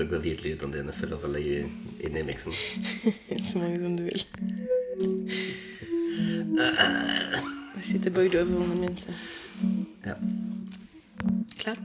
ut 0.00 0.12
av 0.12 0.24
lydene 0.44 0.72
dine 0.74 0.94
for 0.96 1.16
å 1.16 1.30
legge 1.32 1.64
inn 2.04 2.18
i 2.18 2.24
miksen. 2.26 2.54
Så 3.48 3.62
mange 3.62 3.80
som 3.82 3.96
du 3.98 4.04
vil. 4.08 4.24
Jeg 7.76 7.84
sitter 7.84 8.10
over 8.40 8.62
ungen 8.64 8.80
min, 8.80 8.96
så 8.98 9.12
Ja, 10.06 10.14
klar. 11.58 11.76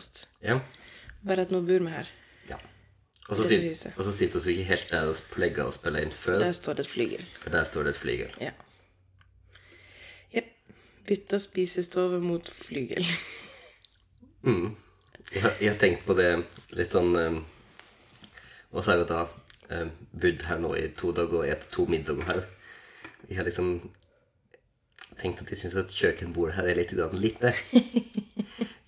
Podkast, 0.00 0.26
Ja. 0.42 0.60
bare 1.26 1.42
at 1.42 1.50
nå 1.50 1.60
bor 1.60 1.78
vi 1.78 1.90
her. 1.90 2.06
ja. 2.48 2.56
Og 3.28 3.36
så 3.36 3.42
Dette 3.42 3.48
sit- 3.48 3.68
huset. 3.68 3.92
og 3.98 4.04
så 4.04 4.12
sitter 4.12 4.40
vi 4.40 4.50
ikke 4.52 4.64
helt 4.64 4.90
der 4.90 5.06
og 5.08 5.14
plegger 5.30 5.64
og 5.64 5.72
spiller 5.74 6.00
inn 6.02 6.10
før, 6.10 6.38
Der 6.38 6.52
står 6.52 6.72
det 6.74 6.80
et 6.80 6.86
flygel. 6.92 7.24
for 7.40 7.50
der 7.50 7.64
står 7.64 7.82
det 7.82 7.90
et 7.90 7.96
flygel. 7.96 8.30
Ja. 8.40 8.50
Jepp. 10.34 10.44
Bytta 11.06 11.38
spisestove 11.38 12.20
mot 12.20 12.48
flygel. 12.50 13.04
Mm. 14.42 14.74
Jeg, 15.34 15.56
jeg 15.60 15.70
har 15.70 15.78
tenkt 15.78 16.06
på 16.06 16.14
det 16.16 16.46
litt 16.70 16.90
sånn 16.90 17.14
um, 17.14 17.44
Og 18.72 18.82
så 18.82 18.92
jeg 18.96 19.06
da 19.08 19.26
um, 19.82 19.90
bodd 20.18 20.42
her 20.42 20.58
nå 20.58 20.70
i 20.78 20.88
to 20.96 21.12
dager 21.12 21.42
og 21.42 21.44
spist 21.44 21.70
to 21.70 21.84
middager 21.84 22.24
her. 22.24 22.40
Jeg 23.28 23.36
har 23.36 23.44
liksom 23.44 23.90
tenkt 25.20 25.42
at 25.44 25.50
de 25.52 25.58
syns 25.58 25.76
at 25.78 25.92
kjøkkenbordet 25.94 26.56
her 26.58 26.70
er 26.70 26.80
litt 26.80 26.94
lite. 27.20 27.52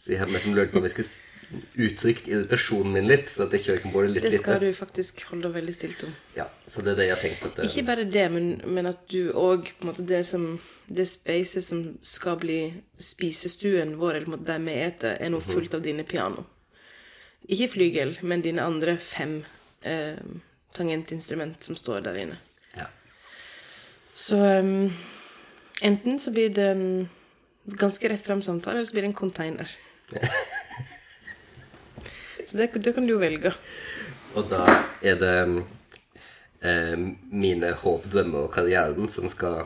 Så 0.02 0.14
jeg 0.14 0.18
har 0.18 0.32
liksom 0.32 0.56
lurt 0.56 0.72
på 0.72 0.80
om 0.80 0.86
jeg 0.88 0.94
skulle 0.96 1.28
uttrykt 1.84 2.28
irritasjonen 2.30 2.94
min 2.96 3.08
litt 3.10 3.28
for 3.30 3.44
at 3.44 3.52
det 3.52 3.60
kjøkkenbordet 3.66 4.08
er 4.08 4.14
litt 4.16 4.24
Det 4.24 4.38
skal 4.40 4.56
lite. 4.56 4.70
du 4.72 4.78
faktisk 4.78 5.20
holde 5.28 5.44
deg 5.46 5.56
veldig 5.58 5.74
stilt 5.76 6.04
om. 6.06 6.14
Ja, 6.36 6.46
så 6.66 6.82
det 6.84 6.94
er 6.94 7.00
det 7.00 7.06
jeg 7.06 7.14
har 7.14 7.22
tenkt 7.22 7.44
at 7.48 7.58
det, 7.58 7.66
Ikke 7.68 7.84
bare 7.90 8.06
det, 8.08 8.24
men, 8.32 8.46
men 8.66 8.88
at 8.88 9.02
du 9.12 9.32
òg 9.36 9.68
Det 10.00 10.22
som 10.26 10.46
det 10.88 11.06
spacet 11.08 11.64
som 11.64 11.84
skal 12.00 12.38
bli 12.40 12.58
spisestuen 12.98 13.94
vår, 14.00 14.22
eller 14.22 14.42
der 14.44 14.64
vi 14.64 14.78
eter, 14.80 15.16
er 15.20 15.30
nå 15.32 15.40
fullt 15.40 15.76
av 15.76 15.84
dine 15.84 16.04
piano. 16.04 16.44
Ikke 17.48 17.68
flygel, 17.76 18.16
men 18.22 18.42
dine 18.44 18.64
andre 18.64 18.96
fem 18.98 19.42
eh, 19.82 20.18
tangentinstrument 20.74 21.62
som 21.62 21.76
står 21.78 22.00
der 22.08 22.18
inne. 22.24 22.36
ja. 22.76 22.88
Så 24.14 24.36
em, 24.44 24.90
enten 25.82 26.18
så 26.22 26.32
blir 26.34 26.48
det 26.54 26.68
en 26.72 26.84
ganske 27.78 28.08
rett 28.10 28.22
frem 28.24 28.42
samtale, 28.42 28.76
eller 28.80 28.88
så 28.88 28.96
blir 28.96 29.02
det 29.06 29.10
en 29.12 29.18
container. 29.18 29.70
så 32.46 32.56
det, 32.56 32.70
det 32.74 32.92
kan 32.96 33.06
du 33.06 33.14
jo 33.14 33.20
velge. 33.22 33.52
Og 34.34 34.48
da 34.50 34.64
er 35.04 35.16
det 35.20 35.34
eh, 36.62 36.96
mine 37.32 37.72
håp, 37.82 38.06
drømmer 38.12 38.46
og 38.46 38.52
karrieren 38.54 39.08
som 39.12 39.28
skal 39.30 39.64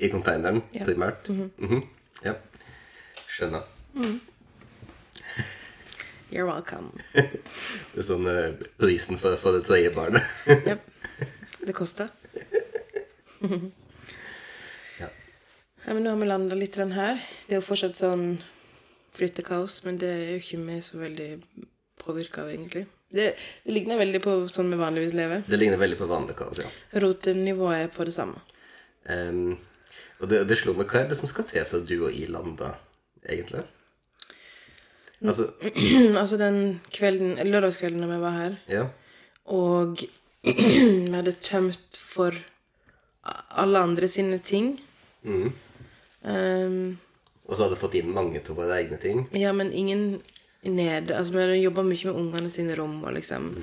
i 0.00 0.08
containeren, 0.12 0.62
Ja. 0.74 0.84
primært. 0.88 1.28
Mhm. 1.30 1.82
Ja. 2.24 2.34
Skjønner. 3.30 3.62
You're 6.30 6.46
welcome. 6.46 6.92
Det 7.92 7.98
er 7.98 8.06
sånn 8.06 8.26
eh, 8.30 8.52
prisen 8.78 9.18
for, 9.18 9.34
for 9.40 9.56
det 9.56 9.64
tredje 9.66 9.90
barnet. 9.96 10.22
Yep. 10.46 10.84
Det 11.66 11.74
koster. 11.76 12.08
Ja. 15.86 15.94
Men 15.94 16.04
nå 16.04 16.12
har 16.12 16.20
vi 16.20 16.28
landa 16.28 16.56
litt 16.58 16.76
her. 16.76 17.20
Det 17.46 17.56
er 17.56 17.60
jo 17.60 17.66
fortsatt 17.66 17.96
sånn 17.98 18.24
flyttekaos, 19.16 19.80
men 19.84 19.98
det 20.00 20.10
er 20.10 20.24
jo 20.34 20.40
ikke 20.42 20.62
vi 20.66 20.78
så 20.84 21.00
veldig 21.00 21.30
påvirka 22.00 22.44
av, 22.44 22.52
egentlig. 22.52 22.86
Det, 23.10 23.32
det 23.64 23.74
ligner 23.74 23.98
veldig 23.98 24.20
på 24.22 24.36
sånn 24.52 24.70
vi 24.70 24.78
vanligvis 24.78 25.16
lever. 25.18 25.42
Det 25.50 25.58
ligner 25.58 25.80
veldig 25.80 25.98
på 25.98 26.06
vanlig 26.10 26.36
kaos, 26.38 26.60
ja. 26.62 26.70
Rotenivået 27.02 27.86
er 27.86 27.90
på 27.94 28.06
det 28.06 28.14
samme. 28.14 28.38
Um, 29.10 29.56
og 30.20 30.30
det, 30.30 30.44
det 30.46 30.60
slo 30.60 30.76
meg, 30.76 30.86
hva 30.92 31.02
er 31.02 31.10
det 31.10 31.18
som 31.18 31.30
skal 31.30 31.48
til 31.50 31.66
for 31.66 31.80
at 31.80 31.88
du 31.88 31.96
og 32.04 32.14
I 32.14 32.26
landa, 32.30 32.74
egentlig? 33.24 33.64
Altså, 35.20 35.50
altså 36.22 36.38
den 36.40 36.78
kvelden, 36.94 37.34
lørdagskvelden 37.50 38.04
da 38.04 38.12
vi 38.12 38.20
var 38.22 38.36
her, 38.36 38.54
ja. 38.70 38.86
og 39.50 40.04
vi 40.44 41.10
hadde 41.16 41.34
tømt 41.44 41.98
for 41.98 42.36
alle 43.24 43.82
andre 43.88 44.08
sine 44.08 44.38
ting. 44.38 44.76
Mhm. 45.26 45.50
Um, 46.22 46.98
Og 47.48 47.56
så 47.56 47.64
hadde 47.64 47.74
du 47.76 47.80
fått 47.80 47.96
inn 47.98 48.12
mange 48.14 48.40
av 48.42 48.56
våre 48.58 48.76
egne 48.82 48.98
ting. 49.00 49.24
Ja, 49.34 49.52
men 49.56 49.72
ingen 49.72 50.20
nede. 50.62 51.16
Altså, 51.16 51.32
vi 51.34 51.62
jobba 51.62 51.82
mye 51.86 52.10
med 52.10 52.20
ungene 52.20 52.50
sine 52.52 52.76
rom 52.78 52.98
og 53.04 53.14
liksom 53.16 53.54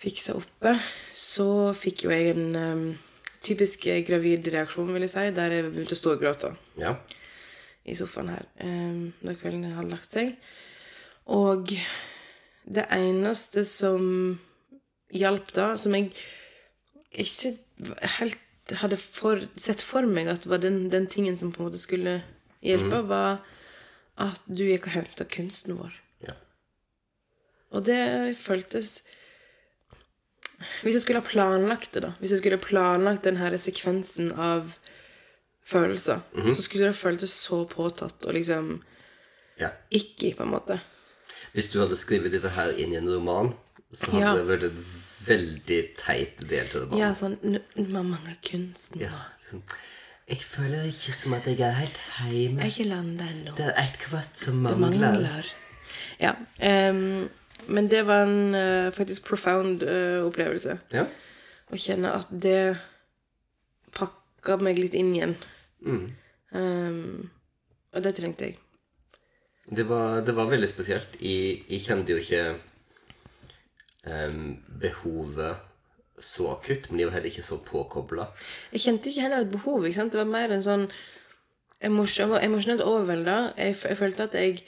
fiksa 0.00 0.34
oppe. 0.40 0.72
Så 1.12 1.46
fikk 1.76 2.06
jo 2.06 2.10
jeg 2.14 2.32
en 2.34 2.56
um, 2.56 2.84
typisk 3.44 3.84
gravid 4.08 4.48
reaksjon, 4.54 4.90
vil 4.94 5.04
jeg 5.04 5.12
si, 5.12 5.26
der 5.36 5.54
jeg 5.58 5.68
begynte 5.70 5.96
å 5.96 6.00
stå 6.00 6.14
og 6.16 6.22
gråte 6.24 6.54
Ja. 6.80 6.94
i 7.84 7.94
sofaen 7.96 8.32
her 8.32 8.46
um, 8.64 9.12
når 9.24 9.38
kvelden 9.40 9.74
hadde 9.76 9.92
lagt 9.92 10.16
seg. 10.16 10.34
Og 11.30 11.70
det 12.70 12.86
eneste 12.96 13.64
som 13.68 14.38
hjalp 15.12 15.52
da, 15.56 15.74
som 15.80 15.94
jeg 15.96 16.10
ikke 17.10 17.54
helt 18.18 18.38
hadde 18.78 18.98
for, 19.00 19.42
sett 19.56 19.82
for 19.82 20.06
meg 20.06 20.30
at 20.30 20.46
var 20.46 20.62
den, 20.62 20.88
den 20.92 21.08
tingen 21.10 21.36
som 21.36 21.52
på 21.52 21.62
en 21.62 21.70
måte 21.70 21.80
skulle 21.80 22.20
hjelpe, 22.64 23.02
var 23.08 23.40
at 24.20 24.42
du 24.46 24.66
gikk 24.66 24.90
og 24.90 24.96
henta 24.98 25.26
kunsten 25.28 25.78
vår. 25.78 25.94
ja. 26.26 26.36
Og 27.70 27.86
det 27.86 28.36
føltes 28.36 29.02
Hvis 30.82 30.96
jeg 30.98 31.02
skulle 31.04 31.22
ha 31.22 31.26
planlagt 31.26 31.94
det, 31.94 32.02
da 32.04 32.10
Hvis 32.18 32.34
jeg 32.34 32.42
skulle 32.42 32.58
ha 32.58 32.64
planlagt 32.64 33.24
den 33.24 33.38
her 33.40 33.56
sekvensen 33.56 34.32
av 34.32 34.76
følelser, 35.64 36.20
så 36.34 36.62
skulle 36.62 36.88
det 36.88 36.98
føltes 36.98 37.32
så 37.32 37.62
påtatt 37.70 38.24
og 38.26 38.34
liksom 38.34 38.80
ja. 39.60 39.68
ikke, 39.90 40.32
på 40.34 40.42
en 40.42 40.50
måte. 40.50 40.80
Hvis 41.54 41.68
du 41.70 41.78
hadde 41.78 41.98
skrevet 42.00 42.32
dette 42.34 42.50
her 42.56 42.72
inn 42.74 42.94
i 42.94 42.98
en 42.98 43.10
roman, 43.10 43.52
så 43.92 44.10
hadde 44.10 44.20
Ja. 44.24 44.34
det 44.36 44.46
vært 44.48 44.64
en 44.70 44.84
veldig 45.26 45.80
teit 45.98 46.44
del 46.48 46.68
til 46.68 46.80
romanen. 46.84 46.98
Ja, 46.98 47.10
sånn 47.14 47.36
Man 47.92 48.10
mangler 48.10 48.36
kunsten. 48.42 49.00
Ja. 49.00 49.24
Jeg 50.30 50.38
føler 50.46 50.84
ikke 50.86 51.12
som 51.12 51.34
at 51.34 51.44
jeg 51.46 51.58
er 51.60 51.72
helt 51.74 51.98
Jeg 52.30 52.54
er 52.54 52.70
ikke 52.70 52.86
landa 52.88 53.24
ennå. 53.24 53.56
Det 53.58 53.66
er 53.66 53.82
et 53.82 53.98
kvart 53.98 54.36
som 54.38 54.62
Det 54.62 54.76
mangler. 54.78 55.12
mangler. 55.18 55.50
Ja. 56.20 56.34
Um, 56.90 57.28
men 57.68 57.88
det 57.90 58.04
var 58.06 58.22
en 58.26 58.54
uh, 58.54 58.90
faktisk 58.92 59.24
profound 59.24 59.82
uh, 59.82 60.22
opplevelse. 60.26 60.78
Ja. 60.92 61.06
Å 61.70 61.76
kjenne 61.76 62.12
at 62.14 62.28
det 62.30 62.78
pakka 63.92 64.56
meg 64.62 64.78
litt 64.78 64.94
inn 64.94 65.14
igjen. 65.14 65.36
Mm. 65.84 66.12
Um, 66.52 67.30
og 67.94 68.02
det 68.02 68.14
trengte 68.16 68.44
jeg. 68.50 68.58
Det 69.70 69.84
var, 69.86 70.20
det 70.26 70.34
var 70.34 70.48
veldig 70.50 70.68
spesielt. 70.70 71.16
Jeg, 71.20 71.64
jeg 71.70 71.80
kjente 71.84 72.14
jo 72.14 72.22
ikke 72.22 72.44
behovet 74.80 75.56
så 76.20 76.50
akutt, 76.52 76.90
men 76.90 76.98
de 76.98 77.06
var 77.08 77.16
heller 77.16 77.30
ikke 77.30 77.44
så 77.44 77.58
påkobla. 77.64 78.28
Jeg 78.74 78.84
kjente 78.84 79.10
ikke 79.10 79.24
heller 79.24 79.44
et 79.44 79.52
behov. 79.52 79.84
ikke 79.84 79.96
sant? 79.96 80.12
Det 80.12 80.20
var 80.20 80.28
mer 80.28 80.52
en 80.54 80.64
sånn 80.64 80.86
emosjonelt 81.80 82.84
overvelda. 82.84 83.38
Jeg, 83.56 83.76
jeg 83.88 83.98
følte 84.00 84.28
at 84.28 84.38
jeg 84.38 84.62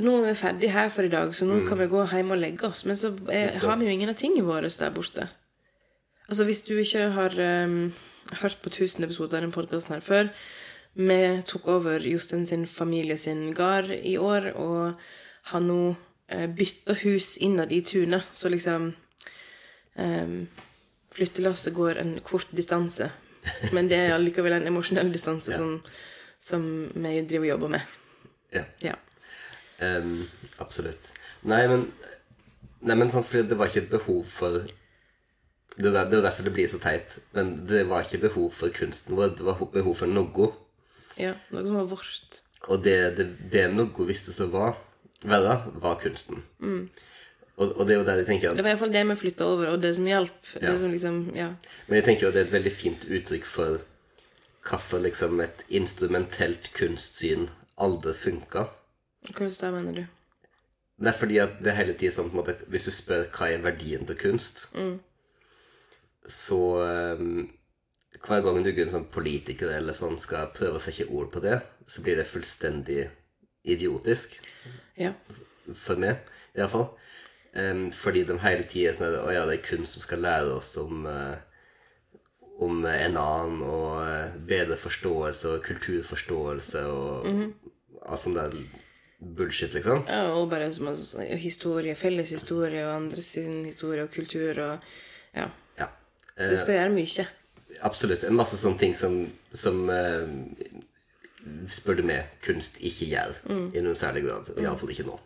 Nå 0.00 0.12
er 0.20 0.28
vi 0.28 0.32
ferdig 0.38 0.68
her 0.70 0.86
for 0.92 1.02
i 1.02 1.10
dag, 1.10 1.32
så 1.34 1.44
nå 1.48 1.64
kan 1.66 1.80
vi 1.80 1.88
gå 1.90 2.04
hjem 2.12 2.30
og 2.30 2.38
legge 2.38 2.68
oss. 2.68 2.84
Men 2.86 2.96
så 2.96 3.10
jeg, 3.26 3.56
har 3.58 3.78
vi 3.80 3.88
jo 3.88 3.94
ingen 3.96 4.12
av 4.12 4.16
tingene 4.20 4.46
våre 4.46 4.68
der 4.70 4.92
borte. 4.94 5.24
Altså, 6.28 6.44
hvis 6.46 6.62
du 6.62 6.76
ikke 6.78 7.08
har 7.16 7.34
um, 7.66 7.90
hørt 8.38 8.60
på 8.62 8.70
1000 8.70 9.04
episoder 9.04 9.40
av 9.40 9.48
den 9.48 9.54
podkasten 9.54 9.96
her 9.96 10.04
før 10.04 10.30
Vi 10.94 11.18
tok 11.46 11.66
over 11.68 12.06
Jostein 12.06 12.46
sin 12.46 12.66
familie 12.66 13.16
sin 13.18 13.50
gard 13.54 13.90
i 13.90 14.16
år, 14.16 14.52
og 14.54 14.94
har 15.50 15.60
nå 15.60 15.96
eh, 16.30 16.46
bytta 16.48 16.96
hus 17.04 17.34
innad 17.42 17.72
i 17.72 17.82
tunet. 17.86 18.26
Så 18.32 18.48
liksom 18.52 18.92
um, 19.96 20.36
Flyttelasset 21.14 21.74
går 21.74 21.98
en 21.98 22.12
kort 22.22 22.50
distanse, 22.54 23.10
men 23.74 23.88
det 23.90 23.96
er 23.98 24.12
allikevel 24.14 24.54
en 24.54 24.68
emosjonell 24.70 25.10
distanse 25.12 25.56
som, 25.56 25.72
som 26.38 26.62
vi 26.94 27.16
driver 27.26 27.48
og 27.48 27.50
jobber 27.54 27.72
med. 27.74 27.96
Ja. 28.54 28.62
Ja. 28.84 28.94
Um, 29.80 30.28
absolutt. 30.62 31.12
Nei, 31.42 31.64
men 31.70 31.88
Nei, 32.80 32.94
men 32.96 33.10
sant, 33.12 33.26
fordi 33.28 33.44
det 33.50 33.58
var 33.60 33.68
ikke 33.68 33.82
et 33.82 33.90
behov 33.92 34.22
for 34.32 34.62
Det 35.76 35.90
er 35.90 36.14
jo 36.16 36.22
derfor 36.24 36.46
det 36.46 36.52
blir 36.54 36.68
så 36.68 36.78
teit. 36.80 37.18
Men 37.36 37.50
det 37.68 37.82
var 37.90 38.06
ikke 38.06 38.22
behov 38.22 38.54
for 38.56 38.72
kunsten 38.72 39.16
vår, 39.18 39.34
det 39.36 39.44
var 39.44 39.58
ho- 39.58 39.68
behov 39.72 39.98
for 39.98 40.08
noe. 40.08 40.46
Ja, 41.20 41.34
noe 41.52 41.66
som 41.66 41.76
var 41.76 41.90
vårt. 41.90 42.38
Og 42.72 42.80
det, 42.84 42.96
det, 43.18 43.26
det 43.52 43.66
noe 43.74 44.06
visste 44.08 44.32
så 44.32 44.46
var, 44.52 44.78
være, 45.24 45.56
var 45.82 45.98
kunsten. 46.02 46.44
Og, 47.60 47.74
og 47.76 47.86
det 47.86 47.94
er 47.94 47.98
jo 48.00 48.04
der 48.08 48.20
jeg 48.22 48.26
tenker 48.28 48.50
at 48.50 48.56
Det 48.56 48.62
at 48.62 48.64
var 48.64 48.72
iallfall 48.72 48.92
det 48.94 49.06
vi 49.10 49.16
flytta 49.20 49.44
over, 49.44 49.72
og 49.74 49.82
det 49.82 49.94
som 49.96 50.06
hjalp. 50.08 50.52
Ja. 50.62 50.72
Liksom, 50.80 51.18
ja. 51.36 51.48
Men 51.88 52.00
jeg 52.00 52.06
tenker 52.08 52.26
jo 52.26 52.32
det 52.32 52.40
er 52.40 52.48
et 52.48 52.54
veldig 52.56 52.72
fint 52.72 53.04
uttrykk 53.04 53.48
for 53.48 53.82
hvorfor 54.64 55.02
liksom 55.04 55.40
et 55.44 55.64
instrumentelt 55.68 56.70
kunstsyn 56.76 57.48
aldri 57.80 58.14
funka. 58.16 58.66
Hvordan 59.36 59.76
mener 59.76 60.00
du? 60.00 60.02
Det 61.00 61.08
er 61.08 61.16
fordi 61.16 61.38
at 61.40 61.60
det 61.64 61.76
hele 61.76 61.94
tiden 61.96 62.12
sånn 62.12 62.34
måte, 62.36 62.58
Hvis 62.68 62.84
du 62.88 62.92
spør 62.92 63.24
hva 63.32 63.48
er 63.48 63.62
verdien 63.64 64.04
til 64.06 64.18
kunst, 64.20 64.66
så 66.28 66.60
um, 67.16 67.48
Hver 68.20 68.42
gang 68.44 68.60
du 68.64 68.70
en 68.72 68.92
sånn 68.92 69.08
politiker 69.12 69.72
eller 69.72 69.96
sånn 69.96 70.18
skal 70.20 70.50
prøve 70.52 70.76
å 70.76 70.82
sette 70.82 71.08
ord 71.08 71.30
på 71.32 71.40
det, 71.40 71.60
så 71.88 72.02
blir 72.04 72.18
det 72.20 72.28
fullstendig 72.28 73.06
idiotisk. 73.64 74.36
Ja. 74.98 75.12
For 75.76 76.00
meg, 76.00 76.24
iallfall. 76.56 76.90
Um, 77.50 77.88
fordi 77.94 78.22
de 78.28 78.36
hele 78.44 78.66
tida 78.70 78.92
er 78.92 78.98
sånn 78.98 79.08
at, 79.10 79.32
ja, 79.34 79.46
det 79.48 79.56
er 79.58 79.64
kunst 79.66 79.96
som 79.96 80.04
skal 80.04 80.22
lære 80.22 80.52
oss 80.54 80.70
om 80.78 81.06
uh, 81.08 81.38
om 82.60 82.84
en 82.84 83.16
annen, 83.16 83.62
og 83.64 84.04
uh, 84.04 84.36
bedre 84.46 84.76
forståelse 84.78 85.56
og 85.56 85.64
kulturforståelse 85.64 86.84
og 86.92 87.26
alt 87.30 88.22
sånt 88.22 88.38
der 88.38 88.54
bullshit, 89.20 89.74
liksom. 89.76 90.04
ja 90.08 90.30
og 90.32 90.48
bare 90.52 90.70
som 90.72 90.88
historie, 91.40 91.94
felles 91.96 92.30
historie, 92.32 92.84
og 92.86 92.94
andres 92.94 93.32
sin 93.36 93.64
historie 93.64 94.04
og 94.06 94.14
kultur 94.14 94.58
og 94.58 94.92
Ja. 95.34 95.48
Ja. 95.78 95.86
Det 96.36 96.58
skal 96.58 96.74
gjøre 96.74 96.94
mye. 96.94 97.26
Absolutt. 97.86 98.24
En 98.24 98.34
masse 98.34 98.56
sånne 98.58 98.80
ting 98.80 98.94
som, 98.96 99.20
som 99.52 99.84
eh, 99.92 100.26
spør 101.68 101.96
du 102.00 102.02
meg, 102.06 102.26
kunst 102.44 102.76
ikke 102.84 103.06
gjør 103.10 103.34
i 103.74 103.80
noen 103.82 103.96
særlig 103.96 104.22
grad. 104.26 104.50
Iallfall 104.60 104.90
ikke 104.92 105.06
nå. 105.08 105.18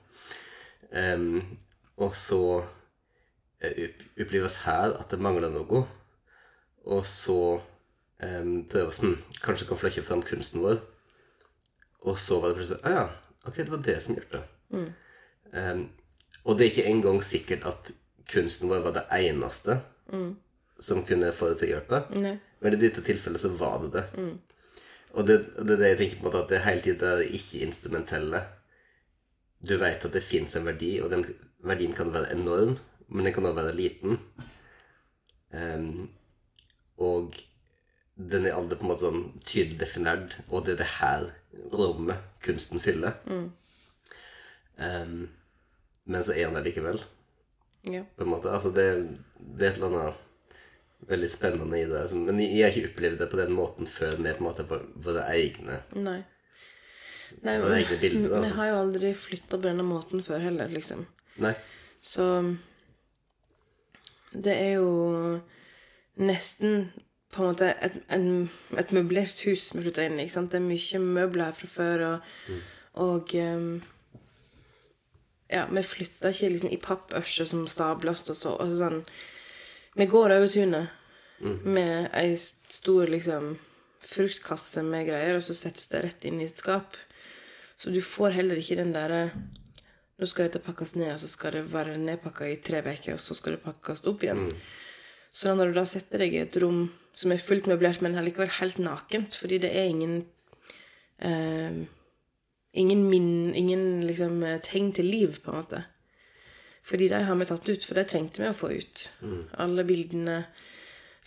Um, 0.95 1.57
og 1.97 2.15
så 2.15 2.41
eh, 3.61 3.89
opp- 3.89 4.21
oppleves 4.23 4.57
her 4.65 4.95
at 5.01 5.11
det 5.11 5.19
mangler 5.21 5.51
noe. 5.51 5.85
Og 6.87 7.03
så 7.09 7.37
um, 8.23 8.65
prøves 8.71 8.99
hm, 9.01 9.17
Kanskje 9.43 9.67
kan 9.71 9.81
flekke 9.81 10.03
fram 10.07 10.23
kunsten 10.23 10.61
vår. 10.63 10.79
Og 12.05 12.19
så 12.21 12.39
var 12.41 12.53
det 12.53 12.59
plutselig 12.61 12.85
ah, 12.85 12.93
ja, 12.93 13.05
ok, 13.49 13.57
det 13.63 13.71
var 13.73 13.83
det 13.87 13.99
som 14.05 14.15
gjorde 14.19 14.41
det. 14.43 14.47
Em, 15.55 15.85
og 16.45 16.59
det 16.59 16.67
er 16.67 16.71
ikke 16.75 16.89
engang 16.91 17.21
sikkert 17.25 17.65
at 17.71 17.93
kunsten 18.29 18.69
vår 18.69 18.83
var 18.85 18.93
det 18.99 19.05
eneste 19.23 19.79
som 20.85 21.05
kunne 21.07 21.31
få 21.33 21.49
det 21.53 21.59
til 21.63 21.69
å 21.71 21.73
hjelpe. 21.79 22.03
Nei. 22.21 22.35
Men 22.61 22.75
i 22.77 22.81
dette 22.83 23.01
tilfellet 23.07 23.41
så 23.41 23.49
var 23.57 23.79
det 23.87 23.93
det. 23.95 24.05
Og 25.15 25.27
det, 25.29 25.37
det 25.57 25.77
er 25.77 25.81
det 25.81 25.89
jeg 25.93 25.99
tenker 26.01 26.19
på 26.21 26.25
en 26.25 26.29
måte 26.33 26.43
at 26.45 26.51
det 26.51 26.63
hele 26.65 26.83
tiden 26.83 27.07
er 27.07 27.23
ikke-instrumentelle. 27.39 28.41
Du 29.65 29.77
vet 29.81 30.05
at 30.05 30.13
det 30.17 30.23
fins 30.27 30.57
en 30.59 30.67
verdi, 30.67 30.97
og 31.01 31.13
den 31.13 31.23
verdien 31.65 31.95
kan 31.97 32.11
være 32.13 32.33
enorm, 32.35 32.75
men 33.09 33.25
den 33.29 33.35
kan 33.37 33.47
også 33.47 33.61
være 33.63 33.77
liten. 33.79 34.19
Um, 35.55 36.09
og 36.99 37.39
den 38.19 38.47
er 38.47 38.57
aldri 38.59 38.77
på 38.81 38.87
en 38.87 38.91
måte 38.91 39.07
sånn 39.07 39.23
tydelig 39.47 39.79
definert, 39.81 40.37
og 40.51 40.67
det 40.67 40.75
er 40.75 40.83
det 40.83 40.91
her 40.99 41.29
rommet 41.75 42.27
kunsten 42.45 42.83
fyller. 42.83 43.15
Em, 44.83 45.29
men 46.11 46.25
så 46.27 46.35
er 46.35 46.49
han 46.49 46.59
der 46.59 46.67
likevel 46.67 46.99
Ja. 47.87 48.03
på 48.17 48.25
en 48.25 48.31
måte. 48.35 48.51
Altså 48.51 48.71
det, 48.75 48.87
det 49.39 49.67
er 49.69 49.71
et 49.73 49.79
eller 49.79 49.93
annet 49.93 50.24
veldig 51.09 51.29
spennende 51.31 51.79
i 51.81 51.85
det. 51.89 51.99
altså. 52.05 52.17
Men 52.17 52.39
jeg 52.41 52.63
har 52.65 52.73
ikke 52.77 52.91
opplevd 52.93 53.19
det 53.21 53.29
på 53.33 53.41
den 53.41 53.53
måten 53.57 53.87
før 53.91 54.17
med 54.19 54.37
på 54.39 54.45
en 54.45 54.49
måte 54.51 54.65
våre 55.05 55.25
egne 55.35 55.81
Nei. 55.97 56.21
Nei, 57.45 57.57
våre 57.61 57.81
egne 57.83 57.99
bilder. 58.01 58.29
Vi 58.31 58.37
Altså. 58.39 58.55
har 58.57 58.69
jo 58.71 58.77
aldri 58.83 59.15
flytta 59.19 59.57
på 59.59 59.65
denne 59.69 59.85
måten 59.87 60.23
før 60.23 60.39
heller, 60.45 60.69
liksom. 60.73 61.07
Nei. 61.43 61.55
Så 62.05 62.29
det 64.35 64.55
er 64.59 64.73
jo 64.79 65.41
nesten 66.21 66.89
på 67.35 67.43
en 67.43 67.49
måte 67.51 67.73
et, 67.83 67.97
en, 68.15 68.29
et 68.79 68.93
møblert 68.95 69.41
hus 69.49 69.69
vi 69.75 69.83
flytta 69.83 70.05
inn 70.07 70.19
i. 70.21 70.27
ikke 70.29 70.37
sant? 70.37 70.53
Det 70.53 70.61
er 70.61 70.69
mye 70.69 71.01
møbler 71.03 71.49
her 71.51 71.57
fra 71.59 71.71
før, 71.71 72.05
og, 72.13 72.59
og 73.03 73.35
um, 73.35 73.69
Ja, 75.51 75.67
vi 75.71 75.83
flytta 75.87 76.31
ikke 76.33 76.53
liksom 76.55 76.71
i 76.75 76.79
pappørser 76.83 77.47
som 77.51 77.67
stables 77.71 78.23
og 78.31 78.39
så. 78.39 78.55
Og 78.63 78.71
sånn 78.79 79.03
Vi 79.95 80.07
går 80.11 80.35
over 80.35 80.51
tunet 80.51 81.01
med 81.63 82.09
ei 82.17 82.37
stor 82.39 83.11
liksom 83.11 83.55
fruktkasse 84.05 84.83
med 84.85 85.09
greier, 85.09 85.37
og 85.37 85.45
så 85.45 85.57
settes 85.57 85.89
det 85.93 86.03
rett 86.05 86.25
inn 86.29 86.41
i 86.43 86.49
et 86.49 86.61
skap. 86.61 86.97
Så 87.79 87.93
du 87.95 88.01
får 88.05 88.37
heller 88.39 88.61
ikke 88.61 88.81
den 88.81 88.95
derre 88.97 89.29
Nå 90.15 90.29
skal 90.31 90.47
dette 90.47 90.61
pakkes 90.63 90.93
ned, 90.95 91.09
og 91.11 91.19
så 91.19 91.27
skal 91.27 91.57
det 91.57 91.61
være 91.73 91.97
nedpakka 91.99 92.47
i 92.47 92.61
tre 92.63 92.79
uker, 92.87 93.17
og 93.17 93.19
så 93.19 93.35
skal 93.35 93.57
det 93.57 93.65
pakkes 93.65 94.05
opp 94.07 94.23
igjen. 94.23 94.53
Så 95.35 95.57
når 95.59 95.73
du 95.73 95.81
da 95.81 95.83
setter 95.91 96.23
deg 96.23 96.37
i 96.37 96.45
et 96.45 96.59
rom 96.63 96.85
som 97.11 97.35
er 97.35 97.43
fullt 97.43 97.67
møblert, 97.67 97.99
men 97.99 98.15
likevel 98.23 98.53
helt 98.61 98.79
nakent, 98.79 99.35
fordi 99.35 99.59
det 99.65 99.73
er 99.75 99.91
ingen 99.91 100.21
eh, 101.19 101.83
Ingen 102.75 103.05
min, 103.07 103.55
ingen 103.55 104.01
liksom 104.03 104.41
eh, 104.43 104.61
tegn 104.63 104.89
til 104.95 105.07
liv, 105.07 105.37
på 105.43 105.53
en 105.53 105.61
måte. 105.61 105.83
Fordi 106.85 107.09
de 107.09 107.21
har 107.25 107.37
vi 107.41 107.47
tatt 107.49 107.69
ut, 107.69 107.85
for 107.85 107.97
de 107.97 108.05
trengte 108.05 108.43
vi 108.43 108.49
å 108.51 108.57
få 108.57 108.73
ut. 108.75 109.05
Alle 109.65 109.85
bildene 109.89 110.45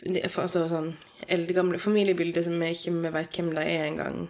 Altså 0.06 0.68
sånn 0.70 0.92
eldgamle 1.26 1.80
familiebilder 1.82 2.44
som 2.46 2.60
vi 2.62 2.68
ikke 2.70 2.92
vi 2.94 3.10
vet 3.16 3.34
hvem 3.34 3.48
de 3.56 3.64
er 3.64 3.88
engang. 3.88 4.28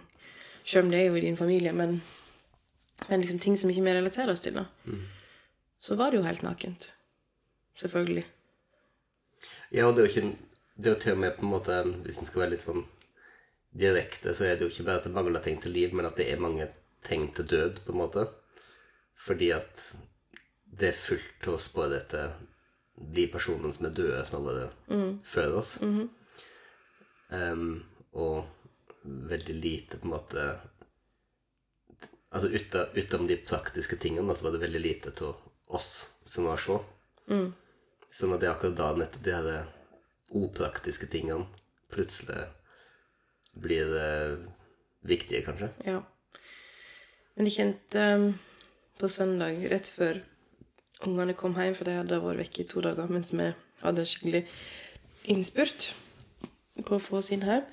Sjøl 0.64 0.86
om 0.86 0.92
det 0.94 1.02
er 1.02 1.10
jo 1.10 1.18
i 1.18 1.24
din 1.26 1.36
familie, 1.36 1.74
men, 1.76 1.98
men 3.10 3.20
liksom 3.20 3.38
ting 3.44 3.58
som 3.60 3.68
ikke 3.68 3.84
vi 3.84 3.92
relaterer 3.98 4.32
oss 4.32 4.40
til, 4.40 4.56
da. 4.56 4.64
Så 5.78 5.98
var 6.00 6.10
det 6.10 6.22
jo 6.22 6.24
helt 6.24 6.42
nakent. 6.42 6.88
Selvfølgelig. 7.76 8.24
Ja, 9.70 9.84
og 9.86 9.96
det 9.96 10.02
er 10.02 10.08
jo 10.08 10.12
ikke 10.14 10.36
Det 10.78 10.86
er 10.86 10.94
jo 10.94 11.00
til 11.02 11.12
og 11.12 11.18
med 11.18 11.34
på 11.36 11.44
en 11.44 11.50
måte 11.52 11.74
Hvis 12.02 12.18
en 12.18 12.26
skal 12.26 12.40
være 12.40 12.50
litt 12.54 12.62
sånn 12.64 12.86
direkte, 13.78 14.32
så 14.34 14.46
er 14.46 14.56
det 14.56 14.64
jo 14.64 14.72
ikke 14.72 14.84
bare 14.86 15.02
at 15.02 15.04
det 15.04 15.12
mangler 15.12 15.42
ting 15.44 15.58
til 15.60 15.74
liv, 15.76 15.92
men 15.94 16.06
at 16.08 16.16
det 16.16 16.30
er 16.32 16.40
mange 16.40 16.66
ting 17.04 17.28
til 17.36 17.44
død, 17.44 17.82
på 17.84 17.92
en 17.92 17.98
måte. 18.00 18.24
Fordi 19.20 19.50
at 19.52 19.82
det 20.78 20.92
er 20.92 20.98
fullt 20.98 21.48
på 21.74 21.84
etter 21.94 22.32
de 23.14 23.26
personene 23.30 23.72
som 23.74 23.86
er 23.86 23.94
døde, 23.94 24.24
som 24.26 24.38
har 24.38 24.46
vært 24.48 25.26
før 25.26 25.58
oss. 25.60 25.76
Em, 27.34 27.84
og 28.12 28.46
veldig 29.04 29.54
lite 29.54 29.98
på 29.98 30.08
en 30.08 30.16
måte 30.16 30.50
Altså 32.28 32.50
utom, 32.52 32.90
utom 32.92 33.22
de 33.24 33.38
praktiske 33.40 33.96
tingene, 33.96 34.34
så 34.36 34.44
var 34.44 34.52
det 34.52 34.58
veldig 34.60 34.80
lite 34.84 35.12
av 35.24 35.38
oss 35.72 36.10
som 36.28 36.44
var 36.44 36.60
så. 36.60 36.74
Sånn 38.12 38.34
at 38.34 38.42
det 38.42 38.50
er 38.50 38.52
akkurat 38.52 38.76
da 38.76 38.88
nettopp 39.00 39.24
de 39.24 39.32
her 39.32 39.70
opraktiske 40.36 41.08
tingene 41.08 41.46
plutselig 41.88 42.42
blir 43.56 43.94
eh, 43.96 44.36
viktige, 45.08 45.40
kanskje. 45.46 45.70
Ja. 45.88 46.02
Men 47.38 47.48
jeg 47.48 47.56
kjente 47.56 48.04
um, 48.20 48.28
på 49.00 49.08
søndag, 49.08 49.64
rett 49.72 49.88
før 49.88 50.20
ungene 51.06 51.36
kom 51.38 51.54
hjem, 51.58 51.76
for 51.78 51.88
de 51.88 51.98
hadde 52.00 52.20
vært 52.22 52.42
vekke 52.42 52.64
i 52.64 52.68
to 52.68 52.82
dager 52.84 53.10
mens 53.10 53.32
vi 53.34 53.52
hadde 53.82 54.06
skikkelig 54.08 54.44
innspurt 55.30 55.90
på 56.84 56.96
å 56.96 57.02
få 57.02 57.18
oss 57.20 57.30
inn 57.34 57.46
her, 57.46 57.64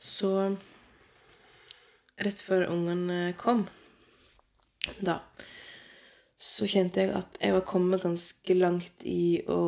så 0.00 0.54
rett 2.20 2.44
før 2.44 2.68
ungene 2.72 3.32
kom, 3.40 3.66
da 5.00 5.20
så 6.40 6.64
kjente 6.64 7.02
jeg 7.02 7.12
at 7.12 7.36
jeg 7.36 7.52
var 7.52 7.66
kommet 7.68 8.00
ganske 8.00 8.54
langt 8.56 9.04
i 9.04 9.42
å 9.44 9.60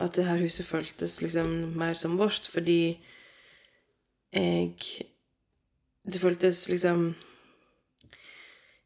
At 0.00 0.16
det 0.16 0.26
her 0.26 0.40
huset 0.40 0.66
føltes 0.68 1.20
liksom 1.20 1.72
mer 1.80 1.96
som 1.96 2.18
vårt, 2.20 2.46
fordi 2.46 3.00
jeg 4.32 4.76
Det 6.04 6.20
føltes 6.20 6.68
liksom 6.68 7.14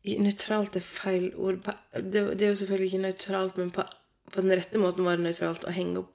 Nøytralt 0.05 0.77
er 0.77 0.85
feil 0.85 1.31
ord. 1.41 1.63
Det, 1.97 2.25
er 2.43 2.51
jo 2.51 2.59
selvfølgelig 2.61 2.91
ikke 2.93 3.05
nøytralt, 3.07 3.57
men 3.57 3.71
på, 3.73 3.87
på 4.33 4.43
den 4.45 4.53
rette 4.53 4.81
måten 4.81 5.07
var 5.07 5.17
det 5.17 5.25
nøytralt 5.31 5.65
å 5.65 5.73
henge 5.73 6.03
opp 6.03 6.11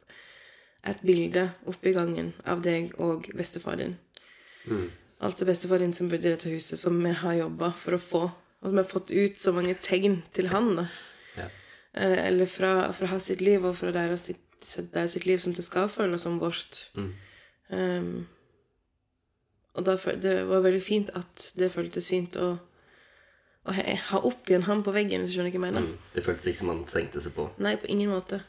et 0.87 1.01
bilde 1.03 1.49
oppe 1.67 1.89
i 1.89 1.95
gangen 1.95 2.31
av 2.47 2.61
deg 2.63 2.93
og 3.03 3.27
bestefar 3.35 3.79
din. 3.81 3.97
Altså 5.19 5.47
bestefar 5.49 5.81
din 5.81 5.95
som 5.95 6.07
bodde 6.11 6.29
i 6.29 6.35
dette 6.35 6.51
huset, 6.51 6.79
som 6.79 6.95
vi 7.03 7.11
har 7.23 7.39
jobba 7.41 7.71
for 7.75 7.97
å 7.97 8.03
få. 8.03 8.23
Og 8.59 8.71
som 8.71 8.79
har 8.79 8.87
fått 8.87 9.11
ut 9.11 9.39
så 9.39 9.53
mange 9.55 9.75
tegn 9.79 10.21
til 10.35 10.51
han, 10.53 10.73
da. 10.77 10.85
Ja. 11.35 11.47
Eh, 11.93 12.17
eller 12.27 12.47
fra, 12.49 12.91
fra 12.95 13.09
hans 13.11 13.29
sitt 13.31 13.41
liv 13.43 13.65
og 13.65 13.77
fra 13.79 13.91
deres 13.95 14.27
sitt, 14.29 14.45
deres 14.93 15.15
sitt 15.15 15.25
liv 15.27 15.39
som 15.43 15.55
det 15.55 15.65
skal 15.65 15.89
føles 15.91 16.23
som 16.27 16.39
vårt. 16.41 16.89
Um, 17.69 18.27
og 19.77 19.85
da, 19.87 19.95
det 20.19 20.35
var 20.49 20.65
veldig 20.65 20.81
fint 20.83 21.11
at 21.15 21.51
det 21.59 21.71
føltes 21.71 22.09
fint 22.11 22.35
å, 22.39 22.57
å 23.67 23.75
ha 23.75 24.21
opp 24.25 24.49
igjen 24.49 24.65
han 24.69 24.83
på 24.85 24.93
veggen, 24.95 25.23
hvis 25.23 25.33
du 25.33 25.39
skjønner 25.39 25.51
hva 25.51 25.59
jeg 25.59 25.65
mener. 25.65 25.87
Mm. 25.87 26.13
Det 26.15 26.23
føltes 26.25 26.47
ikke 26.49 26.61
som 26.61 26.71
han 26.71 26.85
trengte 26.89 27.23
seg 27.23 27.35
på. 27.35 27.49
Nei, 27.61 27.75
på 27.81 27.89
ingen 27.91 28.13
måte. 28.13 28.41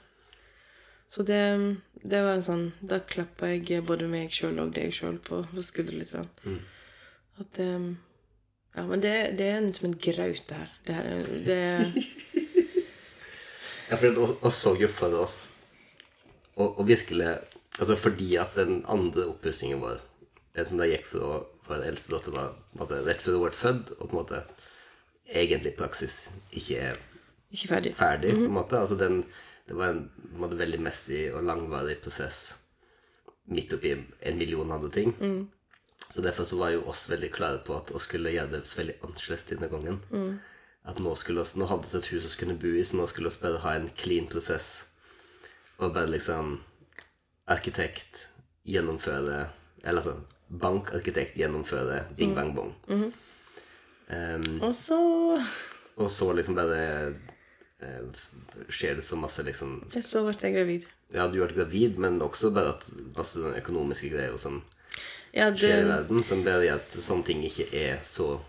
Så 1.10 1.24
det, 1.26 1.40
det 2.06 2.20
var 2.22 2.36
en 2.36 2.44
sånn 2.46 2.66
Da 2.86 3.00
klappa 3.02 3.48
jeg 3.50 3.80
både 3.82 4.06
meg 4.06 4.30
sjøl 4.30 4.60
og 4.62 4.76
deg 4.76 4.92
sjøl 4.94 5.16
på, 5.26 5.40
på 5.50 5.64
skuldra 5.66 5.98
litt. 5.98 6.12
Mm. 6.46 6.60
At 7.42 7.58
um, 7.66 7.88
Ja, 8.76 8.84
men 8.86 9.02
det, 9.02 9.14
det 9.40 9.48
er 9.50 9.66
som 9.74 9.88
en 9.88 9.96
graut, 9.98 10.44
det 10.46 10.60
her. 10.60 10.74
Det 10.86 10.94
her 10.94 11.08
er, 11.10 11.32
det, 11.48 11.58
Ja, 13.90 13.98
for 13.98 14.14
vi 14.14 14.52
så 14.54 14.76
jo 14.78 14.90
for 14.92 15.18
oss 15.18 15.40
og, 16.54 16.78
og 16.78 16.86
virkelig 16.86 17.38
Altså 17.80 17.96
fordi 17.96 18.34
at 18.36 18.54
den 18.58 18.84
andre 18.92 19.24
oppussingen 19.30 19.80
vår, 19.80 20.02
den 20.58 20.66
som 20.68 20.80
da 20.80 20.88
gikk 20.90 21.06
fra 21.08 21.38
vår 21.68 21.84
eldste 21.86 22.12
datter, 22.12 22.34
var 22.34 22.50
på 22.52 22.76
en 22.76 22.80
måte 22.82 22.98
rett 23.06 23.22
før 23.24 23.38
hun 23.38 23.44
ble 23.46 23.52
født, 23.56 23.92
og 23.96 24.02
på 24.02 24.10
en 24.10 24.18
måte 24.18 24.40
egentlig 25.30 25.76
praksis 25.78 26.30
ikke 26.52 26.80
er 26.90 26.99
ikke 27.50 27.68
ferdig. 27.68 27.94
ferdig, 27.99 28.34
på 28.38 28.44
en 28.49 28.56
måte. 28.56 28.78
Altså 28.78 28.96
den, 28.99 29.25
det 29.68 29.76
var 29.78 29.94
en, 29.94 30.04
en 30.32 30.40
måte 30.42 30.58
veldig 30.58 30.80
messig 30.82 31.28
og 31.34 31.44
langvarig 31.46 31.99
prosess 32.02 32.56
midt 33.50 33.72
oppi 33.75 33.94
en 33.96 34.38
million 34.38 34.70
andre 34.72 34.90
ting. 34.94 35.14
Så 36.10 36.22
derfor 36.22 36.44
så 36.44 36.56
var 36.58 36.70
jo 36.75 36.84
oss 36.90 37.08
veldig 37.10 37.30
klare 37.34 37.58
på 37.66 37.75
at 37.76 37.90
vi 37.94 37.99
skulle 38.02 38.32
gjøre 38.34 38.52
det 38.54 38.62
veldig 38.78 38.94
annerledes 39.02 39.44
denne 39.50 39.68
gangen. 39.70 39.99
At 40.88 40.99
nå, 41.02 41.14
skulle 41.14 41.42
oss, 41.42 41.56
nå 41.60 41.66
hadde 41.68 41.87
vi 41.90 41.99
et 41.99 42.10
hus 42.14 42.25
vi 42.25 42.38
kunne 42.40 42.56
bo 42.58 42.70
i, 42.72 42.84
så 42.84 42.96
nå 42.96 43.06
skulle 43.10 43.30
vi 43.30 43.42
bare 43.42 43.60
ha 43.66 43.75
en 43.76 43.90
clean 44.00 44.26
prosess. 44.30 44.87
Og 45.78 45.94
bare 45.94 46.10
liksom 46.10 46.58
Arkitekt 47.50 48.28
gjennomføre 48.68 49.49
Eller 49.82 49.99
altså 49.99 50.12
bankarkitekt 50.50 51.34
gjennomføre 51.38 52.04
bing 52.18 52.34
bang 52.37 52.52
bong. 52.54 52.75
Um, 54.10 54.58
Og 54.66 54.74
så 54.74 54.98
og 56.00 56.08
så 56.10 56.32
liksom 56.32 56.56
bare 56.56 56.78
det 57.80 58.72
skjer 58.72 58.98
det 58.98 59.04
så 59.06 59.16
masse 59.16 59.42
liksom 59.44 59.78
Så 60.02 60.22
ble 60.26 60.34
jeg 60.36 60.54
gravid. 60.56 60.86
Ja, 61.14 61.28
du 61.28 61.38
ble 61.40 61.54
gravid, 61.54 61.98
men 62.00 62.20
også 62.22 62.50
bare 62.54 62.74
at 62.74 62.86
masse 63.16 63.38
sånne 63.38 63.60
økonomiske 63.60 64.10
greier 64.12 64.36
som 64.40 64.60
Ja, 65.32 65.50
det, 65.50 65.62
skjer 65.62 65.84
i 65.84 65.88
verden, 65.88 66.24
som 66.26 66.44
bare 66.44 66.66
gjør 66.66 66.80
at 66.80 66.96
sånne 67.06 67.26
ting 67.28 67.44
ikke 67.46 67.68
er 67.76 68.00
så 68.06 68.40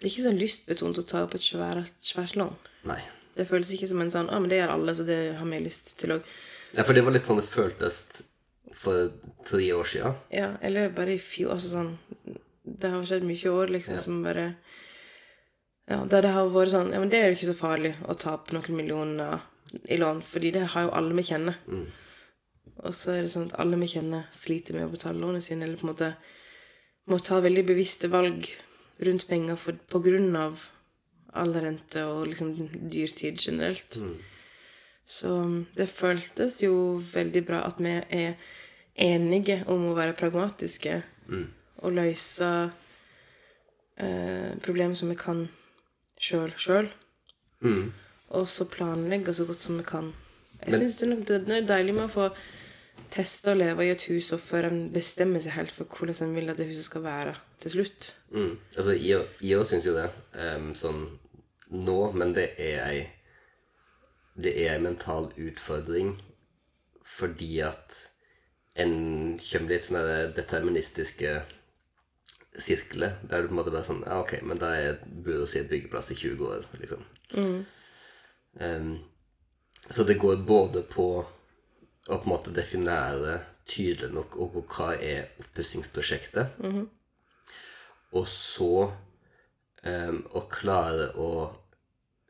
det 0.00 0.08
er 0.10 0.12
ikke 0.12 0.24
så 0.26 0.30
lystbetont 0.36 0.98
å 1.00 1.02
ta 1.06 1.20
opp 1.24 1.36
et 1.38 1.44
svært, 1.46 1.92
svært 2.04 2.34
lån. 2.36 2.50
Nei. 2.90 2.98
Det 3.38 3.46
føles 3.48 3.70
ikke 3.72 3.86
som 3.88 4.02
en 4.02 4.10
sånn 4.12 4.26
ah, 4.28 4.40
men 4.42 4.50
det 4.50 4.58
gjør 4.58 4.72
alle, 4.74 4.94
så 4.98 5.06
det 5.06 5.18
har 5.38 5.48
vi 5.48 5.60
lyst 5.64 5.94
til 6.00 6.16
òg. 6.16 6.26
Ja, 6.74 6.82
for 6.82 6.98
det 6.98 7.04
var 7.06 7.14
litt 7.14 7.24
sånn 7.24 7.38
det 7.40 7.46
føltes 7.48 8.00
for 8.74 9.14
tre 9.48 9.68
år 9.72 9.88
sia. 9.88 10.10
Ja, 10.34 10.50
eller 10.66 10.90
bare 10.92 11.14
i 11.14 11.22
fjor. 11.22 11.54
Altså 11.54 11.70
sånn 11.72 11.94
Det 12.64 12.90
har 12.90 13.04
skjedd 13.04 13.26
mye 13.28 13.44
i 13.44 13.50
år, 13.52 13.72
liksom, 13.78 14.00
som 14.00 14.22
bare 14.24 14.54
Ja, 15.86 15.98
der 16.08 16.22
det 16.24 16.30
har 16.32 16.48
vært 16.48 16.72
sånn 16.72 16.92
Ja, 16.94 17.00
men 17.02 17.10
det 17.12 17.18
er 17.20 17.28
jo 17.28 17.36
ikke 17.36 17.50
så 17.52 17.58
farlig 17.58 17.94
å 18.08 18.14
tape 18.16 18.54
noen 18.56 18.76
millioner 18.76 19.42
i 19.90 19.98
lån, 20.00 20.22
fordi 20.22 20.50
det 20.54 20.68
har 20.72 20.86
jo 20.86 20.94
alle 20.96 21.14
vi 21.14 21.22
kjenner. 21.28 21.58
Og 22.84 22.94
så 22.94 23.12
er 23.12 23.22
det 23.22 23.32
sånn 23.32 23.50
at 23.50 23.58
alle 23.60 23.76
vi 23.76 23.88
kjenner, 23.90 24.24
sliter 24.32 24.74
med 24.74 24.86
å 24.86 24.92
betale 24.92 25.18
lånene 25.20 25.42
sine, 25.42 25.64
eller 25.66 25.76
på 25.76 25.86
en 25.86 25.92
måte 25.92 26.14
må 27.10 27.18
ta 27.20 27.40
veldig 27.40 27.64
bevisste 27.68 28.08
valg 28.08 28.48
rundt 29.04 29.26
penger 29.28 29.56
for, 29.60 29.76
på 29.90 30.00
grunn 30.00 30.36
av 30.36 30.62
all 31.34 31.52
rente 31.54 32.04
og 32.06 32.28
liksom 32.30 32.54
dyrtid 32.90 33.40
generelt. 33.42 33.98
Så 35.04 35.34
det 35.76 35.88
føltes 35.90 36.62
jo 36.62 37.02
veldig 37.12 37.42
bra 37.44 37.64
at 37.66 37.80
vi 37.82 37.96
er 38.08 38.36
enige 38.94 39.64
om 39.66 39.90
å 39.90 39.96
være 39.98 40.14
pragmatiske 40.16 41.02
og 41.84 41.94
løse 41.96 42.50
eh, 44.00 44.52
problemer 44.64 44.96
som 44.98 45.12
vi 45.12 45.18
kan 45.20 45.46
sjøl 46.20 46.52
sjøl. 46.56 46.90
Og 48.34 48.48
så 48.50 48.66
planlegge 48.68 49.34
så 49.36 49.46
godt 49.48 49.64
som 49.64 49.78
vi 49.78 49.86
kan. 49.86 50.12
Jeg 50.64 50.74
synes 50.80 50.96
det 50.96 51.40
det 51.46 51.56
er 51.56 51.66
deilig 51.68 51.94
med 51.94 52.06
å 52.08 52.12
få 52.12 52.28
teste 53.12 53.52
å 53.52 53.58
leve 53.58 53.84
i 53.84 53.92
et 53.92 54.06
hus, 54.10 54.32
og 54.34 54.40
før 54.42 54.68
en 54.70 54.78
bestemmer 54.94 55.42
seg 55.42 55.54
helt 55.58 55.74
for 55.74 55.86
hvordan 55.90 56.28
en 56.28 56.36
vil 56.36 56.50
at 56.50 56.58
det 56.58 56.68
huset 56.70 56.88
skal 56.88 57.04
være 57.04 57.34
til 57.62 57.76
slutt. 57.76 58.14
Mm. 58.30 58.54
Altså, 58.76 58.94
jeg, 58.96 59.26
jeg 59.44 59.66
syns 59.68 59.88
jo 59.88 59.96
det. 59.96 60.08
Um, 60.34 60.72
sånn 60.78 61.04
nå, 61.74 61.98
men 62.14 62.34
det 62.36 62.50
er 62.60 62.80
ei 62.84 63.04
Det 64.34 64.50
er 64.64 64.72
ei 64.74 64.82
mental 64.82 65.28
utfordring 65.38 66.16
fordi 67.06 67.60
at 67.62 67.94
en 68.82 68.94
kommer 69.38 69.70
litt 69.70 69.84
sånn 69.86 70.32
deterministiske 70.34 71.34
sirkler 72.58 73.16
der 73.22 73.42
du 73.42 73.48
på 73.48 73.54
en 73.54 73.58
måte 73.58 73.72
bare 73.74 73.86
sånn 73.86 74.04
Ja, 74.06 74.20
ok, 74.22 74.36
men 74.46 74.58
da 74.60 74.70
er 74.78 75.00
burde 75.06 75.46
vi 75.46 75.58
i 75.58 75.62
et 75.62 75.70
byggeplass 75.70 76.12
i 76.14 76.18
20 76.20 76.44
år, 76.46 76.68
liksom. 76.80 77.02
Em, 78.60 78.98
så 79.90 80.04
det 80.06 80.18
går 80.22 80.44
både 80.46 80.82
på 80.86 81.08
å 81.24 81.26
på 82.18 82.22
en 82.22 82.30
måte 82.30 82.52
definere 82.54 83.40
tydelig 83.66 84.12
nok 84.12 84.36
og 84.36 84.60
hva 84.76 84.92
er 85.00 85.30
oppussingsprosjektet, 85.40 86.60
og 88.12 88.26
så 88.28 88.90
um, 89.82 90.18
å 90.36 90.40
klare 90.52 91.10
å 91.16 91.30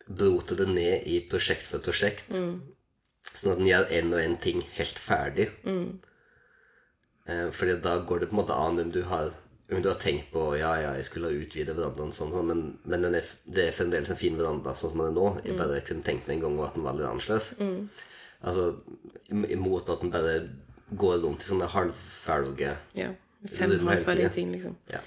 brote 0.06 0.54
det 0.54 0.66
ned 0.70 1.08
i 1.10 1.18
prosjekt 1.28 1.66
for 1.66 1.82
prosjekt, 1.84 2.30
sånn 3.34 3.52
at 3.52 3.58
den 3.58 3.66
gjør 3.68 3.90
en 3.98 4.12
og 4.14 4.20
en 4.22 4.36
ting 4.38 4.62
helt 4.76 4.98
ferdig. 5.00 5.48
Eh, 7.26 7.50
fordi 7.56 7.78
da 7.80 7.98
går 8.04 8.20
det 8.20 8.26
på 8.30 8.36
en 8.36 8.40
måte 8.42 8.54
an 8.60 8.78
om 8.82 8.90
du 8.92 9.02
har 9.08 9.30
om 9.72 9.80
du 9.82 9.88
har 9.88 9.96
tenkt 10.00 10.30
på 10.32 10.42
ja, 10.58 10.74
ja, 10.76 10.90
jeg 10.98 11.04
skulle 11.06 11.30
ha 11.30 11.38
utvidet 11.40 11.76
verandaen 11.76 12.12
sånn, 12.12 12.32
sånn 12.34 12.46
men, 12.50 12.58
men 12.84 13.02
den 13.06 13.14
er, 13.16 13.24
det 13.48 13.68
er 13.70 13.72
fremdeles 13.76 14.10
en 14.12 14.18
fin 14.20 14.36
veranda 14.36 14.74
sånn 14.76 14.92
som 14.92 15.00
den 15.00 15.08
er 15.12 15.16
nå. 15.16 15.30
Jeg 15.46 15.56
bare 15.56 15.80
kunne 15.86 16.04
tenkt 16.04 16.28
meg 16.28 16.36
en 16.36 16.42
gang 16.44 16.58
at 16.66 16.74
den 16.76 16.84
var 16.84 16.98
litt 16.98 17.08
annerledes. 17.08 17.54
Altså 18.44 18.66
imot 19.32 19.88
at 19.88 20.04
den 20.04 20.12
bare 20.12 20.34
går 21.00 21.22
rundt 21.24 21.42
i 21.42 21.48
sånne 21.48 21.70
halvferdige 21.72 22.74
Ja. 22.98 23.10
Fem 23.48 23.72
er 23.72 23.82
halvferdige 23.88 24.30
ting, 24.32 24.52
liksom. 24.52 24.76
Ja. 24.92 25.00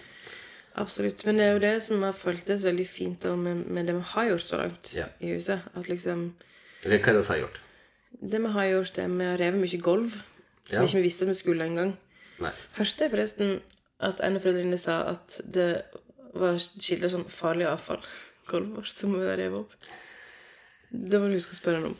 Absolutt. 0.77 1.23
Men 1.25 1.37
det 1.39 1.45
er 1.45 1.53
jo 1.55 1.61
det 1.63 1.75
som 1.81 2.03
har 2.05 2.13
føltes 2.13 2.65
veldig 2.65 2.85
fint 2.89 3.23
med, 3.37 3.63
med 3.65 3.87
det 3.89 3.95
vi 3.97 4.03
har 4.13 4.27
gjort 4.31 4.45
så 4.45 4.59
langt 4.61 4.91
Ja. 4.93 5.07
i 5.21 5.31
huset. 5.33 5.61
At 5.75 5.87
liksom 5.89 6.33
Eller 6.83 6.97
hva 6.99 7.09
er 7.09 7.13
det 7.17 7.23
vi 7.23 7.33
har 7.33 7.39
gjort? 7.45 7.61
Det 8.21 8.41
vi 8.41 8.51
har 8.57 8.65
gjort, 8.73 8.97
er 8.97 9.05
at 9.05 9.17
vi 9.17 9.25
har 9.25 9.37
revet 9.37 9.61
mye 9.61 9.81
gulv 9.81 10.11
som 10.67 10.81
Ja. 10.81 10.83
ikke 10.83 10.97
vi 10.97 11.07
visste 11.07 11.25
at 11.25 11.29
vi 11.29 11.33
skulle 11.33 11.65
engang. 11.65 11.97
Hørte 12.77 13.03
jeg 13.05 13.11
forresten 13.11 13.61
at 14.03 14.21
en 14.21 14.37
av 14.37 14.43
foreldrene 14.43 14.77
sa 14.81 14.99
at 15.13 15.39
det 15.43 15.69
var 16.37 16.59
skildret 16.61 17.13
som 17.13 17.25
farlig 17.31 17.67
avfall, 17.69 18.03
gulvet 18.47 18.77
vårt, 18.77 18.91
som 18.93 19.15
vi 19.15 19.25
revet 19.25 19.63
opp. 19.63 19.89
Det 20.91 21.19
må 21.19 21.27
du 21.27 21.35
huske 21.35 21.55
å 21.55 21.59
spørre 21.59 21.81
han 21.81 21.89
om. 21.91 21.97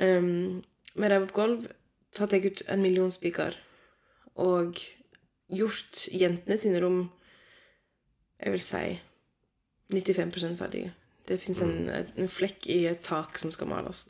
Um, 0.00 0.62
vi 0.96 1.10
rev 1.10 1.26
opp 1.26 1.34
gulv, 1.36 1.66
tatt 2.16 2.32
jeg 2.32 2.48
ut 2.48 2.62
en 2.72 2.82
million 2.82 3.12
spiker 3.12 3.58
og 4.40 4.80
gjort 5.52 6.06
jentene 6.12 6.58
sine 6.58 6.80
rom 6.82 7.04
jeg 8.40 8.52
vil 8.52 8.64
si 8.64 8.82
95% 9.94 10.58
ferdige. 10.58 10.92
Det 11.28 11.38
fins 11.40 11.60
en, 11.64 11.88
en 11.90 12.28
flekk 12.30 12.68
i 12.70 12.82
et 12.90 13.00
tak 13.04 13.38
som 13.40 13.52
skal 13.54 13.70
males. 13.70 14.04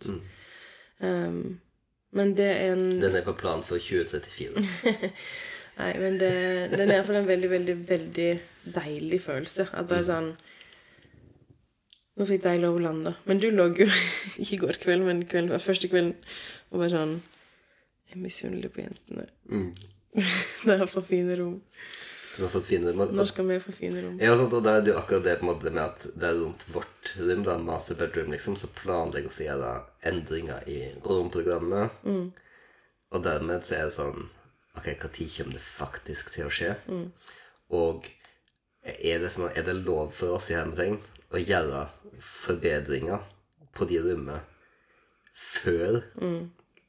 Um, 0.99 1.61
men 2.17 2.33
det 2.37 2.49
er 2.49 2.73
en 2.73 3.01
Den 3.03 3.17
er 3.17 3.25
på 3.25 3.37
plan 3.37 3.63
for 3.65 3.79
2034. 3.79 4.65
Nei, 5.77 5.91
men 6.01 6.15
det, 6.21 6.31
det 6.73 6.81
er 6.87 6.93
iallfall 6.95 7.19
en 7.21 7.29
veldig, 7.29 7.51
veldig, 7.53 7.75
veldig 7.89 8.29
deilig 8.79 9.21
følelse. 9.27 9.69
At 9.77 9.91
bare 9.91 10.07
sånn 10.09 10.31
Nå 12.17 12.25
fikk 12.25 12.47
de 12.47 12.55
lov 12.63 12.79
å 12.79 12.81
lande. 12.81 13.13
Men 13.29 13.43
du 13.43 13.51
lå 13.53 13.67
jo 13.77 13.85
ikke 13.85 14.47
i 14.57 14.61
går 14.63 14.79
kveld, 14.81 15.05
men 15.05 15.27
kveld, 15.29 15.53
første 15.61 15.91
kvelden 15.93 16.15
og 16.71 16.81
bare 16.81 16.95
sånn 16.95 17.13
Jeg 18.09 18.17
er 18.17 18.23
misunnelig 18.23 18.71
på 18.73 18.81
jentene. 18.87 19.27
de 20.65 20.77
har 20.81 20.89
så 20.89 21.03
fine 21.05 21.37
rom. 21.37 21.59
Du 22.37 22.43
har 22.45 22.51
fått 22.53 22.69
fine 22.69 22.93
rom. 22.93 23.13
Når 23.17 23.29
skal 23.31 23.47
vi 23.49 23.59
få 23.61 23.73
fine 23.73 24.01
rom? 24.05 24.17
Ja, 24.21 24.33
sant, 24.37 24.53
og 24.57 24.65
det 24.65 24.73
er 24.73 24.89
jo 24.91 24.97
akkurat 25.01 25.25
det 25.25 25.35
på 25.41 25.47
en 25.47 25.51
måte 25.51 25.73
med 25.73 25.83
at 25.83 26.07
det 26.17 26.29
er 26.31 26.41
rundt 26.41 26.65
vårt 26.73 27.13
rom, 27.21 27.45
da, 27.45 27.59
master 27.61 27.97
bedroom, 28.01 28.33
liksom, 28.33 28.57
så 28.61 28.69
planlegger 28.77 29.33
vi 29.33 29.47
gjøre 29.49 29.71
endringer 30.09 30.65
i 30.69 30.81
romprogrammet. 31.05 32.01
Og 33.13 33.25
dermed 33.25 33.65
så 33.65 33.79
er 33.79 33.89
det 33.91 33.97
sånn 33.97 34.27
Ok, 34.77 34.87
når 34.87 35.13
kommer 35.37 35.57
det 35.57 35.63
faktisk 35.65 36.33
til 36.35 36.47
å 36.47 36.53
skje? 36.53 36.75
Og 37.75 38.07
er 38.87 39.23
det, 39.23 39.31
sånn, 39.35 39.51
er 39.51 39.65
det 39.67 39.75
lov 39.81 40.13
for 40.15 40.37
oss 40.37 40.51
i 40.53 40.57
hermetegn 40.59 41.01
å 41.35 41.41
gjøre 41.41 41.87
forbedringer 42.23 43.25
på 43.75 43.89
de 43.91 43.99
rommene 44.05 44.41
før 45.37 45.99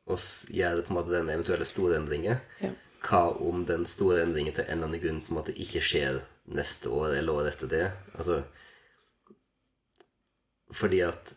oss 0.07 0.45
gjør 0.53 0.83
på 0.83 0.93
en 0.93 0.99
måte 0.99 1.15
den 1.15 1.31
eventuelle 1.33 1.65
store 1.67 1.97
endringen? 1.99 2.37
Ja. 2.61 2.71
Hva 3.07 3.23
om 3.43 3.65
den 3.69 3.85
store 3.89 4.21
endringen 4.25 4.55
til 4.55 4.65
en 4.65 4.77
eller 4.77 4.89
annen 4.89 5.01
grunn 5.03 5.23
på 5.25 5.33
en 5.33 5.39
måte 5.39 5.55
ikke 5.55 5.83
skjer 5.85 6.21
neste 6.57 6.91
år 6.93 7.17
eller 7.17 7.41
året 7.41 7.55
etter 7.55 7.71
det? 7.71 7.83
Altså 8.17 8.41
Fordi 10.75 11.01
at 11.05 11.33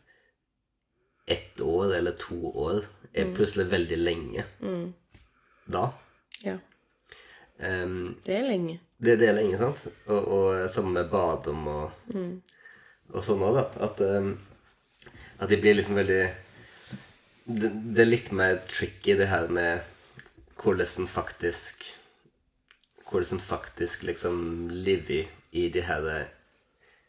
ett 1.30 1.60
år 1.62 1.94
eller 1.94 2.16
to 2.18 2.38
år 2.50 2.84
er 3.14 3.32
plutselig 3.34 3.68
veldig 3.70 3.98
lenge 4.00 4.44
da. 5.70 5.90
Ja. 6.44 6.56
Um, 7.60 8.16
Det 8.24 8.36
er 8.38 8.46
lenge. 8.48 8.78
det, 8.98 9.18
det 9.20 9.28
er 9.28 9.34
lenge, 9.36 9.58
sant? 9.60 9.82
Og, 10.06 10.28
og 10.32 10.70
sammen 10.72 10.94
med 10.96 11.10
badom 11.12 11.66
og, 11.68 11.90
og 13.12 13.24
sånn 13.24 13.42
òg, 13.44 13.58
da. 13.58 13.64
At, 13.88 14.00
um, 14.00 14.30
at 15.40 15.50
de 15.52 15.58
blir 15.60 15.76
liksom 15.76 15.98
veldig 16.00 16.22
det, 17.50 17.70
det 17.96 18.02
er 18.04 18.08
litt 18.08 18.30
mer 18.36 18.60
tricky, 18.70 19.16
det 19.18 19.26
her 19.32 19.48
med 19.52 19.80
hvordan 20.60 21.04
en 21.04 21.08
faktisk 21.10 21.88
Hvordan 23.10 23.40
en 23.40 23.40
faktisk 23.42 24.04
liksom 24.06 24.68
lever 24.70 25.26
i 25.50 25.64
de 25.74 25.82
her 25.82 26.28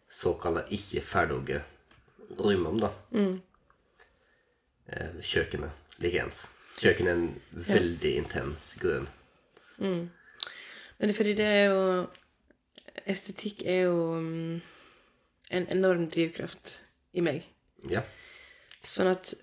såkalte 0.10 0.64
ikke 0.74 1.04
ferdige 1.06 1.60
rommene, 2.40 2.82
da. 2.82 2.90
Eh, 4.90 5.20
kjøkkenet 5.22 6.02
likeens. 6.02 6.48
Kjøkkenet 6.82 7.12
er 7.12 7.20
en 7.20 7.68
veldig 7.70 8.16
intens 8.18 8.72
grønn. 9.82 10.10
Men 11.02 11.14
fordi 11.18 11.34
det 11.38 11.46
er 11.50 11.64
jo 11.72 12.08
Estetikk 13.10 13.64
er 13.66 13.86
jo 13.88 13.96
mm, 14.22 14.62
en 15.58 15.66
enorm 15.74 16.04
drivkraft 16.14 16.76
i 17.18 17.24
meg. 17.26 17.42
Ja. 17.90 18.04
Sånn 18.86 19.10
at 19.12 19.34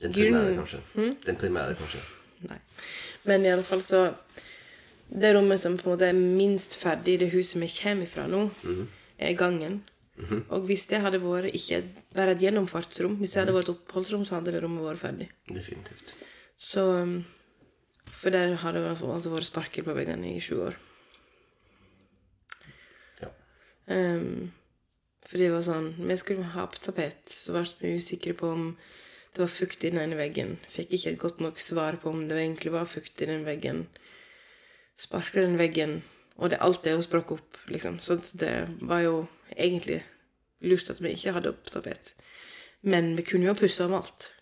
Den 0.00 0.12
primære, 0.14 0.54
Grunnen- 0.54 0.58
kanskje. 0.62 0.80
Den 1.26 1.36
primære, 1.36 1.74
kanskje. 1.76 2.00
Nei. 2.48 2.58
Men 3.28 3.44
i 3.44 3.50
alle 3.52 3.62
fall 3.66 3.82
så 3.84 4.14
Det 5.12 5.34
rommet 5.36 5.60
som 5.60 5.76
på 5.76 5.90
en 5.90 5.92
måte 5.92 6.06
er 6.08 6.16
minst 6.16 6.78
ferdig 6.80 7.14
i 7.14 7.20
det 7.20 7.32
huset 7.34 7.60
vi 7.60 7.68
kommer 7.68 8.06
fra 8.08 8.24
nå, 8.26 8.46
er 9.18 9.34
gangen. 9.36 9.82
Og 10.48 10.64
hvis 10.64 10.86
det 10.88 11.00
hadde 11.02 11.18
vært 11.20 11.52
ikke 11.52 11.82
bare 12.14 12.32
et 12.32 12.40
gjennomfartsrom, 12.40 13.18
hvis 13.20 13.34
det 13.34 13.42
hadde 13.42 13.52
vært 13.52 13.68
et 13.68 13.74
oppholdsrom, 13.76 14.24
så 14.24 14.38
hadde 14.38 14.52
det 14.54 14.62
rommet 14.62 14.84
vært 14.86 15.02
ferdig. 15.02 15.28
Definitivt. 15.52 16.14
Så 16.56 16.80
um, 17.02 17.24
For 18.22 18.30
der 18.30 18.54
har 18.62 18.74
det 18.76 18.84
altså 18.86 19.32
vært 19.32 19.48
sparker 19.48 19.82
på 19.82 19.94
veggene 19.96 20.36
i 20.36 20.40
sju 20.42 20.60
år. 20.68 20.76
Ja. 23.18 23.30
Um, 23.90 24.52
for 25.26 25.40
det 25.40 25.48
var 25.50 25.64
sånn 25.66 25.88
Vi 25.98 26.16
skulle 26.20 26.52
ha 26.54 26.66
på 26.70 26.78
tapet, 26.82 27.24
så 27.26 27.56
ble 27.56 27.64
vi 27.80 27.96
usikre 27.98 28.36
på 28.38 28.52
om 28.54 28.68
det 29.32 29.40
var 29.40 29.50
fukt 29.50 29.82
i 29.82 29.90
den 29.90 30.02
ene 30.02 30.18
veggen. 30.18 30.58
Fikk 30.68 30.92
ikke 30.92 31.14
et 31.14 31.20
godt 31.22 31.38
nok 31.40 31.60
svar 31.62 31.96
på 31.98 32.10
om 32.12 32.26
det 32.28 32.36
egentlig 32.36 32.74
var 32.74 32.90
fukt 32.90 33.22
i 33.24 33.28
den 33.30 33.46
veggen. 33.48 33.86
Sparka 35.00 35.40
den 35.40 35.56
veggen, 35.56 36.02
og 36.36 36.52
det, 36.52 36.58
alt 36.60 36.82
det 36.84 36.92
jo 36.92 37.04
sprakk 37.04 37.32
opp, 37.38 37.56
liksom. 37.72 37.96
Så 38.04 38.18
det 38.36 38.52
var 38.84 39.00
jo 39.06 39.14
egentlig 39.56 40.02
lurt 40.60 40.92
at 40.92 41.00
vi 41.00 41.14
ikke 41.16 41.32
hadde 41.32 41.54
opp 41.54 41.72
tapet. 41.72 42.12
Men 42.84 43.14
vi 43.16 43.24
kunne 43.24 43.48
jo 43.48 43.54
ha 43.54 43.58
pussa 43.58 43.88
om 43.88 43.96
alt. 44.02 44.34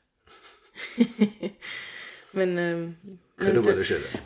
men, 2.37 2.59
um, 2.59 2.85
men, 3.41 3.61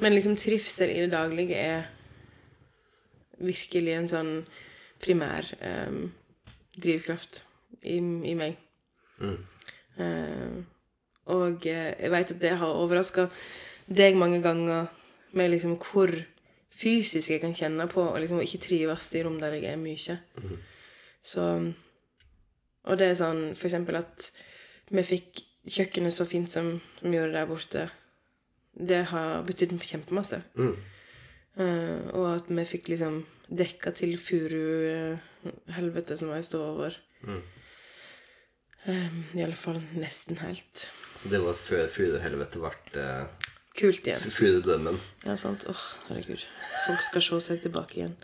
men 0.00 0.14
liksom 0.14 0.36
trivsel 0.36 0.92
i 0.92 1.00
det 1.04 1.12
daglige 1.14 1.56
er 1.56 1.86
virkelig 3.44 3.96
en 3.96 4.10
sånn 4.10 4.32
primær 5.02 5.48
um, 5.60 6.06
drivkraft 6.80 7.42
i, 7.82 7.98
i 7.98 8.34
meg. 8.38 8.58
Eh, 9.94 10.54
og 11.32 11.66
eh, 11.70 11.90
jeg 11.94 12.12
vet 12.12 12.34
at 12.34 12.40
det 12.42 12.52
har 12.60 12.80
overraska 12.80 13.28
deg 13.86 14.18
mange 14.18 14.40
ganger 14.44 14.88
med 15.36 15.52
liksom 15.52 15.76
hvor 15.78 16.10
fysisk 16.74 17.30
jeg 17.30 17.42
kan 17.42 17.54
kjenne 17.54 17.86
på 17.90 18.02
og 18.02 18.18
liksom 18.20 18.42
ikke 18.42 18.62
trives 18.64 19.10
i 19.14 19.22
rom 19.24 19.38
der 19.42 19.56
jeg 19.58 19.70
er 19.72 19.80
mye. 19.80 20.18
Så 21.22 21.44
Og 22.84 22.98
det 23.00 23.06
er 23.08 23.16
sånn 23.16 23.54
for 23.56 23.70
eksempel 23.70 23.96
at 23.96 24.28
vi 24.92 25.04
fikk 25.06 25.44
kjøkkenet 25.68 26.14
så 26.14 26.24
fint 26.28 26.50
som 26.50 26.80
vi 27.02 27.16
gjorde 27.16 27.36
der 27.36 27.46
borte. 27.48 27.88
Det 28.74 29.04
har 29.12 29.42
betydd 29.46 29.76
kjempemasse. 29.80 30.42
Eh, 30.58 32.00
og 32.12 32.34
at 32.34 32.50
vi 32.50 32.64
fikk 32.66 32.88
liksom 32.90 33.22
dekka 33.48 33.90
til 33.94 34.18
furuhelvete 34.18 36.16
som 36.18 36.28
var 36.32 36.38
i 36.40 36.46
stua 36.46 36.72
vår. 36.78 36.94
Eh, 38.84 39.12
I 39.38 39.42
alle 39.44 39.56
fall 39.56 39.80
nesten 39.96 40.38
helt. 40.42 40.90
Så 41.22 41.28
det 41.32 41.40
var 41.40 41.54
før 41.56 41.86
Furuhelvete 41.88 42.58
ble 42.60 42.70
uh, 43.00 43.24
Kult 43.74 44.06
igjen. 44.06 44.20
Furudrømmen. 44.30 44.98
Ja, 45.24 45.34
sant. 45.40 45.64
Åh, 45.70 45.84
herregud. 46.08 46.42
Folk 46.84 47.02
skal 47.02 47.24
se 47.24 47.40
seg 47.46 47.62
tilbake 47.64 47.94
igjen. 47.98 48.16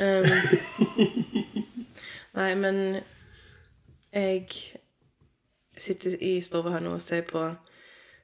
Um, 0.00 0.26
nei, 2.38 2.50
men 2.60 2.76
jeg 4.12 4.46
sitter 5.80 6.10
i 6.22 6.34
stua 6.44 6.70
her 6.76 6.82
nå 6.84 6.90
og 6.98 7.02
ser 7.04 7.22
på 7.28 7.42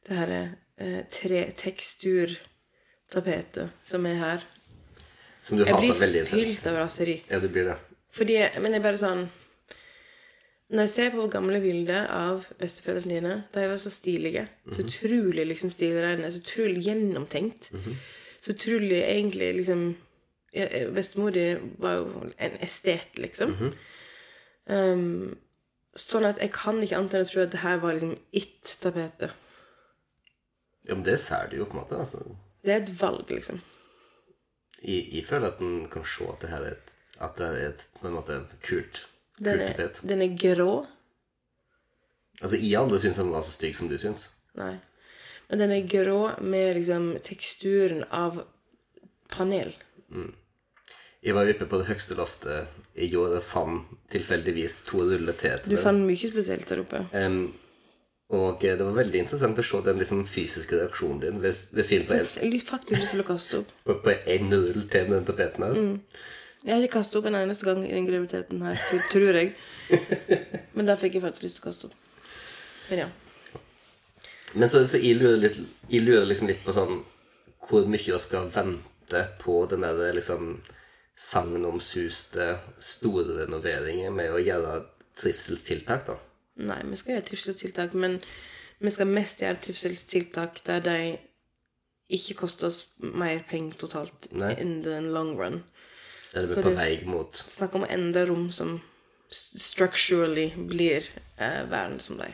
det 0.06 0.14
her 0.16 0.30
eh, 0.36 1.02
treteksturtapetet 1.10 3.68
som 3.88 4.06
er 4.06 4.14
her. 4.20 4.40
Som 5.42 5.56
du 5.58 5.64
Jeg 5.64 5.74
hater 5.74 5.86
blir 5.86 6.00
veldig 6.00 6.20
intenst. 6.24 6.34
fylt 6.34 6.66
av 6.66 6.74
raseri. 6.82 7.22
Ja, 7.30 7.38
du 7.40 7.48
blir 7.48 7.64
det. 7.70 7.76
Fordi, 8.16 8.36
men 8.60 8.72
det 8.72 8.78
er 8.80 8.84
bare 8.86 8.98
sånn 8.98 9.28
Når 10.70 10.80
jeg 10.82 10.90
ser 10.90 11.10
på 11.14 11.28
gamle 11.30 11.60
bilder 11.62 12.06
av 12.10 12.46
besteforeldrene 12.58 13.14
dine 13.20 13.34
De 13.54 13.68
var 13.70 13.76
så 13.78 13.90
stilige. 13.92 14.48
Så 14.72 14.80
utrolig 14.82 15.46
liksom 15.46 15.70
stilrene. 15.70 16.30
Så 16.32 16.38
utrolig 16.42 16.82
gjennomtenkt. 16.88 17.70
Så 18.40 18.50
utrolig 18.56 19.02
egentlig 19.04 19.54
liksom 19.60 19.94
ja, 20.56 20.66
Bestemor 20.90 21.30
di 21.30 21.54
var 21.78 21.92
jo 22.00 22.04
en 22.38 22.56
estet, 22.64 23.18
liksom. 23.18 23.72
um, 24.66 25.36
sånn 25.98 26.26
at 26.28 26.40
jeg 26.42 26.52
kan 26.54 26.78
ikke 26.84 26.98
annet 26.98 27.14
enn 27.16 27.24
å 27.26 27.28
tro 27.30 27.42
at 27.44 27.52
det 27.54 27.62
her 27.62 27.78
var 27.82 27.96
liksom 27.96 28.14
it-tapetet. 28.36 29.32
Ja, 30.86 30.94
men 30.94 31.04
det 31.06 31.16
ser 31.22 31.48
du 31.50 31.56
jo, 31.58 31.66
på 31.66 31.76
en 31.76 31.82
måte. 31.82 31.98
Altså. 31.98 32.20
Det 32.62 32.74
er 32.74 32.82
et 32.84 32.92
valg, 33.00 33.30
liksom. 33.32 33.62
Jeg, 34.82 35.06
jeg 35.16 35.24
føler 35.26 35.50
at 35.50 35.62
en 35.64 35.86
kan 35.90 36.04
se 36.06 36.26
at 36.30 36.44
det 36.44 36.50
her 36.52 36.66
er 36.66 36.76
et, 36.76 36.92
at 37.26 37.38
det 37.40 37.46
er 37.48 37.62
et 37.70 37.86
på 37.98 38.06
en 38.10 38.14
måte 38.18 38.36
kult, 38.62 39.06
Den 39.40 39.60
er, 39.60 39.72
tapet. 39.74 40.02
den 40.08 40.22
er 40.22 40.36
grå. 40.38 40.84
Altså, 42.42 42.56
jeg 42.60 42.76
aldri 42.78 43.00
syns 43.02 43.18
den 43.20 43.32
var 43.32 43.42
så 43.46 43.54
stygg 43.56 43.74
som 43.78 43.88
du 43.90 43.96
syns. 43.98 44.28
Nei. 44.56 44.74
Men 45.48 45.62
den 45.62 45.72
er 45.74 45.88
grå 45.88 46.20
med 46.42 46.74
liksom 46.76 47.14
teksturen 47.24 48.04
av 48.14 48.42
panel. 49.32 49.72
Jeg 51.26 51.34
var 51.34 51.48
oppe 51.50 51.66
på 51.66 51.78
det 51.80 51.88
høyeste 51.88 52.14
loftet 52.14 52.82
i 53.02 53.08
går 53.10 53.38
og 53.40 53.42
fant 53.42 53.94
tilfeldigvis 54.12 54.80
to 54.86 55.00
ruller 55.02 55.34
til 55.38 55.58
Du 55.66 55.74
fant 55.80 56.04
mye 56.06 56.30
spesielt 56.30 56.68
der 56.70 56.84
oppe. 56.84 57.02
Um, 57.12 57.48
og 58.34 58.62
eh, 58.66 58.74
det 58.78 58.86
var 58.86 58.94
veldig 58.94 59.20
interessant 59.22 59.58
å 59.58 59.64
se 59.66 59.80
den 59.86 60.00
liksom 60.02 60.24
fysiske 60.26 60.78
reaksjonen 60.80 61.20
din 61.22 61.42
ved, 61.42 61.58
ved 61.74 61.86
syn 61.86 62.06
på 62.06 62.16
en, 62.16 62.26
faktisk 62.62 62.98
lyst 62.98 63.14
til 63.14 63.22
å 63.22 63.26
kaste 63.26 63.60
opp. 63.62 63.74
på, 64.06 64.14
en 64.14 64.54
rull 64.54 64.86
til 64.90 65.10
med 65.10 65.16
den 65.18 65.28
tapeten 65.28 65.66
her. 65.66 65.80
Jeg 66.66 66.74
har 66.74 66.86
ikke 66.86 66.98
kastet 66.98 67.20
opp 67.20 67.28
en 67.30 67.38
eneste 67.38 67.68
gang 67.68 67.82
i 67.86 67.92
den 67.94 68.08
graviditeten 68.08 68.64
her, 68.66 68.80
tror 69.12 69.38
jeg. 69.38 69.52
Men 70.78 70.90
da 70.90 70.96
fikk 70.98 71.18
jeg 71.18 71.26
faktisk 71.26 71.46
lyst 71.46 71.60
til 71.60 71.62
å 71.62 71.68
kaste 71.68 71.90
opp. 71.90 72.00
Men 72.88 73.04
ja. 73.04 73.10
Men 74.54 74.70
så, 74.72 74.82
så 74.86 74.98
jeg, 75.02 75.18
lurer 75.18 75.42
litt, 75.42 75.60
jeg 75.90 76.06
lurer 76.06 76.26
liksom 76.26 76.50
litt 76.50 76.62
på 76.66 76.74
sånn 76.74 77.02
hvor 77.66 77.86
mye 77.90 78.02
jeg 78.02 78.22
skal 78.22 78.50
vente 78.54 79.22
på 79.42 79.60
den 79.70 79.82
der 79.82 80.14
liksom 80.14 80.56
sagnomsuste 81.16 82.58
store 82.82 83.38
renoveringer 83.42 84.10
med 84.12 84.32
å 84.36 84.40
gjøre 84.42 84.74
trivselstiltak, 85.16 86.06
da. 86.10 86.16
Nei, 86.66 86.80
vi 86.88 86.96
skal 87.00 87.16
gjøre 87.16 87.26
trivselstiltak, 87.30 87.94
men 87.96 88.18
vi 88.84 88.92
skal 88.92 89.08
mest 89.08 89.40
gjøre 89.40 89.60
trivselstiltak 89.64 90.60
der 90.66 90.82
de 90.84 90.98
ikke 92.16 92.36
koster 92.42 92.68
oss 92.68 92.82
mer 93.00 93.40
penger 93.48 93.78
totalt 93.80 94.28
Nei. 94.36 94.52
in 94.62 94.82
the 94.84 95.00
long 95.02 95.34
run. 95.40 95.62
Det 96.32 96.42
er 96.42 96.46
vi 96.46 96.54
Så 96.54 96.62
på 96.66 96.72
vei 96.76 96.92
mot 97.08 97.38
Snakk 97.48 97.74
om 97.78 97.86
enda 97.88 98.26
rom 98.28 98.50
som 98.52 98.76
structurally 99.32 100.50
blir 100.68 101.06
eh, 101.38 101.62
værende 101.70 102.02
som 102.04 102.18
de. 102.20 102.28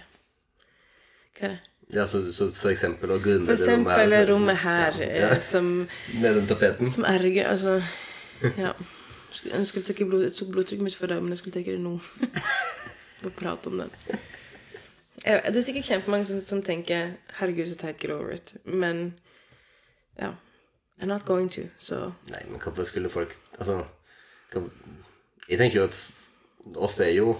Hva 1.38 1.47
er 1.47 1.55
det? 1.55 1.61
Ja, 1.92 2.07
så, 2.09 2.23
så 2.33 2.47
for 2.57 2.71
eksempel 2.73 3.11
å 3.12 3.18
grunne 3.21 3.45
det 3.47 3.57
rommet 3.59 3.61
eksempel 3.61 4.12
her, 4.14 4.25
så- 4.27 4.31
rommet 4.33 4.61
her, 4.62 4.99
Ja, 5.03 5.31
eh, 5.35 5.38
som 5.45 5.71
med 6.23 6.35
den 6.40 6.47
tapeten. 6.51 6.90
Som 6.90 7.05
erger 7.09 7.49
Altså, 7.53 7.79
ja. 8.65 8.73
Skulle 9.33 9.85
jeg 9.89 10.07
blod, 10.07 10.23
jeg 10.27 10.33
tok 10.37 10.53
blodtrykket 10.53 10.85
mitt 10.85 10.97
for 10.97 11.07
dag, 11.07 11.23
men 11.23 11.33
jeg 11.33 11.41
skulle 11.41 11.57
ta 11.57 11.65
det 11.71 11.81
nå. 11.81 11.97
Bare 13.23 13.35
prate 13.39 13.71
om 13.71 13.79
det. 13.81 13.89
Jeg, 15.25 15.43
det 15.47 15.57
er 15.57 15.65
sikkert 15.65 15.89
kjempemange 15.89 16.27
som, 16.27 16.41
som 16.41 16.63
tenker 16.63 17.15
'herregud, 17.39 17.67
så 17.71 17.77
teit, 17.79 17.99
get 17.99 18.11
over 18.11 18.33
it'. 18.35 18.57
Men 18.65 19.15
ja. 20.19 20.35
I'm 21.03 21.07
not 21.07 21.25
going 21.25 21.51
to, 21.51 21.63
så 21.79 22.13
Nei, 22.31 22.43
men 22.51 22.61
hvorfor 22.61 22.85
skulle 22.85 23.11
folk 23.11 23.39
Altså 23.59 23.85
hva, 24.53 24.61
Jeg 25.49 25.59
tenker 25.59 25.81
jo 25.81 25.85
at 25.85 25.97
oss 26.77 27.01
er 27.01 27.11
jo 27.17 27.33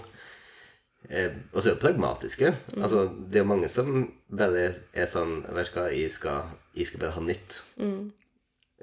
eh, 1.09 1.31
oss 1.53 1.65
er 1.65 1.75
jo 1.75 1.79
pragmatiske. 1.79 2.55
Altså, 2.77 3.03
det 3.29 3.35
er 3.35 3.45
jo 3.45 3.47
mange 3.47 3.69
som 3.69 4.11
bare 4.37 4.65
er, 4.93 5.05
sånn 5.07 5.45
Vet 5.55 5.71
du 5.71 5.79
hva, 5.79 5.85
jeg 5.95 6.11
skal, 6.11 6.51
jeg 6.75 6.89
skal 6.89 6.99
bare 6.99 7.15
ha 7.15 7.23
nytt. 7.23 7.61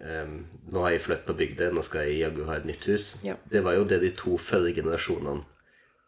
Um, 0.01 0.47
nå 0.73 0.81
har 0.87 0.95
jeg 0.95 1.03
flyttet 1.05 1.27
på 1.29 1.37
bygda, 1.37 1.71
nå 1.77 1.83
skal 1.85 2.07
jeg 2.09 2.23
jaggu 2.23 2.45
ha 2.49 2.57
et 2.57 2.69
nytt 2.69 2.87
hus. 2.89 3.11
Ja. 3.27 3.35
Det 3.53 3.61
var 3.67 3.77
jo 3.77 3.87
det 3.89 4.01
de 4.01 4.13
to 4.17 4.39
førre 4.41 4.73
generasjonene 4.73 5.45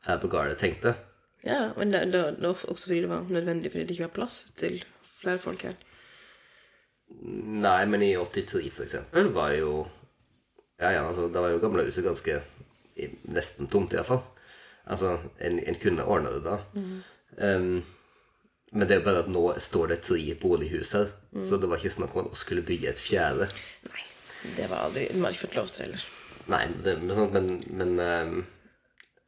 her 0.07 0.21
på 0.23 0.31
gårdet 0.33 0.61
tenkte. 0.63 0.95
Ja, 1.45 1.73
men 1.77 1.93
det, 1.93 2.07
det, 2.15 2.23
det 2.39 2.47
var 2.47 2.57
også 2.73 2.89
fordi 2.89 3.03
det 3.05 3.11
var 3.11 3.29
nødvendig, 3.29 3.73
fordi 3.73 3.85
det 3.85 3.97
ikke 3.97 4.09
var 4.09 4.17
plass 4.17 4.37
til 4.57 4.81
flere 5.21 5.43
folk 5.43 5.65
her. 5.67 5.77
Nei, 7.63 7.83
men 7.91 8.03
i 8.07 8.15
83 8.17 8.71
for 8.73 8.87
eksempel 8.87 9.29
var 9.35 9.53
jo 9.59 9.73
Ja, 10.81 10.91
ja, 10.91 11.03
altså, 11.07 11.29
da 11.31 11.43
var 11.45 11.53
jo 11.53 11.61
gamlehuset 11.63 12.03
ganske 12.03 12.41
nesten 13.31 13.69
tomt, 13.71 13.93
iallfall. 13.95 14.23
Altså, 14.91 15.19
en, 15.39 15.61
en 15.63 15.77
kunne 15.79 16.05
ordne 16.05 16.33
det 16.35 16.41
da. 16.43 16.57
Um, 17.39 17.85
Men 18.73 18.89
det 18.89 18.97
er 18.97 19.05
bare 19.05 19.21
at 19.27 19.29
nå 19.29 19.43
står 19.61 19.89
det 19.93 19.99
tre 20.07 20.35
bolighus 20.41 20.95
her, 20.97 21.11
så 21.45 21.59
det 21.61 21.69
var 21.69 21.77
ikke 21.83 21.91
snakk 21.93 22.15
om 22.17 22.25
at 22.25 22.33
vi 22.33 22.39
skulle 22.41 22.63
bygge 22.65 22.89
et 22.89 23.01
fjerde. 23.03 23.49
Nei. 23.91 24.05
Det 24.57 24.65
var 24.71 24.87
aldri 24.89 25.05
Vi 25.13 25.21
har 25.23 25.31
ikke 25.37 25.45
fått 25.47 25.55
lov 25.61 25.69
til 25.71 25.83
det 25.83 25.87
heller. 25.91 26.07
Nei, 26.51 26.63
det, 26.85 26.95
men, 26.99 27.13
men, 27.17 27.33
men, 27.33 27.61
men 27.79 28.01
ehm, 28.03 28.39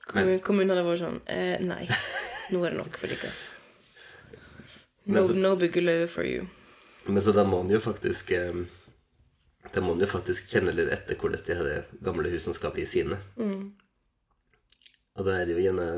Kommun- 0.09 0.41
Kommunen 0.43 0.73
hadde 0.75 0.83
vært 0.89 1.03
sånn 1.05 1.21
eh, 1.31 1.61
Nei, 1.63 1.85
nå 2.51 2.65
er 2.67 2.75
det 2.75 2.81
nok 2.81 2.97
for 2.99 3.13
dere. 3.13 3.31
No, 5.05 5.19
Men 5.21 5.27
så- 5.29 5.37
no 5.37 5.51
byggeløyve 5.61 6.09
for 6.09 6.25
you. 6.25 6.47
Men 7.07 7.21
så 7.23 7.33
da 7.37 7.45
må 7.45 7.59
en 7.61 7.69
jo 7.71 7.79
faktisk 7.85 8.31
eh, 8.33 8.57
Da 9.75 9.83
må 9.85 9.93
en 9.93 10.01
jo 10.01 10.09
faktisk 10.09 10.49
kjenne 10.49 10.73
litt 10.73 10.89
etter 10.95 11.19
hvordan 11.21 11.43
de 11.45 11.57
her 11.59 11.83
gamle 12.07 12.31
husene 12.33 12.57
skal 12.57 12.73
bli 12.73 12.87
sine. 12.89 13.19
Og 15.15 15.27
da 15.29 15.37
er 15.41 15.47
det 15.47 15.55
jo 15.57 15.63
gjerne 15.63 15.89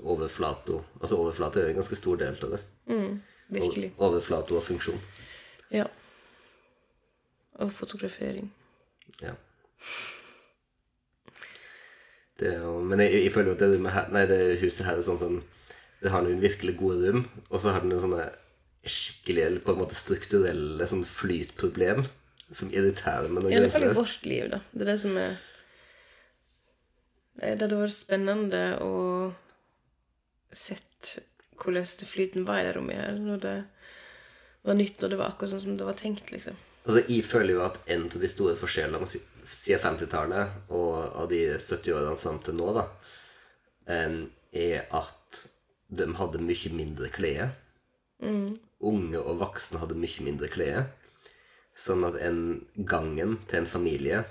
overflato. 0.00 0.82
Altså 1.00 1.16
overflate 1.20 1.60
er 1.60 1.68
jo 1.68 1.74
en 1.74 1.80
ganske 1.80 1.96
stor 1.96 2.18
del 2.20 2.36
av 2.44 2.50
det. 2.56 2.60
Mm, 2.92 3.20
Virkelig. 3.56 3.92
Og- 3.96 4.10
overflato 4.10 4.56
og 4.56 4.62
funksjon. 4.66 5.00
Ja. 5.72 5.86
Og 7.60 7.72
fotografering. 7.72 8.50
Ja. 9.22 9.32
Det 12.40 12.48
er 12.54 12.60
jo, 12.62 12.78
men 12.80 13.00
jeg, 13.04 13.24
jeg 13.26 13.32
føler 13.34 13.52
jo 13.52 13.56
at 13.58 13.64
det, 13.64 13.92
her, 13.92 14.06
nei, 14.14 14.22
det 14.30 14.38
huset 14.62 14.86
her 14.86 14.96
er 15.00 15.04
sånn 15.04 15.18
som 15.20 15.40
Det 16.00 16.08
har 16.14 16.22
noen 16.24 16.38
virkelig 16.40 16.72
gode 16.80 17.10
rom, 17.12 17.26
og 17.50 17.60
så 17.60 17.74
har 17.74 17.82
det 17.84 17.90
noen 17.90 18.00
sånne 18.06 18.22
skikkelig 18.88 19.58
på 19.66 19.74
en 19.74 19.80
måte 19.82 19.96
strukturelle 19.98 20.86
sånn 20.88 21.02
flytproblem 21.04 22.06
som 22.56 22.70
irriterer 22.72 23.28
meg 23.28 23.44
noe 23.44 23.50
grenseløst. 23.52 23.74
Ja, 23.76 23.80
det 23.82 23.90
er 23.90 23.92
jo 23.92 24.00
vårt 24.00 24.24
liv, 24.30 24.46
da. 24.54 24.60
Det 24.72 24.80
er 24.86 24.88
det 24.88 24.94
som 25.02 25.18
er 25.20 25.34
Det 27.40 27.64
hadde 27.64 27.78
vært 27.80 27.96
spennende 27.96 28.62
å 28.84 28.94
sett 30.52 31.14
hvordan 31.60 31.86
det 32.00 32.08
flyten 32.08 32.44
var 32.48 32.60
i 32.60 32.66
det 32.66 32.74
rommet 32.76 33.00
her, 33.00 33.16
når 33.20 33.40
det 33.44 33.54
var 34.66 34.76
nytt, 34.76 35.00
og 35.00 35.12
det 35.12 35.18
var 35.20 35.32
akkurat 35.32 35.54
sånn 35.54 35.64
som 35.64 35.78
det 35.80 35.86
var 35.88 35.96
tenkt, 35.96 36.32
liksom. 36.32 36.56
Altså, 36.84 37.02
Jeg 37.08 37.24
føler 37.28 37.54
jo 37.54 37.64
at 37.64 37.78
en 37.92 38.06
av 38.08 38.20
de 38.22 38.28
store 38.28 38.56
forskjellene 38.60 39.08
siden 39.08 39.82
50-tallet 39.84 40.72
og 40.72 40.94
av 41.20 41.28
de 41.32 41.42
70-årene 41.56 42.20
fram 42.20 42.40
til 42.44 42.56
nå, 42.56 42.70
da, 42.76 42.86
er 43.90 44.86
at 44.96 45.42
de 45.90 46.06
hadde 46.16 46.42
mye 46.44 46.72
mindre 46.72 47.10
klær. 47.12 47.52
Unge 48.20 49.20
og 49.20 49.40
voksne 49.42 49.80
hadde 49.82 49.98
mye 50.00 50.24
mindre 50.24 50.48
klær. 50.52 50.88
Sånn 51.76 52.04
at 52.04 52.16
en 52.20 52.66
gangen 52.88 53.38
til 53.48 53.62
en 53.62 53.70
familie 53.70 54.24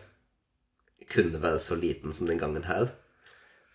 kunne 1.10 1.42
være 1.42 1.60
så 1.64 1.78
liten 1.80 2.14
som 2.14 2.28
den 2.28 2.40
gangen 2.42 2.66
her, 2.68 2.92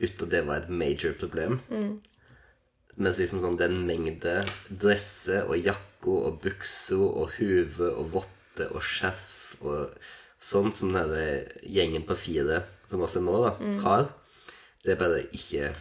uten 0.01 0.27
at 0.27 0.31
det 0.33 0.43
var 0.47 0.63
et 0.63 0.71
major 0.71 1.15
problem. 1.19 1.61
Mens 2.97 3.19
liksom 3.19 3.41
sånn 3.43 3.59
den 3.59 3.81
mengde 3.89 4.45
dresser 4.71 5.49
og 5.49 5.59
jakker 5.59 6.29
og 6.29 6.43
bukser 6.45 7.01
og 7.03 7.33
hue 7.39 7.89
og 7.91 8.13
votter 8.15 8.71
og 8.71 8.85
skjerf 8.87 9.57
og 9.65 9.95
sånn 10.39 10.71
som 10.77 10.93
den 10.93 11.09
her 11.11 11.49
gjengen 11.63 12.05
på 12.07 12.15
fire, 12.19 12.63
som 12.91 13.03
også 13.03 13.23
er 13.23 13.27
nå, 13.27 13.39
da, 13.43 13.53
har, 13.87 14.09
det 14.85 14.95
er 14.95 15.01
bare 15.01 15.23
ikke 15.35 15.73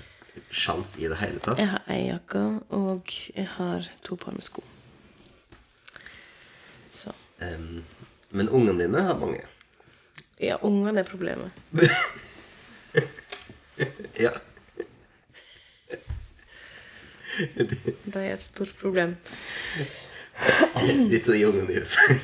sjans 0.49 0.95
i 0.97 1.09
det 1.11 1.19
hele 1.19 1.41
tatt. 1.43 1.59
Jeg 1.61 1.69
har 1.69 1.83
ei 1.91 2.07
jakke, 2.07 2.43
og 2.73 3.11
jeg 3.35 3.45
har 3.57 3.89
to 4.07 4.17
par 4.17 4.33
med 4.33 4.45
sko. 4.47 4.63
Så 6.93 7.13
Um, 7.43 7.83
men 8.31 8.49
ungene 8.49 8.85
dine 8.85 9.01
har 9.03 9.17
mange. 9.19 9.41
Ja, 10.43 10.57
ungene 10.61 11.03
er 11.03 11.07
problemet. 11.07 11.51
Ja. 14.19 14.29
Det 17.57 18.13
er 18.13 18.35
et 18.35 18.43
stort 18.43 18.75
problem. 18.77 19.15
De 21.09 21.19
tre 21.25 21.39
ungene 21.47 21.79
huset. 21.79 22.21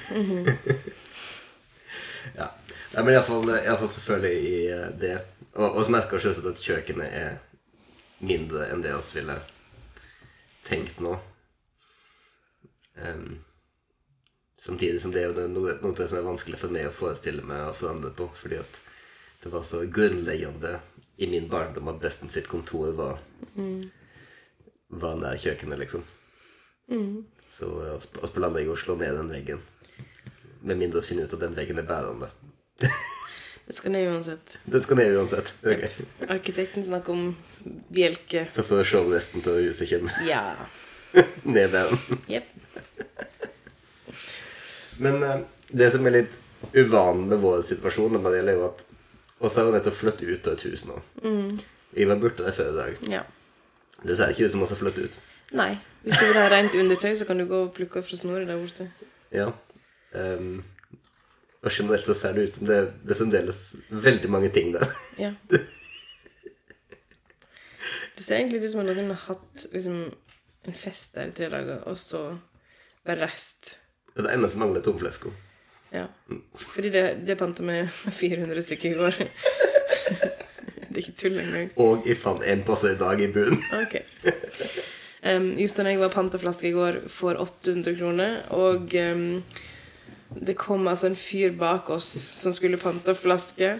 ja. 2.38 2.52
Nei, 2.94 3.02
men 3.04 3.14
iallfall 3.14 3.50
iallfall 3.56 3.92
selvfølgelig 3.96 4.46
i 4.46 4.62
eh, 4.74 4.86
det. 5.02 5.16
Og, 5.56 5.66
og 5.80 5.82
så 5.86 5.94
merker 5.94 6.18
jeg 6.18 6.28
selvsagt 6.28 6.52
at 6.52 6.64
kjøkkenet 6.64 7.18
er 7.20 7.36
mindre 8.22 8.70
enn 8.70 8.82
det 8.86 8.94
vi 8.94 9.20
ville 9.20 9.38
tenkt 10.70 11.02
nå. 11.02 11.16
Em, 13.02 13.40
samtidig 14.60 15.02
som 15.02 15.14
det 15.16 15.24
er 15.24 15.32
jo 15.32 15.48
noe, 15.52 15.76
noe 15.82 16.08
som 16.08 16.20
er 16.20 16.28
vanskelig 16.28 16.60
for 16.60 16.74
meg 16.74 16.90
å 16.90 16.96
forestille 16.96 17.46
meg 17.48 17.70
å 17.70 17.76
forandre 17.76 18.12
på, 18.16 18.30
fordi 18.42 18.60
at 18.62 18.80
det 19.44 19.52
var 19.54 19.64
så 19.64 19.86
grunnleggende 19.88 20.78
i 21.20 21.28
min 21.32 21.48
barndom 21.52 21.88
at 21.92 22.02
besten 22.04 22.32
sitt 22.32 22.48
kontor 22.52 22.92
var 22.98 23.20
var 24.90 25.20
nær 25.22 25.38
kjøkkenet, 25.38 25.80
liksom. 25.80 26.04
Så 27.54 27.70
vi 27.78 28.32
planlegger 28.34 28.74
å 28.74 28.80
slå 28.80 28.96
ned 29.00 29.16
den 29.18 29.32
veggen. 29.32 29.62
Med 30.66 30.80
mindre 30.80 31.04
vi 31.04 31.12
finner 31.12 31.30
ut 31.30 31.36
at 31.38 31.44
den 31.44 31.56
veggen 31.58 31.80
er 31.82 31.88
bærende. 31.88 32.32
Det 33.70 33.76
skal 33.78 33.94
ned 33.94 34.08
uansett. 34.10 34.56
Det 34.66 34.80
skal 34.82 34.98
ned 34.98 35.12
uansett. 35.14 35.52
Ok. 35.62 35.84
Arkitekten 36.26 36.82
snakker 36.88 37.14
om 37.14 37.36
bjelke. 37.94 38.48
Så 38.50 38.64
får 38.66 38.82
se 38.90 38.98
om 38.98 39.12
resten 39.14 39.44
av 39.46 39.60
huset 39.62 39.92
komme. 39.92 40.16
Ja. 40.26 40.42
ned 41.54 41.70
bæren. 41.76 42.02
Jepp. 42.26 42.50
Men 45.04 45.24
eh, 45.24 45.42
det 45.72 45.90
som 45.94 46.06
er 46.08 46.18
litt 46.20 46.38
uvanlig 46.76 47.32
med 47.34 47.44
vår 47.44 47.66
situasjon, 47.68 48.20
da, 48.20 48.32
det 48.34 48.44
er 48.44 48.58
jo 48.58 48.68
at 48.68 48.86
oss 49.40 49.56
har 49.56 49.68
jo 49.68 49.76
nettopp 49.76 49.96
flyttet 49.96 50.28
ut 50.28 50.48
av 50.48 50.58
et 50.58 50.66
hus 50.68 50.86
nå. 50.88 51.00
Vi 51.96 52.08
var 52.10 52.20
borte 52.22 52.44
der 52.46 52.56
før 52.56 52.74
i 52.74 52.78
dag. 52.78 53.06
Ja. 53.10 53.24
Det 54.04 54.18
ser 54.18 54.34
ikke 54.34 54.50
ut 54.50 54.56
som 54.56 54.66
oss 54.66 54.74
har 54.76 54.82
flyttet 54.82 55.08
ut. 55.08 55.16
Nei. 55.56 55.72
Hvis 56.04 56.20
du 56.20 56.26
vil 56.28 56.38
ha 56.40 56.50
rent 56.52 56.76
undertøy, 56.78 57.14
så 57.18 57.26
kan 57.28 57.40
du 57.40 57.48
gå 57.50 57.64
og 57.66 57.74
plukke 57.76 58.04
fra 58.06 58.20
Snorre 58.20 58.46
der 58.48 58.60
borte. 58.60 58.90
Ja. 59.36 59.50
Um, 60.14 60.62
og 61.60 61.72
generelt 61.72 62.06
så 62.06 62.16
ser 62.16 62.36
det 62.36 62.48
ut 62.48 62.60
som 62.60 62.70
det, 62.70 62.80
det 63.08 63.18
fremdeles 63.20 63.60
veldig 63.90 64.30
mange 64.32 64.52
ting 64.56 64.72
der. 64.76 64.86
Ja. 65.20 65.34
Det 68.16 68.24
ser 68.26 68.36
egentlig 68.38 68.64
ut 68.64 68.72
som 68.74 68.84
om 68.84 68.88
noen 68.88 69.12
har 69.14 69.22
hatt 69.30 69.66
liksom, 69.74 70.00
en 70.68 70.76
fest 70.76 71.16
der 71.16 71.32
i 71.32 71.36
tre 71.36 71.48
dager, 71.52 71.84
og 71.88 71.96
så 72.00 72.24
bare 73.08 73.24
rest. 73.26 73.79
Det 74.14 74.24
er 74.24 74.28
det 74.28 74.34
ene 74.38 74.50
som 74.50 74.64
mangler 74.64 74.84
tomflesker. 74.86 75.32
Ja. 75.94 76.06
Fordi 76.56 76.90
det, 76.94 77.06
det 77.28 77.38
panta 77.38 77.64
med 77.64 77.88
400 78.22 78.62
stykker 78.62 78.90
i 78.90 78.98
går. 78.98 79.18
det 80.90 80.96
er 80.98 81.02
ikke 81.04 81.18
tull 81.18 81.40
engang. 81.40 81.72
Og 81.82 82.08
jeg 82.08 82.18
fant 82.18 82.46
en 82.46 82.64
på 82.68 82.78
i 82.90 82.96
dag 83.00 83.22
i 83.22 83.32
bunnen. 83.34 83.64
Ok. 83.84 84.00
Um, 85.20 85.50
just 85.60 85.76
da 85.78 85.84
jeg 85.84 86.00
var 86.00 86.14
panteflaske 86.14 86.70
i 86.70 86.72
går 86.72 87.02
for 87.12 87.36
800 87.36 87.98
kroner, 87.98 88.38
og 88.56 88.94
um, 88.96 89.44
det 90.48 90.56
kom 90.56 90.88
altså 90.88 91.10
en 91.10 91.18
fyr 91.20 91.52
bak 91.60 91.90
oss 91.92 92.08
som 92.40 92.56
skulle 92.56 92.80
pante 92.80 93.16
flaske. 93.16 93.74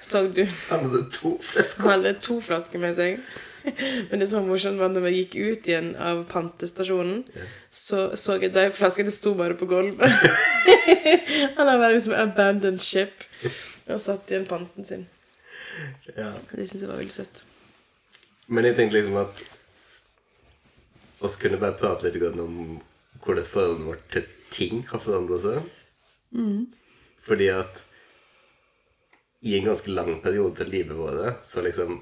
Så 0.00 0.24
du 0.34 0.44
Han 0.70 0.88
hadde 0.88 1.04
to 1.12 1.36
flesker. 1.42 1.82
Han 1.82 1.90
hadde 1.90 2.18
to 2.20 2.40
flasker 2.40 2.78
med 2.82 2.96
seg. 2.98 3.20
Men 4.10 4.20
det 4.22 4.28
som 4.30 4.40
var 4.40 4.48
morsomt, 4.48 4.80
var 4.80 4.92
når 4.92 5.06
vi 5.06 5.12
gikk 5.18 5.36
ut 5.36 5.68
igjen 5.70 5.92
av 6.00 6.24
pantestasjonen, 6.30 7.22
så 7.68 8.10
så 8.18 8.38
jeg 8.40 8.54
de 8.54 8.66
flaskene 8.74 9.12
sto 9.14 9.34
bare 9.38 9.56
på 9.58 9.68
gulvet. 9.70 10.00
Han 11.56 11.68
har 11.68 11.80
vært 11.80 11.98
liksom 11.98 12.16
abandoned 12.18 12.82
ship 12.84 13.26
og 13.90 14.00
satt 14.02 14.30
igjen 14.30 14.48
panten 14.48 14.86
sin. 14.86 15.06
Ja. 16.16 16.30
Det 16.52 16.66
syns 16.68 16.82
jeg 16.82 16.90
var 16.90 17.00
veldig 17.00 17.14
søtt. 17.14 17.44
Men 18.50 18.66
jeg 18.66 18.76
tenkte 18.78 18.98
liksom 18.98 19.18
at 19.20 19.44
oss 21.20 21.36
kunne 21.40 21.60
bare 21.60 21.78
prate 21.78 22.08
litt 22.08 22.40
om 22.40 22.80
hvordan 23.20 23.46
forholdet 23.46 23.86
vårt 23.86 24.06
til 24.14 24.28
ting 24.50 24.84
har 24.88 25.02
forandret 25.02 25.44
seg. 25.44 25.70
Fordi 27.26 27.50
at 27.52 27.82
i 29.40 29.56
en 29.58 29.68
ganske 29.70 29.92
lang 29.92 30.18
periode 30.20 30.64
av 30.64 30.68
livet 30.72 30.96
vårt 30.96 31.44
så 31.46 31.62
liksom 31.64 32.00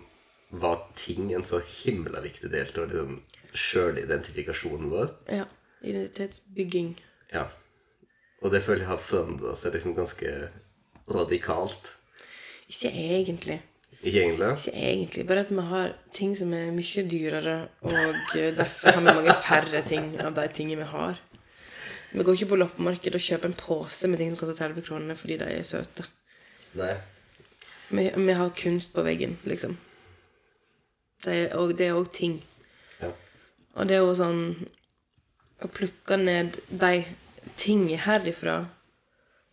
var 0.51 0.83
ting 0.97 1.33
en 1.33 1.45
så 1.45 1.61
himla 1.61 2.21
viktig 2.25 2.51
del 2.53 2.71
av 2.79 2.89
liksom 2.89 3.23
sjølidentifikasjonen 3.53 4.91
vår. 4.93 5.13
Ja. 5.33 5.47
Identitetsbygging. 5.83 6.95
Ja. 7.33 7.49
Og 8.43 8.53
det 8.55 8.63
føler 8.65 8.85
jeg 8.85 8.93
har 8.93 9.03
forandra 9.03 9.55
seg 9.59 9.75
liksom 9.77 9.97
ganske 9.97 10.35
radikalt. 11.09 11.93
Ikke 12.69 12.91
egentlig. 12.93 13.61
Ikke 13.99 14.23
egentlig? 14.23 14.51
Ikke 14.55 14.75
egentlig. 14.79 15.25
Bare 15.27 15.45
at 15.47 15.51
vi 15.51 15.65
har 15.71 15.95
ting 16.15 16.35
som 16.39 16.53
er 16.55 16.71
mye 16.75 17.05
dyrere, 17.11 17.57
og 17.83 18.37
derfor 18.59 18.93
har 18.95 19.01
vi 19.01 19.07
mange 19.09 19.35
færre 19.43 19.83
ting 19.87 20.13
av 20.23 20.37
de 20.37 20.47
tingene 20.55 20.85
vi 20.85 20.93
har. 20.93 21.19
Vi 22.13 22.25
går 22.25 22.39
ikke 22.39 22.53
på 22.53 22.61
loppemarked 22.63 23.17
og 23.19 23.21
kjøper 23.21 23.51
en 23.51 23.59
pose 23.59 24.09
med 24.09 24.21
ting 24.21 24.31
som 24.33 24.41
koster 24.41 24.57
30 24.63 24.87
kroner 24.87 25.19
fordi 25.19 25.37
de 25.43 25.51
er 25.59 25.67
søte. 25.67 26.07
Nei. 26.79 26.95
Vi, 27.91 28.07
vi 28.15 28.37
har 28.37 28.55
kunst 28.57 28.95
på 28.95 29.05
veggen, 29.05 29.37
liksom. 29.49 29.77
Det 31.25 31.39
og 31.59 31.75
det 31.79 31.89
er 31.89 31.99
òg 31.99 32.11
ting. 32.15 32.39
Ja. 33.01 33.13
Og 33.75 33.89
det 33.89 33.97
er 33.97 34.05
jo 34.05 34.15
sånn 34.19 34.43
Å 35.59 35.67
plukke 35.75 36.15
ned 36.21 36.61
de 36.71 37.01
tingene 37.59 37.99
herifra 37.99 38.61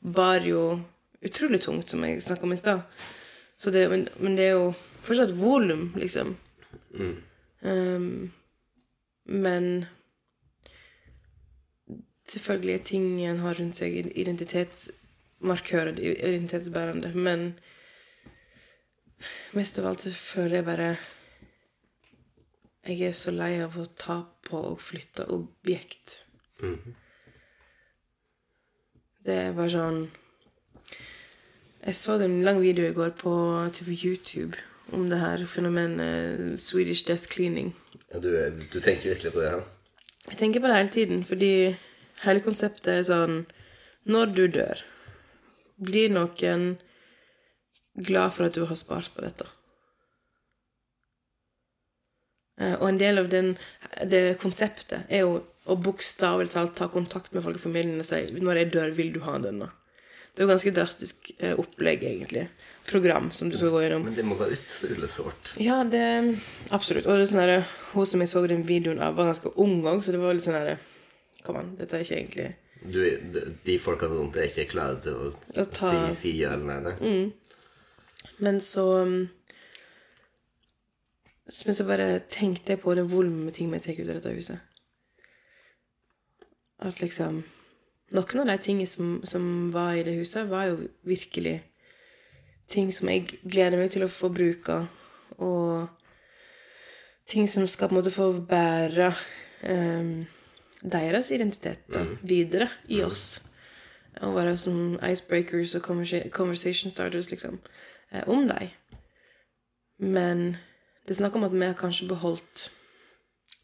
bar 0.05 0.43
jo 0.45 0.79
utrolig 1.25 1.63
tungt, 1.63 1.89
som 1.89 2.03
jeg 2.05 2.21
snakka 2.21 2.45
om 2.45 2.53
i 2.53 2.57
stad. 2.59 2.83
Men, 3.65 4.03
men 4.21 4.35
det 4.37 4.45
er 4.45 4.53
jo 4.53 4.67
fortsatt 5.01 5.33
volum, 5.33 5.87
liksom. 5.97 6.35
Um, 7.65 8.31
men 9.25 9.87
selvfølgelig 12.29 12.73
er 12.75 12.85
ting 12.85 13.07
en 13.25 13.41
har 13.41 13.57
rundt 13.59 13.79
seg, 13.81 13.97
identitetsmarkører, 14.13 15.97
identitetsbærende, 15.97 17.13
men 17.15 17.53
mest 19.57 19.79
av 19.79 19.89
alt 19.89 20.05
så 20.05 20.13
føler 20.13 20.59
jeg 20.59 20.67
bare 20.69 20.89
Jeg 22.85 23.01
er 23.01 23.15
så 23.17 23.31
lei 23.33 23.55
av 23.65 23.73
å 23.81 23.83
ta 23.97 24.19
på 24.45 24.59
og 24.73 24.81
flytte 24.83 25.25
objekt. 25.33 26.19
Det 29.25 29.37
er 29.47 29.55
bare 29.57 29.71
sånn 29.73 29.97
Jeg 31.81 31.97
så 31.97 32.19
en 32.21 32.43
lang 32.45 32.61
video 32.61 32.85
i 32.85 32.93
går 32.93 33.15
på 33.17 33.33
typ 33.73 33.89
YouTube 33.89 34.61
om 34.93 35.09
det 35.09 35.17
her 35.17 35.47
fenomenet 35.49 36.61
Swedish 36.61 37.07
death 37.09 37.25
cleaning. 37.29 37.73
Ja, 38.13 38.21
du, 38.21 38.29
du 38.69 38.79
tenker 38.79 39.15
virkelig 39.15 39.33
på 39.33 39.41
det 39.41 39.49
her? 39.55 39.65
Jeg 40.29 40.37
tenker 40.37 40.61
på 40.61 40.69
det 40.69 40.77
hele 40.77 40.93
tiden, 40.93 41.25
fordi 41.25 41.51
hele 42.21 42.45
konseptet 42.45 42.93
er 42.93 43.03
sånn 43.09 43.45
Når 44.05 44.33
du 44.37 44.45
dør, 44.61 44.81
blir 45.81 46.13
noen 46.13 46.75
glad 47.97 48.33
for 48.37 48.45
at 48.45 48.53
du 48.53 48.67
har 48.69 48.77
spart 48.77 49.09
på 49.15 49.25
dette? 49.25 49.49
Eh, 49.49 49.55
Og 52.57 52.85
en 52.87 52.97
del 53.01 53.19
av 53.19 53.27
den, 53.29 53.57
det 54.07 54.37
konseptet 54.39 55.09
er 55.11 55.25
jo 55.25 55.41
å 55.65 55.75
bokstavelig 55.81 56.53
talt 56.53 56.75
ta 56.77 56.87
kontakt 56.87 57.33
med 57.33 57.43
folk 57.43 57.57
i 57.57 57.63
familien 57.63 57.99
og 57.99 58.05
si 58.05 58.21
'Når 58.31 58.55
jeg 58.61 58.71
dør, 58.71 58.93
vil 58.95 59.11
du 59.13 59.19
ha 59.25 59.37
denne?' 59.39 59.71
Det 60.35 60.43
er 60.43 60.47
jo 60.47 60.51
ganske 60.51 60.71
drastisk 60.75 61.31
eh, 61.39 61.53
opplegg, 61.55 62.01
egentlig. 62.03 62.49
Program 62.89 63.31
som 63.31 63.49
du 63.49 63.55
skal 63.55 63.69
gå 63.71 63.81
gjennom. 63.85 64.03
Men 64.03 64.15
det 64.17 64.25
må 64.27 64.35
være 64.35 64.57
utrolig 64.57 65.07
sårt. 65.09 65.53
Ja, 65.63 65.83
det 65.83 66.35
Absolutt. 66.75 67.05
Og 67.07 67.15
det 67.15 67.21
er 67.21 67.29
sånn 67.31 67.39
her, 67.39 67.63
hun 67.93 68.05
som 68.05 68.19
jeg 68.19 68.27
så 68.29 68.43
den 68.47 68.65
videoen 68.67 68.99
av, 68.99 69.15
var 69.15 69.29
ganske 69.31 69.53
ung 69.55 69.77
òg, 69.87 70.03
så 70.03 70.11
det 70.11 70.19
var 70.19 70.35
litt 70.35 70.43
sånn 70.43 70.57
herre 70.59 70.77
Kom 71.45 71.55
an, 71.55 71.75
dette 71.79 71.95
er 71.95 72.03
ikke 72.03 72.17
egentlig 72.17 72.55
Du, 72.83 72.99
de, 73.31 73.41
de 73.63 73.77
folkene 73.79 74.17
rundt 74.17 74.35
er 74.35 74.49
ikke 74.49 74.67
klare 74.73 74.99
til 75.01 75.13
å, 75.13 75.31
Å 75.31 75.65
ta- 75.71 76.11
si, 76.11 76.13
si 76.19 76.37
ja 76.41 76.51
eller 76.53 76.81
nei. 76.81 76.95
Mm. 76.99 77.33
Men 78.39 78.59
så 78.59 79.03
um, 79.05 79.29
Men 81.45 81.75
så 81.75 81.85
bare 81.85 82.19
tenkte 82.29 82.73
jeg 82.73 82.81
på 82.81 82.95
det 82.97 83.05
volumet 83.11 83.45
med 83.45 83.53
ting 83.53 83.69
vi 83.71 83.79
tar 83.79 83.99
ut 83.99 84.07
av 84.09 84.15
dette 84.17 84.33
huset. 84.33 84.59
At 86.79 87.01
liksom 87.01 87.43
Noen 88.13 88.43
av 88.43 88.47
de 88.51 88.61
tingene 88.61 88.85
som, 88.87 89.15
som 89.25 89.71
var 89.73 89.95
i 89.97 90.03
det 90.05 90.13
huset, 90.19 90.45
var 90.45 90.67
jo 90.69 90.75
virkelig 91.09 91.55
ting 92.69 92.91
som 92.93 93.09
jeg 93.09 93.39
gleder 93.41 93.81
meg 93.81 93.89
til 93.91 94.05
å 94.05 94.11
få 94.13 94.29
bruke, 94.29 94.75
og 95.41 95.87
ting 97.25 97.49
som 97.49 97.65
skal 97.67 97.89
på 97.89 97.95
en 97.95 97.99
måte 97.99 98.13
få 98.13 98.29
bære 98.45 99.09
um, 99.65 100.11
deres 100.85 101.31
identitet 101.33 101.81
da, 101.89 102.05
videre 102.21 102.69
i 102.93 103.01
oss. 103.03 103.41
Og 104.21 104.37
være 104.37 104.53
som 104.57 104.99
icebreakers 105.01 105.75
og 105.75 105.89
conversation 106.31 106.93
starters, 106.93 107.31
liksom, 107.33 107.57
eh, 108.11 108.23
om 108.31 108.45
dem. 108.47 108.69
Men 109.97 110.45
det 111.05 111.13
er 111.13 111.19
snakk 111.21 111.35
om 111.37 111.45
at 111.45 111.53
vi 111.53 111.65
har 111.65 111.77
kanskje 111.77 112.07
beholdt 112.09 112.69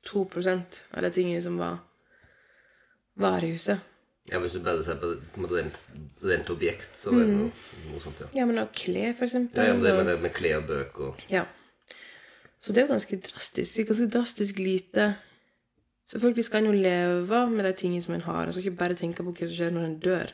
2 0.10 0.25
av 0.45 1.01
de 1.04 1.10
tingene 1.13 1.41
som 1.41 1.58
var, 1.58 1.80
varehuset. 3.17 3.80
Ja, 4.30 4.39
Hvis 4.39 4.54
du 4.54 4.62
bare 4.62 4.84
ser 4.84 4.99
på, 5.01 5.15
rent, 5.49 5.80
rent 6.23 6.49
objekt, 6.49 6.93
så 6.95 7.10
er 7.10 7.25
det 7.25 7.34
noe, 7.34 7.49
noe 7.89 8.01
sånt, 8.04 8.21
ja. 8.21 8.30
Ja, 8.38 8.45
men 8.45 8.62
og 8.62 8.69
klær, 8.77 9.15
for 9.17 9.25
eksempel. 9.25 9.58
Ja, 9.58 9.71
ja 9.71 9.73
men 9.73 9.84
det 9.84 9.95
med, 9.97 10.06
det 10.08 10.21
med 10.21 10.34
klær 10.38 10.62
og 10.62 10.69
bøker 10.69 11.10
og 11.10 11.25
Ja. 11.30 11.45
Så 12.62 12.73
det 12.73 12.84
er 12.84 12.86
jo 12.86 12.93
ganske 12.93 13.17
drastisk. 13.17 13.80
Ganske 13.89 14.10
drastisk 14.13 14.60
lite. 14.62 15.15
Selvfølgelig 16.06 16.45
skal 16.45 16.62
en 16.62 16.69
jo 16.69 16.77
leve 16.77 17.39
med 17.49 17.65
de 17.65 17.71
tingene 17.73 18.06
som 18.06 18.13
en 18.13 18.21
har. 18.21 18.45
En 18.45 18.54
skal 18.54 18.67
ikke 18.67 18.77
bare 18.84 18.97
tenke 18.99 19.25
på 19.25 19.34
hva 19.34 19.47
som 19.47 19.58
skjer 19.58 19.73
når 19.73 19.88
en 19.88 19.99
dør. 20.04 20.34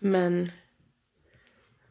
Men 0.00 0.40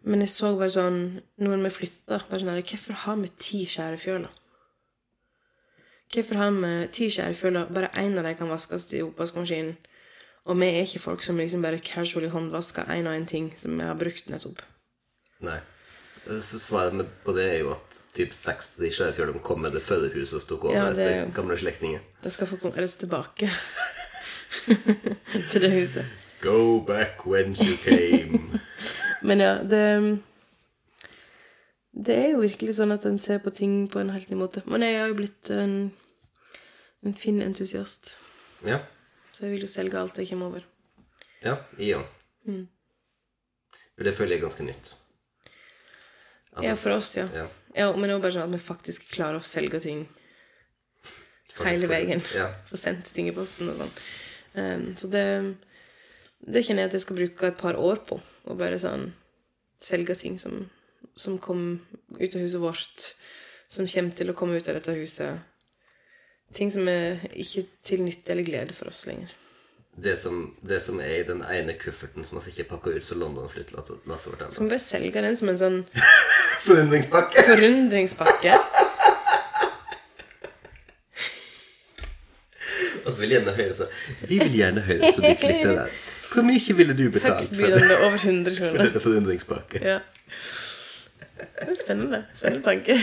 Men 0.07 0.23
jeg 0.23 0.31
så 0.31 0.53
bare 0.55 0.71
sånn 0.71 0.99
Når 1.41 1.63
vi 1.65 1.71
flytta 1.75 2.21
bare 2.29 2.39
sånn 2.39 2.53
her, 2.53 2.61
Hvorfor 2.63 2.99
har 3.03 3.17
vi 3.19 3.31
ti 3.37 3.65
skjærefjøler? 3.67 4.35
Hvorfor 6.09 6.39
har 6.39 6.53
vi 6.55 6.73
ti 6.95 7.09
skjærefjøler? 7.13 7.73
Bare 7.73 7.91
én 8.01 8.17
av 8.17 8.25
dem 8.25 8.37
kan 8.39 8.49
vaskes 8.49 8.87
i 8.97 9.03
oppvaskmaskinen. 9.05 9.75
Og 10.49 10.57
vi 10.57 10.69
er 10.71 10.87
ikke 10.87 11.03
folk 11.03 11.23
som 11.23 11.37
liksom 11.37 11.61
bare 11.61 11.81
casually 11.83 12.31
håndvasker 12.33 12.89
én 12.89 13.09
og 13.09 13.13
én 13.13 13.27
ting 13.29 13.51
som 13.59 13.75
vi 13.77 13.85
har 13.85 13.97
brukt 13.99 14.31
nettopp. 14.31 14.63
Nei. 15.45 15.59
Så 16.29 16.59
svaret 16.59 17.07
på 17.25 17.33
det 17.33 17.45
er 17.49 17.59
jo 17.61 17.71
at 17.73 17.99
typ 18.13 18.33
seks 18.35 18.75
av 18.77 18.83
de 18.85 18.89
skjærefjølene 18.93 19.41
kom 19.45 19.61
med 19.63 19.73
det 19.73 19.81
fødehuset 19.85 20.33
huset 20.33 20.41
og 20.41 20.49
tok 20.49 20.65
over 20.69 20.75
Ja, 20.77 20.87
det 20.93 21.05
er 21.05 21.21
etter 21.21 21.35
gamle 21.37 21.57
slektninger. 21.57 22.01
Det 22.23 22.33
skal 22.33 22.49
få 22.49 22.59
komme 22.61 22.87
tilbake 22.87 23.49
til 25.51 25.61
det 25.61 25.71
huset. 25.71 26.05
Go 26.41 26.79
back 26.85 27.25
whence 27.25 27.63
you 27.65 27.77
came. 27.83 28.59
Men 29.21 29.43
ja, 29.43 29.53
det 29.63 29.83
Det 31.91 32.15
er 32.15 32.29
jo 32.31 32.43
virkelig 32.43 32.77
sånn 32.77 32.93
at 32.95 33.05
en 33.05 33.19
ser 33.19 33.41
på 33.43 33.51
ting 33.51 33.89
på 33.91 33.99
en 33.99 34.11
helt 34.13 34.29
ny 34.29 34.37
måte. 34.39 34.63
Men 34.65 34.85
jeg 34.85 34.99
har 35.01 35.09
jo 35.09 35.17
blitt 35.17 35.49
en, 35.51 35.91
en 37.03 37.13
fin 37.13 37.41
entusiast. 37.41 38.15
ja. 38.65 38.79
Så 39.31 39.45
jeg 39.45 39.53
vil 39.53 39.61
jo 39.63 39.71
selge 39.71 39.99
alt 39.99 40.17
jeg 40.17 40.27
kommer 40.31 40.49
over. 40.49 40.63
Ja, 41.43 41.55
jeg 41.77 41.99
òg. 41.99 42.07
Mm. 42.49 42.65
Det 43.99 44.15
føler 44.15 44.35
jeg 44.35 44.39
er 44.39 44.45
ganske 44.47 44.65
nytt. 44.65 44.95
At 46.55 46.63
Ja, 46.63 46.73
for 46.73 46.95
oss, 46.97 47.13
ja. 47.17 47.27
Ja, 47.35 47.45
ja 47.75 47.91
men 47.95 48.09
jo 48.09 48.17
bare 48.19 48.33
sånn 48.35 48.47
at 48.47 48.55
vi 48.55 48.61
faktisk 48.63 49.05
klarer 49.13 49.39
å 49.39 49.45
selge 49.45 49.79
ting 49.83 50.07
faktisk 51.53 51.69
hele 51.69 51.89
veien. 51.91 52.23
Ja. 52.35 52.49
Få 52.69 52.79
sendt 52.79 53.11
ting 53.13 53.29
i 53.29 53.35
posten 53.35 53.69
og 53.71 53.79
sånn. 53.79 53.95
Um, 54.55 54.85
så 54.97 55.09
det 55.11 55.25
Det 56.39 56.63
kjenner 56.65 56.85
jeg 56.85 56.91
at 56.91 56.97
jeg 56.97 57.05
skal 57.05 57.19
bruke 57.19 57.49
et 57.49 57.59
par 57.59 57.79
år 57.79 58.01
på. 58.07 58.19
Og 58.47 58.59
bare 58.59 58.79
sånn 58.81 59.11
selge 59.83 60.15
ting 60.19 60.39
som, 60.39 60.65
som 61.19 61.37
kom 61.41 61.81
ut 62.15 62.35
av 62.35 62.41
huset 62.41 62.61
vårt. 62.63 63.11
Som 63.69 63.87
kommer 63.89 64.15
til 64.17 64.31
å 64.31 64.37
komme 64.37 64.57
ut 64.57 64.69
av 64.71 64.79
dette 64.79 64.95
huset. 64.97 65.43
Ting 66.55 66.71
som 66.73 66.87
er 66.89 67.21
ikke 67.37 67.67
til 67.85 68.01
nytte 68.07 68.33
eller 68.33 68.47
glede 68.47 68.73
for 68.73 68.89
oss 68.89 69.05
lenger. 69.05 69.29
Det 69.99 70.15
som, 70.17 70.55
det 70.63 70.79
som 70.81 70.99
er 71.03 71.17
i 71.19 71.23
den 71.27 71.41
ene 71.43 71.73
kufferten 71.75 72.23
som 72.23 72.39
vi 72.39 72.53
ikke 72.53 72.69
pakka 72.69 72.93
ut 72.95 73.03
så 73.03 73.17
London-flyttelasset 73.19 74.05
vårt 74.07 74.45
Så 74.53 74.61
må 74.61 74.69
vi 74.69 74.75
bare 74.77 74.85
selge 74.85 75.23
den 75.25 75.35
som 75.35 75.49
en 75.51 75.59
sånn 75.59 75.79
Forundringspakke! 76.65 77.43
forundringspakke. 77.49 78.53
Vi 83.19 83.25
vil 83.25 83.33
gjerne 83.35 83.51
høre 83.57 83.73
så 83.75 83.85
Vi 84.29 84.37
vil 84.39 84.53
gjerne 84.55 84.81
høre 84.85 85.11
så 85.11 85.21
dypt 85.23 85.43
litt 85.43 85.63
det 85.65 85.73
der. 85.75 85.95
Hvor 86.29 86.45
mye 86.45 86.75
ville 86.77 86.93
du 86.97 87.09
betalt 87.13 87.49
for 87.55 87.65
over 88.05 88.17
100 88.17 88.55
for 88.55 88.65
kroner. 88.69 88.85
denne 88.85 89.01
forundringspakke? 89.03 89.81
Ja. 89.81 89.99
Det 91.39 91.69
er 91.71 91.75
spennende. 91.79 92.23
Spennende 92.37 92.63
tanke. 92.65 92.99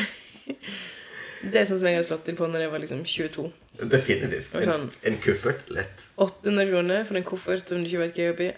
Det 1.47 1.61
er 1.61 1.67
sånn 1.69 1.79
som 1.81 1.89
jeg 1.89 1.99
hadde 1.99 2.09
slått 2.09 2.25
til 2.27 2.37
på 2.39 2.47
når 2.49 2.61
jeg 2.65 2.71
var 2.73 2.81
liksom 2.83 3.03
22. 3.05 3.47
Definitivt. 3.93 4.51
Sånn, 4.55 4.87
En, 4.87 4.89
en 5.11 5.19
kuffert. 5.23 5.67
Lett. 5.73 6.07
800 6.17 6.71
kroner 6.71 7.05
for 7.09 7.19
en 7.19 7.27
koffert 7.27 7.69
som 7.69 7.83
du 7.83 7.89
ikke 7.91 8.03
vet 8.05 8.17
hva 8.17 8.23
jeg 8.23 8.31
jobber 8.33 8.47
i. 8.49 8.53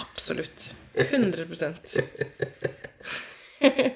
Absolutt. 0.00 0.74
100% 0.94 2.02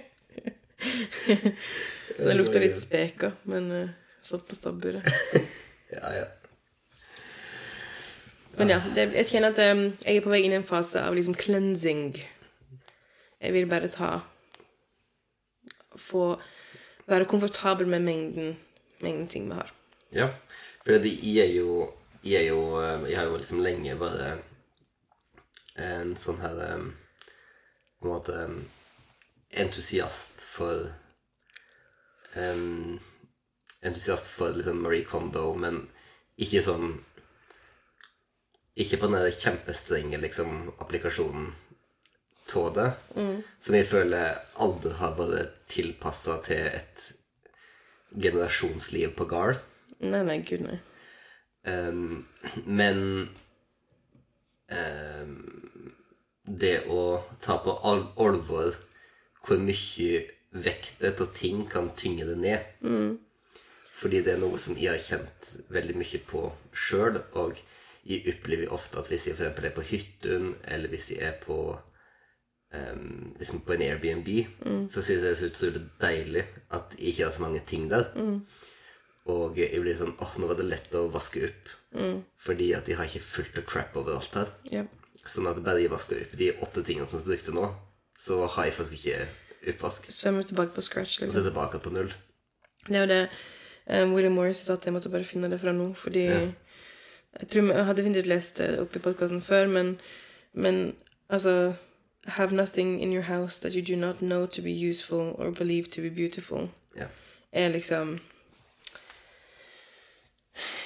Det 2.19 2.35
lukter 2.35 2.63
litt 2.63 2.79
speka, 2.81 3.33
men 3.51 3.71
uh, 3.71 3.89
satt 4.25 4.47
på 4.49 4.59
stabburet. 4.59 5.07
Ja, 5.89 6.11
ja. 6.13 6.25
Men 8.59 8.73
ja, 8.73 8.79
det, 8.95 9.09
jeg 9.15 9.29
kjenner 9.31 9.55
at 9.55 9.61
um, 9.73 9.85
jeg 10.03 10.19
er 10.19 10.25
på 10.25 10.33
vei 10.33 10.43
inn 10.43 10.55
i 10.55 10.59
en 10.59 10.67
fase 10.67 11.03
av 11.05 11.15
liksom 11.15 11.37
cleansing. 11.39 12.17
Jeg 13.39 13.55
vil 13.55 13.69
bare 13.71 13.91
ta 13.93 14.19
Få 15.99 16.37
være 17.11 17.27
komfortabel 17.27 17.89
med 17.91 18.05
mengden, 18.07 18.53
mengden 19.03 19.29
ting 19.29 19.49
vi 19.51 19.57
har. 19.59 19.73
Ja, 20.15 20.29
for 20.85 20.93
jeg 20.93 21.39
er 21.43 21.53
jo 21.57 21.93
Jeg 22.25 22.45
er 22.45 22.49
jo 22.49 22.81
eh, 22.83 23.11
Jeg 23.11 23.19
har 23.19 23.25
jo 23.25 23.37
liksom 23.37 23.63
lenge 23.63 23.97
bare 23.99 24.39
en 25.79 26.15
sånn 26.19 26.41
her 26.43 26.63
eh, 26.65 26.87
På 27.99 28.09
en 28.09 28.15
måte 28.15 28.39
entusiast 29.51 30.43
for 30.47 30.89
um, 32.35 32.99
Entusiast 33.83 34.27
for 34.31 34.55
liksom 34.55 34.83
Marie 34.83 35.07
Kondo, 35.07 35.53
men 35.55 35.85
ikke 36.39 36.63
sånn 36.63 36.99
Ikke 38.79 39.01
på 39.01 39.11
den 39.11 39.33
kjempestrenge 39.35 40.21
liksom 40.23 40.69
applikasjonen 40.79 41.51
av 42.57 42.69
det, 42.77 42.89
som 43.61 43.75
jeg 43.77 43.87
føler 43.91 44.39
aldri 44.57 44.95
har 44.97 45.17
vært 45.19 45.57
tilpassa 45.69 46.39
til 46.47 46.71
et 46.79 47.03
generasjonsliv 48.17 49.13
på 49.19 49.27
gard. 49.29 49.59
Nei, 50.01 50.23
nei, 50.25 50.39
gud, 50.47 50.65
nei. 50.65 50.79
Um, 51.69 52.25
men 52.65 53.01
um, 54.73 55.35
det 56.49 56.77
å 56.89 57.03
ta 57.45 57.59
på 57.61 57.75
alvor 57.85 58.79
hvor 59.45 59.61
mye 59.61 60.23
vektet 60.51 61.21
av 61.21 61.33
ting 61.37 61.67
kan 61.69 61.91
tynge 61.99 62.25
det 62.25 62.37
ned 62.41 63.19
Fordi 63.99 64.23
det 64.25 64.37
er 64.37 64.41
noe 64.41 64.59
som 64.63 64.79
jeg 64.79 64.95
har 64.95 65.03
kjent 65.03 65.51
veldig 65.75 65.97
mye 65.99 66.21
på 66.31 66.45
sjøl. 66.73 67.19
Og 67.35 67.59
jeg 68.09 68.25
opplever 68.33 68.73
ofte 68.73 68.99
at 68.99 69.11
hvis 69.11 69.27
jeg 69.29 69.37
eksempel 69.37 69.69
er 69.69 69.75
på 69.77 69.85
hytten, 69.85 70.55
eller 70.65 70.89
hvis 70.89 71.11
jeg 71.13 71.21
er 71.29 71.37
på 71.43 71.59
um, 72.75 73.35
liksom 73.39 73.61
på 73.67 73.75
en 73.77 73.85
Airbnb, 73.85 74.29
så 74.89 75.03
syns 75.03 75.19
jeg 75.19 75.25
det 75.27 75.31
er 75.35 75.41
så 75.43 75.51
utrolig 75.53 75.83
deilig 76.01 76.45
at 76.71 76.97
jeg 76.99 77.13
ikke 77.13 77.25
har 77.27 77.35
så 77.37 77.45
mange 77.45 77.61
ting 77.69 77.91
der. 77.91 78.09
Og 79.29 79.59
jeg 79.61 79.81
blir 79.85 79.99
sånn 79.99 80.15
åh, 80.17 80.39
nå 80.41 80.49
var 80.49 80.57
det 80.57 80.71
lett 80.71 80.95
å 80.97 81.09
vaske 81.13 81.43
opp. 81.51 81.75
Fordi 82.45 82.71
at 82.77 82.89
jeg 82.89 82.97
har 82.97 83.11
ikke 83.11 83.25
fullt 83.25 83.61
av 83.61 83.67
crap 83.69 83.97
overalt 84.01 84.41
her. 84.41 84.55
Yep. 84.73 84.95
Sånn 85.29 85.51
at 85.51 85.61
bare 85.65 85.83
jeg 85.83 85.93
vasker 85.93 86.23
opp 86.25 86.33
de 86.41 86.49
åtte 86.65 86.85
tingene 86.87 87.09
som 87.11 87.21
jeg 87.21 87.29
brukte 87.29 87.53
nå, 87.53 87.69
så 88.17 88.41
har 88.47 88.71
jeg 88.71 88.77
faktisk 88.79 88.97
ikke 89.03 89.29
oppvask. 89.75 90.09
Så 90.15 90.31
er 90.31 90.39
vi 90.39 90.49
tilbake 90.49 90.73
på 90.77 90.85
scratch, 90.85 91.19
Og 91.19 91.21
så 91.21 91.27
liksom. 91.27 91.41
er 91.41 91.45
jeg 91.45 91.51
tilbake 91.51 91.83
på 91.85 91.93
null. 91.93 92.13
Det 92.89 92.97
er 92.97 93.05
jo 93.05 93.11
det 93.11 93.21
um, 93.29 94.15
William 94.17 94.39
Morris 94.39 94.63
sa 94.65 94.79
at 94.79 94.89
jeg 94.89 94.97
måtte 94.97 95.13
bare 95.13 95.29
finne 95.29 95.51
det 95.53 95.61
fra 95.61 95.75
nå, 95.77 95.91
fordi 95.99 96.25
Jeg 97.41 97.49
tror 97.49 97.73
jeg 97.73 97.85
har 97.85 97.93
definitivt 97.95 98.27
lest 98.27 98.59
det 98.59 98.79
opp 98.81 98.97
i 98.97 99.03
podkasten 99.05 99.43
før, 99.43 99.67
men, 99.67 100.01
men 100.53 100.97
altså 101.29 101.75
Have 102.29 102.53
nothing 102.53 103.03
in 103.03 103.13
your 103.13 103.23
house 103.23 103.61
that 103.61 103.73
you 103.75 103.81
do 103.81 103.97
not 103.97 104.19
know 104.19 104.47
to 104.47 104.63
be 104.63 104.73
useful 104.91 105.35
or 105.39 105.51
believe 105.51 105.89
to 105.89 106.03
be 106.03 106.11
beautiful. 106.11 106.69
Ja. 106.97 107.07
er 107.53 107.69
liksom 107.69 108.19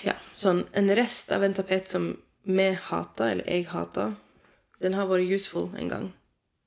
Ja, 0.05 0.15
sånn 0.37 0.67
En 0.75 0.91
rest 0.95 1.33
av 1.33 1.43
en 1.43 1.55
tapet 1.55 1.89
som 1.89 2.13
vi 2.45 2.73
hater, 2.75 3.31
eller 3.31 3.47
jeg 3.47 3.67
hater, 3.71 4.15
den 4.83 4.95
har 4.95 5.07
vært 5.07 5.31
useful 5.31 5.71
en 5.79 5.89
gang. 5.89 6.09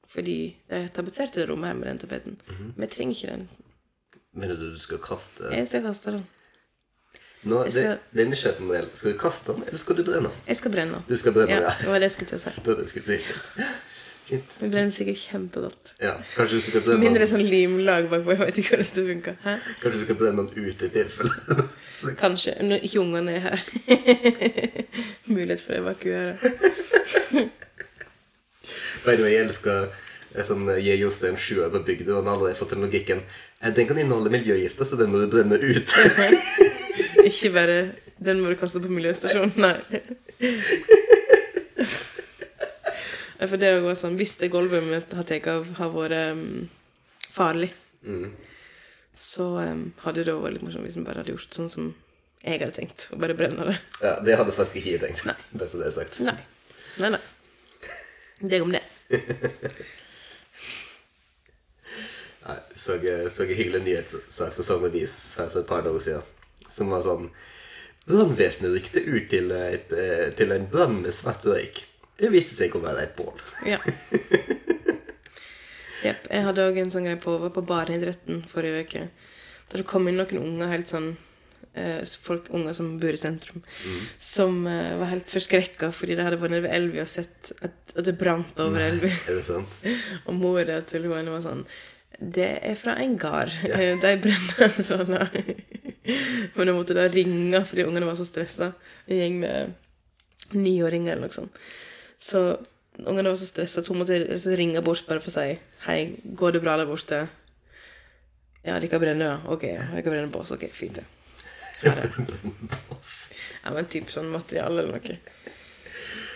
Fordi 0.07 0.55
jeg 0.71 0.91
tapetserte 0.95 1.41
det 1.41 1.49
rommet 1.49 1.67
her 1.67 1.73
med 1.75 1.87
den 1.89 1.99
tapeten. 1.99 2.37
Men 2.47 2.85
jeg 2.87 2.91
trenger 2.93 3.15
ikke 3.15 3.31
den. 3.33 3.49
Mener 4.33 4.55
du 4.55 4.69
du 4.71 4.79
skal 4.79 4.99
kaste 5.03 5.51
Jeg 5.51 5.67
skal 5.67 5.83
kaste 5.83 6.11
den. 6.15 6.23
Nå, 7.45 7.59
skal- 7.69 7.99
det, 8.11 8.21
er 8.25 8.29
nysgjerrig 8.31 8.65
modell. 8.65 8.87
Skal 8.97 9.13
du 9.13 9.17
kaste 9.21 9.53
den, 9.53 9.65
eller 9.69 9.81
skal 9.81 9.97
du 9.99 10.03
brenne 10.07 10.29
den? 10.31 10.39
Jeg 10.49 10.57
skal 10.61 10.71
brenne 10.73 10.97
den. 10.97 11.03
Ja, 11.09 11.31
den, 11.35 11.49
ja. 11.53 11.73
det 11.81 11.91
var 11.91 11.99
det 12.01 12.07
jeg 12.09 12.15
skulle 12.15 12.31
til 12.31 12.39
å 12.39 12.45
si. 12.45 12.55
Det 12.65 12.77
det 12.79 12.87
skulle 12.89 13.05
si. 13.05 13.17
Fint. 13.27 13.51
Fint. 14.25 14.53
Den 14.57 14.71
brenner 14.73 14.89
sikkert 14.95 15.19
kjempegodt. 15.21 15.91
Ja, 16.01 16.15
kanskje 16.33 16.57
du 16.57 16.63
skal 16.65 16.81
brenne 16.81 17.03
Mindre 17.03 17.21
den, 17.21 17.29
sånn 17.29 17.43
limlag 17.45 18.07
bakpå. 18.09 18.33
Jeg 18.33 18.39
vet 18.41 18.57
ikke 18.63 18.71
hvordan 18.79 18.95
det 18.95 19.03
funker. 19.11 19.35
Hæ? 19.43 19.53
kanskje 19.83 19.99
du 19.99 20.05
skal 20.07 20.17
brenne 20.23 20.45
den 20.49 20.65
ute 20.65 20.87
i 20.87 20.93
tilfelle. 20.95 21.67
Kanskje. 22.23 22.55
Når 22.65 22.87
ikke 22.89 22.99
ungene 23.03 23.35
er 23.37 23.43
her. 23.45 23.61
Mulighet 25.35 25.61
for 25.61 25.77
å 25.77 25.83
evakuere. 25.83 26.33
By 29.05 29.13
the 29.15 29.21
way, 29.21 29.35
jeg 29.35 29.45
elsker 29.45 29.85
eh, 30.33 30.41
sånn 30.45 30.65
eh, 30.73 30.79
Gi 30.81 30.95
Jostein 31.03 31.37
sjuer 31.37 31.69
på 31.73 31.83
bygda, 31.85 32.15
og 32.15 32.23
han 32.23 32.29
har 32.31 32.39
allerede 32.39 32.57
fått 32.57 32.73
den 32.73 32.81
logikken. 32.85 33.21
Eh, 33.61 33.69
Den 33.77 33.85
kan 33.89 33.99
inneholde 34.01 34.33
miljøgifter, 34.33 34.89
så 34.89 34.97
den 34.99 35.13
må 35.13 35.21
du 35.21 35.29
brenne 35.29 35.59
ut. 35.61 35.93
Ikke 37.25 37.51
bare 37.55 37.77
Den 38.21 38.41
må 38.41 38.51
du 38.51 38.57
kaste 38.59 38.79
på 38.83 38.91
miljøstasjonen. 38.91 39.51
Nei. 39.59 39.75
Nei 43.35 43.49
For 43.49 43.59
det 43.61 43.73
å 43.75 43.83
gå 43.83 43.93
sånn 43.97 44.15
Hvis 44.19 44.37
det 44.39 44.51
gulvet 44.53 44.85
vi 44.85 44.95
har 44.95 45.05
tatt 45.11 45.33
av, 45.51 45.67
har 45.79 45.91
vært 45.93 46.35
um, 46.35 46.69
farlig, 47.35 47.71
så 49.15 49.49
um, 49.59 49.83
hadde 50.05 50.23
det 50.27 50.35
vært 50.39 50.55
litt 50.55 50.65
morsomt 50.65 50.87
hvis 50.87 50.95
vi 50.99 51.03
bare 51.07 51.21
hadde 51.21 51.35
gjort 51.35 51.55
sånn 51.55 51.71
som 51.71 51.93
jeg 52.45 52.61
hadde 52.61 52.75
tenkt, 52.77 53.07
og 53.09 53.19
bare 53.23 53.33
brenne 53.33 53.65
det. 53.71 53.75
Ja, 54.03 54.13
Det 54.21 54.35
hadde 54.37 54.53
faktisk 54.53 54.77
ikke 54.77 54.91
jeg 54.93 55.01
tenkt. 55.01 55.25
Bare 55.57 55.69
så 55.71 55.79
det 55.81 55.87
er 55.87 55.95
sagt. 55.95 56.19
Nei. 56.21 56.37
Nei, 57.01 57.09
nei. 57.15 57.23
Det 58.45 58.59
om 58.61 58.71
det. 58.75 58.83
Nei, 62.45 62.59
så 62.77 62.99
jeg 63.01 63.31
så 63.33 63.41
en 63.47 63.57
hyggelig 63.57 63.81
nyhetssak 63.87 64.53
fra 64.53 64.63
Sogn 64.67 64.91
vis 64.93 65.15
her 65.39 65.49
for 65.49 65.63
et 65.63 65.69
par 65.69 65.81
dager 65.81 66.03
siden. 66.05 66.34
Som 66.75 66.91
var 66.93 67.03
sånn 67.05 67.29
Brannvesenet 68.05 68.69
rykte 68.75 69.01
ut 69.01 69.29
til, 69.31 69.49
et, 69.55 69.89
eh, 69.89 70.27
til 70.37 70.51
en 70.53 70.67
brann 70.69 70.99
med 71.01 71.13
svart 71.15 71.45
røyk. 71.49 71.79
Det 72.19 72.29
viste 72.29 72.53
seg 72.53 72.75
å 72.77 72.83
være 72.83 73.07
et 73.07 73.15
bål. 73.17 73.39
Ja. 73.65 73.79
Jepp. 76.05 76.27
Jeg 76.29 76.45
hadde 76.45 76.67
òg 76.69 76.77
en 76.77 76.91
sånn 76.93 77.07
greie 77.07 77.17
på, 77.21 77.33
var 77.41 77.53
på 77.55 77.63
barneidretten 77.65 78.43
forrige 78.49 78.83
uke. 78.85 79.07
Der 79.71 79.81
det 79.81 79.87
kom 79.89 80.05
inn 80.07 80.19
noen 80.21 80.37
unger, 80.37 80.69
helt 80.69 80.91
sånn 80.91 81.15
eh, 81.73 82.05
folk, 82.21 82.51
unger 82.53 82.77
som 82.77 82.93
bor 83.01 83.17
i 83.17 83.19
sentrum, 83.19 83.63
som 84.21 84.61
eh, 84.69 84.93
var 84.99 85.11
helt 85.15 85.31
forskrekka 85.31 85.89
fordi 85.95 86.17
de 86.19 86.27
hadde 86.27 86.39
vært 86.41 86.53
nede 86.53 86.67
ved 86.67 86.77
elva 86.77 87.03
og 87.07 87.11
sett 87.11 87.51
at, 87.57 87.95
at 87.95 88.05
det 88.05 88.15
brant 88.19 88.61
over 88.61 88.85
elva. 88.85 89.09
Og 90.27 90.37
mora 90.37 90.79
til 90.85 91.09
henne 91.09 91.33
var 91.33 91.43
sånn 91.45 91.65
Det 92.19 92.51
er 92.63 92.75
fra 92.79 92.95
en 93.01 93.17
gard. 93.19 93.51
Yeah. 93.67 93.99
De 94.01 94.13
brenner 94.23 95.09
da. 95.09 95.27
Men 96.55 96.69
jeg 96.69 96.77
måtte 96.77 96.95
da 96.95 97.07
ringe 97.11 97.63
fordi 97.67 97.85
ungene 97.87 98.07
var 98.07 98.17
så 98.19 98.27
stressa. 98.27 98.71
En 99.07 99.19
gjeng 99.19 99.39
med 99.41 100.55
niåringer 100.55 101.15
eller 101.15 101.27
noe 101.27 101.35
sånt. 101.35 101.59
Så 102.21 102.43
ungene 103.03 103.31
var 103.31 103.39
så 103.39 103.49
stressa 103.49 103.81
at 103.81 103.89
hun 103.91 103.99
måtte 103.99 104.19
ringe 104.55 104.83
bort 104.85 105.07
bare 105.09 105.23
for 105.23 105.33
å 105.33 105.35
si 105.35 105.57
Hei, 105.87 105.99
går 106.23 106.55
det 106.55 106.63
bra 106.63 106.77
der 106.79 106.87
borte? 106.89 107.25
Ja, 108.65 108.79
de 108.81 108.89
kan 108.89 109.01
brenne, 109.03 109.27
ja. 109.27 109.35
Ok. 109.51 109.67
De 109.67 110.01
kan 110.01 110.13
brenne 110.13 110.31
bås. 110.33 110.53
Ok, 110.55 110.69
fint, 110.73 111.01
det. 111.01 111.05
Det. 111.85 112.07
Ja, 113.65 113.73
men 113.75 113.85
typ 113.91 114.09
sånn 114.09 114.31
materiale 114.31 114.81
eller 114.81 114.95
noe. 114.95 115.17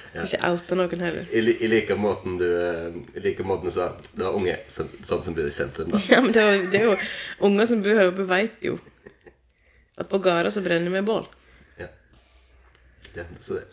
Ikke 0.10 0.40
outa 0.50 0.76
noen 0.78 1.04
heller. 1.06 1.26
I, 1.30 1.42
I 1.62 1.68
like 1.70 1.96
måten 2.00 2.38
du 2.40 2.46
I 2.48 3.22
like 3.22 3.44
måten 3.46 3.70
du 3.70 3.74
sa 3.76 3.92
Det 4.10 4.24
var 4.26 4.38
unge 4.40 4.56
som, 4.72 4.90
sånn 5.06 5.22
som 5.22 5.36
bor 5.38 5.46
i 5.46 5.54
sentrum, 5.54 5.92
da. 5.94 6.02
Ja, 6.10 6.22
men 6.26 6.34
det 6.34 6.46
jo, 6.46 6.64
det 6.72 6.80
er 6.80 6.88
jo 6.88 6.96
Unger 7.46 7.70
som 7.70 7.84
bor 7.86 8.00
her 8.00 8.10
oppe, 8.10 8.26
veit 8.30 8.64
jo 8.66 8.80
at 10.00 10.08
på 10.08 10.16
gårder 10.24 10.48
så 10.48 10.62
brenner 10.64 10.94
vi 10.94 11.02
bål. 11.04 11.26
Ja. 11.76 11.90
Det 13.12 13.26
hender 13.26 13.42
så 13.44 13.58
det, 13.58 13.66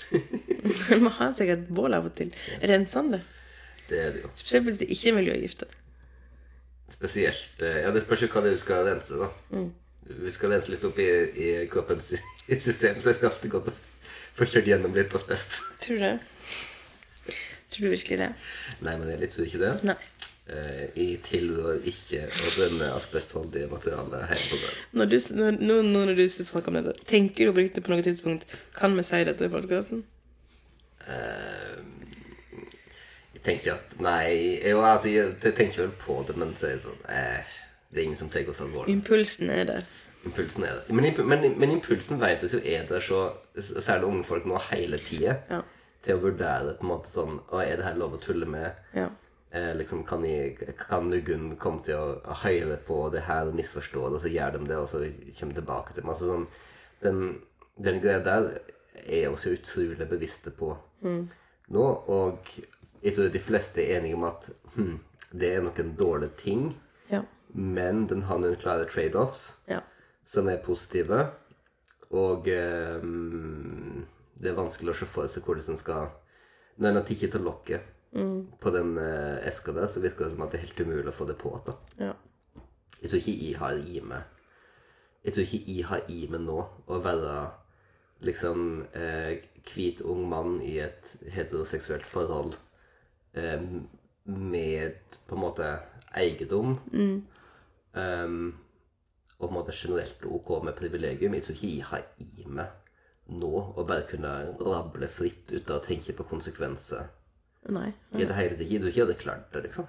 Man 1.04 1.12
har 1.12 1.34
sikkert 1.36 1.66
bål 1.68 1.92
av 1.98 2.06
og 2.08 2.14
til. 2.16 2.30
Rensende. 2.64 3.20
det 3.90 3.98
er 4.00 4.14
det 4.14 4.22
jo. 4.22 4.30
Spesielt 4.32 4.64
hvis 4.64 4.78
det 4.80 4.88
ikke 4.94 5.10
er 5.10 5.16
miljøgifter. 5.18 5.76
Spesielt 6.90 7.60
eh, 7.62 7.82
Ja, 7.84 7.92
det 7.92 8.00
spørs 8.06 8.24
jo 8.24 8.30
hva 8.32 8.40
det 8.46 8.54
er 8.54 8.56
du 8.56 8.62
skal 8.62 8.88
rense, 8.88 9.20
da. 9.20 9.28
Hvis 10.08 10.32
du 10.32 10.38
skal 10.38 10.54
rense 10.54 10.72
litt 10.72 10.88
opp 10.88 10.98
i, 11.04 11.10
i 11.36 11.50
kroppens 11.70 12.14
system, 12.66 12.96
så 12.96 13.12
er 13.12 13.20
det 13.20 13.28
alltid 13.28 13.52
godt 13.58 13.68
å 13.70 13.76
få 14.40 14.48
kjørt 14.54 14.70
gjennom 14.72 14.94
litt 14.96 15.14
asbest. 15.16 15.60
Tror 15.84 16.00
du 16.00 16.06
det? 16.06 16.14
Tror 17.70 17.86
du 17.86 17.92
virkelig 17.92 18.18
det? 18.18 18.30
Nei, 18.82 18.96
men 18.98 19.12
jeg 19.12 19.20
litt 19.22 19.34
tror 19.36 19.46
ikke 19.46 19.60
det. 19.62 19.74
Nei. 19.86 19.98
Eh, 20.50 20.86
Jeg 20.98 21.20
tilrår 21.28 21.84
ikke 21.86 22.24
å 22.26 22.48
brenne 22.56 22.88
asbestholdige 22.96 23.68
materialer 23.70 24.24
her 24.26 24.40
på 24.50 24.58
gården. 24.58 24.80
Når 24.98 25.10
du, 25.12 25.16
når, 25.38 25.58
nå, 25.60 25.76
nå 25.86 26.02
når 26.08 26.16
du 26.18 26.24
snakker 26.32 26.72
om 26.72 26.80
dette, 26.80 26.96
tenker 27.06 27.52
du 27.52 27.60
på 27.80 27.92
noe 27.92 28.02
tidspunkt 28.02 28.48
Kan 28.74 28.96
vi 28.98 29.04
si 29.06 29.20
dette 29.28 29.46
i 29.46 29.52
podkasten? 29.52 30.02
Uh, 31.06 31.78
Jeg 33.36 33.44
tenker 33.46 33.76
at 33.78 33.94
Nei, 34.02 34.58
jo, 34.66 34.82
altså, 34.82 35.12
jeg 35.14 35.54
tenker 35.56 35.84
vel 35.84 35.94
på 36.02 36.18
det, 36.28 36.36
men 36.40 36.56
så 36.58 36.72
er 36.72 36.80
det 36.80 36.84
sånn 36.88 37.06
eh, 37.14 37.54
Det 37.90 38.02
er 38.02 38.08
ingen 38.08 38.18
som 38.20 38.28
tar 38.32 38.50
oss 38.50 38.60
alvorlig. 38.64 38.92
Impulsen 38.98 39.50
er 39.54 39.64
der. 39.70 39.86
Impulsen 40.24 40.64
er 40.64 40.74
der. 40.80 40.94
Men, 40.94 41.06
men, 41.28 41.44
men 41.58 41.70
impulsen 41.70 42.20
vet 42.20 42.42
vi 42.44 42.50
jo 42.52 42.60
er 42.64 42.86
der 42.88 43.00
så 43.00 43.20
Særlig 43.56 44.04
unge 44.10 44.24
folk 44.28 44.44
nå 44.46 44.58
hele 44.70 44.98
tida. 45.00 45.38
Ja. 45.50 45.62
Til 46.04 46.16
å 46.16 46.22
vurdere 46.26 46.74
på 46.76 46.84
en 46.84 46.90
måte 46.92 47.12
sånn 47.12 47.38
Å, 47.48 47.60
er 47.62 47.76
det 47.80 47.86
her 47.86 47.96
lov 48.00 48.16
å 48.16 48.20
tulle 48.20 48.48
med? 48.48 48.78
Ja. 48.96 49.08
Eh, 49.50 49.72
liksom, 49.76 50.04
kan, 50.06 50.22
jeg, 50.24 50.58
kan 50.78 51.08
Nugun 51.10 51.56
komme 51.58 51.82
til 51.82 51.96
å, 51.98 52.34
høyle 52.44 52.76
på 52.86 53.00
det 53.10 53.24
her 53.26 53.48
og 53.50 53.56
misforstå 53.58 54.04
det, 54.04 54.20
og 54.20 54.22
så 54.22 54.30
gjør 54.30 54.58
de 54.58 54.68
det, 54.68 54.76
og 54.78 54.86
så 54.92 55.00
kommer 55.40 55.56
tilbake 55.56 55.96
til 55.96 56.06
masse 56.06 56.22
Altså, 56.22 56.36
sånn, 56.36 56.46
den, 57.02 57.22
den 57.82 57.98
greia 58.04 58.20
der 58.22 58.46
er 59.00 59.24
jeg 59.24 59.32
også 59.32 59.56
utrolig 59.56 60.06
bevisste 60.06 60.52
på 60.54 60.70
nå. 61.02 61.84
Og 62.12 62.52
jeg 63.02 63.16
tror 63.16 63.32
de 63.32 63.42
fleste 63.42 63.82
er 63.82 63.98
enige 63.98 64.18
om 64.20 64.26
at 64.28 64.50
hm, 64.76 64.98
det 65.32 65.50
er 65.56 65.64
nok 65.66 65.78
en 65.82 65.94
dårlig 65.98 66.30
ting, 66.38 66.66
Ja. 67.10 67.24
men 67.54 68.04
den 68.06 68.22
har 68.28 68.38
noen 68.38 68.54
klare 68.60 68.86
trade-offs 68.86 69.56
ja. 69.66 69.80
Som 70.30 70.48
er 70.50 70.62
positive. 70.64 71.24
Og 72.14 72.48
eh, 72.50 73.06
det 74.40 74.50
er 74.50 74.58
vanskelig 74.58 74.94
å 74.94 74.98
se 75.00 75.08
for 75.10 75.30
seg 75.30 75.46
hvordan 75.46 75.74
en 75.74 75.78
skal 75.78 76.10
Når 76.80 76.94
den 76.96 77.06
tikker 77.06 77.30
til 77.30 77.44
lokket 77.44 77.96
på 78.60 78.70
den 78.74 78.96
eh, 78.98 79.46
eska 79.46 79.72
der, 79.76 79.86
så 79.86 80.00
virker 80.02 80.24
det 80.24 80.32
som 80.32 80.42
at 80.42 80.52
det 80.52 80.58
er 80.58 80.66
helt 80.66 80.80
umulig 80.82 81.12
å 81.12 81.14
få 81.14 81.26
det 81.28 81.38
på 81.38 81.52
igjen. 81.54 81.76
ja. 82.00 82.14
Jeg 83.00 83.10
tror 83.10 83.20
ikke 83.20 83.36
jeg 83.40 83.56
har 83.56 83.78
i 83.78 84.00
meg 84.04 84.22
Jeg 85.24 85.32
tror 85.34 85.44
ikke 85.44 85.72
jeg 85.72 85.84
har 85.88 86.10
i 86.12 86.26
meg 86.32 86.42
nå 86.44 86.58
å 86.86 86.98
være 87.04 87.34
liksom 88.26 88.64
eh, 88.92 89.38
hvit 89.68 90.00
ung 90.04 90.26
mann 90.28 90.58
i 90.64 90.78
et 90.80 91.14
heteroseksuelt 91.32 92.04
forhold 92.08 92.56
eh, 93.36 93.62
med 94.24 95.16
på 95.28 95.36
en 95.36 95.40
måte 95.44 95.68
eiendom. 96.16 96.76
Um, 97.92 98.54
og 99.40 99.46
på 99.46 99.50
en 99.54 99.56
måte 99.56 99.72
generelt 99.74 100.24
ok 100.28 100.50
med 100.64 100.76
privilegium. 100.76 101.34
Jeg 101.34 101.46
tror 101.46 101.56
ikke 101.56 101.70
jeg 101.72 101.88
har 101.88 102.04
i 102.20 102.46
meg 102.46 102.76
nå 103.30 103.50
å 103.78 103.84
bare 103.86 104.04
kunne 104.10 104.30
rable 104.58 105.08
fritt 105.08 105.52
uten 105.52 105.76
å 105.76 105.82
tenke 105.84 106.12
på 106.16 106.26
konsekvenser 106.28 107.06
Nei. 107.70 107.92
i 108.16 108.26
det 108.26 108.36
hele 108.36 108.56
tatt. 108.58 108.66
Jeg 108.66 108.82
tror 108.82 108.90
ikke 108.90 109.00
jeg 109.00 109.06
hadde 109.06 109.22
klart 109.22 109.54
det, 109.54 109.62
liksom. 109.68 109.86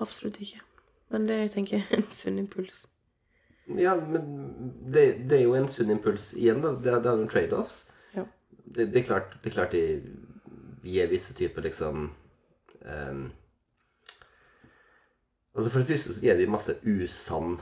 Absolutt 0.00 0.38
ikke. 0.40 0.62
Men 1.10 1.26
det 1.26 1.38
jeg 1.40 1.52
tenker 1.56 1.80
jeg 1.80 1.98
en 1.98 2.06
sunn 2.14 2.38
impuls. 2.40 2.84
Ja, 3.78 3.94
men 3.98 4.22
det, 4.94 5.04
det 5.30 5.40
er 5.40 5.44
jo 5.44 5.56
en 5.58 5.68
sunn 5.70 5.92
impuls 5.92 6.30
igjen, 6.38 6.62
da. 6.64 6.72
Det, 6.78 6.94
det 7.04 7.10
er 7.10 7.20
noen 7.20 7.30
trade-offs. 7.30 7.82
Ja. 8.14 8.24
Det, 8.64 8.88
det 8.94 9.02
er 9.02 9.06
klart, 9.10 9.36
det 9.42 9.50
er 9.50 9.56
klart 9.58 9.76
de 9.76 9.84
gir 10.86 11.10
visse 11.10 11.34
typer 11.36 11.66
liksom 11.66 12.08
um, 12.80 13.26
Altså 15.50 15.66
For 15.66 15.82
det 15.82 15.90
første 15.90 16.14
så 16.14 16.22
gir 16.22 16.38
de 16.38 16.46
masse 16.48 16.72
usann 16.86 17.58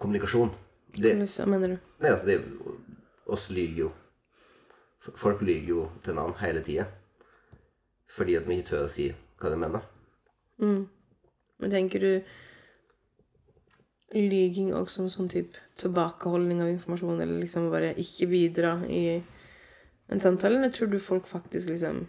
kommunikasjon. 0.00 0.52
Det, 0.96 1.14
Hva 1.22 1.46
mener 1.46 1.76
du? 1.76 1.90
nei, 2.02 2.10
altså 2.10 2.26
det, 2.26 2.38
oss 3.30 3.48
lyger 3.52 3.84
jo. 3.84 3.90
Folk 5.00 5.40
lyver 5.46 5.68
jo 5.68 5.84
til 6.04 6.12
en 6.14 6.22
annen 6.24 6.38
hele 6.42 6.62
tida. 6.66 6.88
Fordi 8.10 8.34
at 8.36 8.46
de 8.48 8.56
ikke 8.58 8.72
tør 8.72 8.86
å 8.88 8.90
si 8.90 9.10
hva 9.40 9.52
de 9.52 9.58
mener. 9.60 9.84
Men 10.60 11.70
tenker 11.72 12.02
du 12.02 12.12
lyging 14.12 14.72
også 14.74 15.04
som 15.04 15.10
sånn 15.12 15.30
type 15.30 15.60
tilbakeholdning 15.78 16.62
av 16.64 16.72
informasjon, 16.72 17.20
eller 17.22 17.38
liksom 17.44 17.68
bare 17.70 17.92
ikke 18.02 18.26
bidra 18.32 18.72
i 18.90 19.20
en 20.10 20.20
samtale, 20.20 20.58
eller 20.58 20.72
tror 20.74 20.90
du 20.90 20.98
folk 20.98 21.28
faktisk 21.30 21.70
liksom 21.70 22.08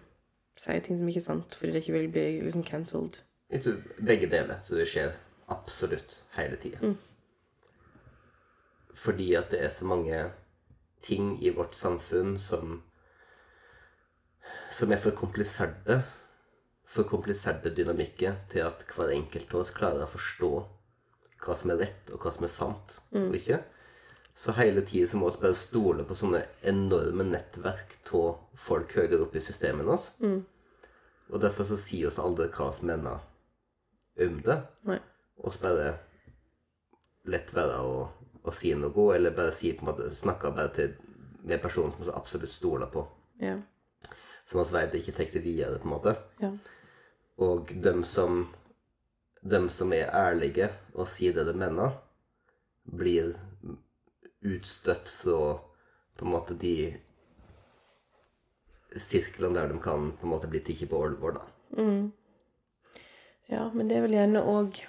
sier 0.57 0.81
ting 0.81 0.97
som 0.97 1.07
ikke 1.07 1.21
er 1.21 1.27
sant, 1.27 1.55
fordi 1.57 1.75
de 1.75 1.83
ikke 1.83 1.93
vil 1.99 2.09
bli 2.11 2.25
liksom 2.41 2.65
cancelled? 2.65 3.21
Jeg 3.53 3.61
tror 3.65 3.77
begge 4.01 4.29
deler. 4.31 4.59
Så 4.65 4.75
det 4.79 4.87
skjer 4.89 5.13
absolutt 5.53 6.17
hele 6.37 6.57
tida. 6.57 6.81
Fordi 8.97 9.33
at 9.39 9.51
det 9.51 9.61
er 9.63 9.69
så 9.73 9.85
mange 9.87 10.23
ting 11.01 11.35
i 11.43 11.49
vårt 11.55 11.75
samfunn 11.75 12.37
som 12.39 12.81
som 14.71 14.91
er 14.91 14.99
for 15.01 15.15
kompliserte. 15.15 16.01
For 16.91 17.07
kompliserte 17.07 17.71
dynamikker 17.75 18.35
til 18.51 18.65
at 18.65 18.83
hver 18.95 19.13
enkelt 19.15 19.53
av 19.53 19.61
oss 19.61 19.71
klarer 19.75 20.03
å 20.03 20.11
forstå 20.11 20.51
hva 21.41 21.55
som 21.57 21.71
er 21.73 21.79
rett, 21.81 22.11
og 22.11 22.21
hva 22.21 22.31
som 22.35 22.45
er 22.45 22.51
sant 22.53 22.97
og 23.15 23.35
ikke. 23.37 23.61
Så 24.35 24.53
hele 24.55 24.81
tida 24.87 25.07
så 25.07 25.17
må 25.17 25.29
vi 25.29 25.41
bare 25.41 25.57
stole 25.57 26.03
på 26.07 26.15
sånne 26.15 26.43
enorme 26.67 27.23
nettverk 27.27 27.97
av 28.13 28.39
folk 28.55 28.93
høyere 28.95 29.23
oppe 29.25 29.39
i 29.39 29.43
systemet 29.43 29.83
enn 29.85 29.93
oss. 29.95 30.11
Og 31.31 31.41
derfor 31.41 31.67
så 31.67 31.77
sier 31.79 32.07
oss 32.07 32.19
aldri 32.19 32.47
hva 32.51 32.69
vi 32.75 32.87
mener 32.87 33.19
om 34.25 34.39
det. 34.45 34.57
Vi 35.41 35.57
bare 35.63 35.97
lett 37.31 37.53
være 37.55 37.77
å, 37.81 38.09
å 38.43 38.53
si 38.55 38.73
noe, 38.75 39.07
eller 39.15 39.35
bare 39.35 39.53
si 39.55 39.73
på 39.73 39.85
en 39.85 39.91
måte 39.91 40.09
snakka 40.15 40.51
bare 40.55 40.73
til 40.75 40.95
med 41.43 41.61
personen 41.61 41.91
som 41.95 42.05
vi 42.05 42.13
absolutt 42.15 42.53
stoler 42.53 42.89
på. 42.93 43.05
Ja. 43.41 43.57
Som 44.45 44.63
vi 44.63 44.73
vet 44.75 44.95
ikke 44.99 45.15
tar 45.17 45.33
det 45.33 45.43
videre, 45.45 45.79
på 45.79 45.89
en 45.89 45.95
måte. 45.95 46.15
Ja. 46.41 46.51
Og 47.41 47.73
dem 47.83 48.03
som, 48.05 48.43
dem 49.41 49.69
som 49.69 49.93
er 49.93 50.11
ærlige 50.13 50.69
og 50.93 51.09
sier 51.09 51.33
det 51.33 51.47
de 51.49 51.55
mener, 51.57 51.97
blir 52.85 53.33
utstøtt 54.41 55.09
fra 55.09 55.57
på 56.17 56.25
en 56.25 56.33
måte 56.33 56.57
de 56.57 56.75
sirklene 58.97 59.55
der 59.55 59.71
de 59.71 59.79
kan 59.81 60.11
på 60.19 60.27
en 60.27 60.33
måte 60.33 60.49
bli 60.51 60.59
tatt 60.65 60.83
på 60.89 60.99
alvor, 61.05 61.37
da. 61.37 61.45
Ja, 63.51 63.67
men 63.73 63.87
det 63.89 63.97
er 63.97 64.05
vel 64.05 64.15
gjerne 64.15 64.43
òg 64.47 64.81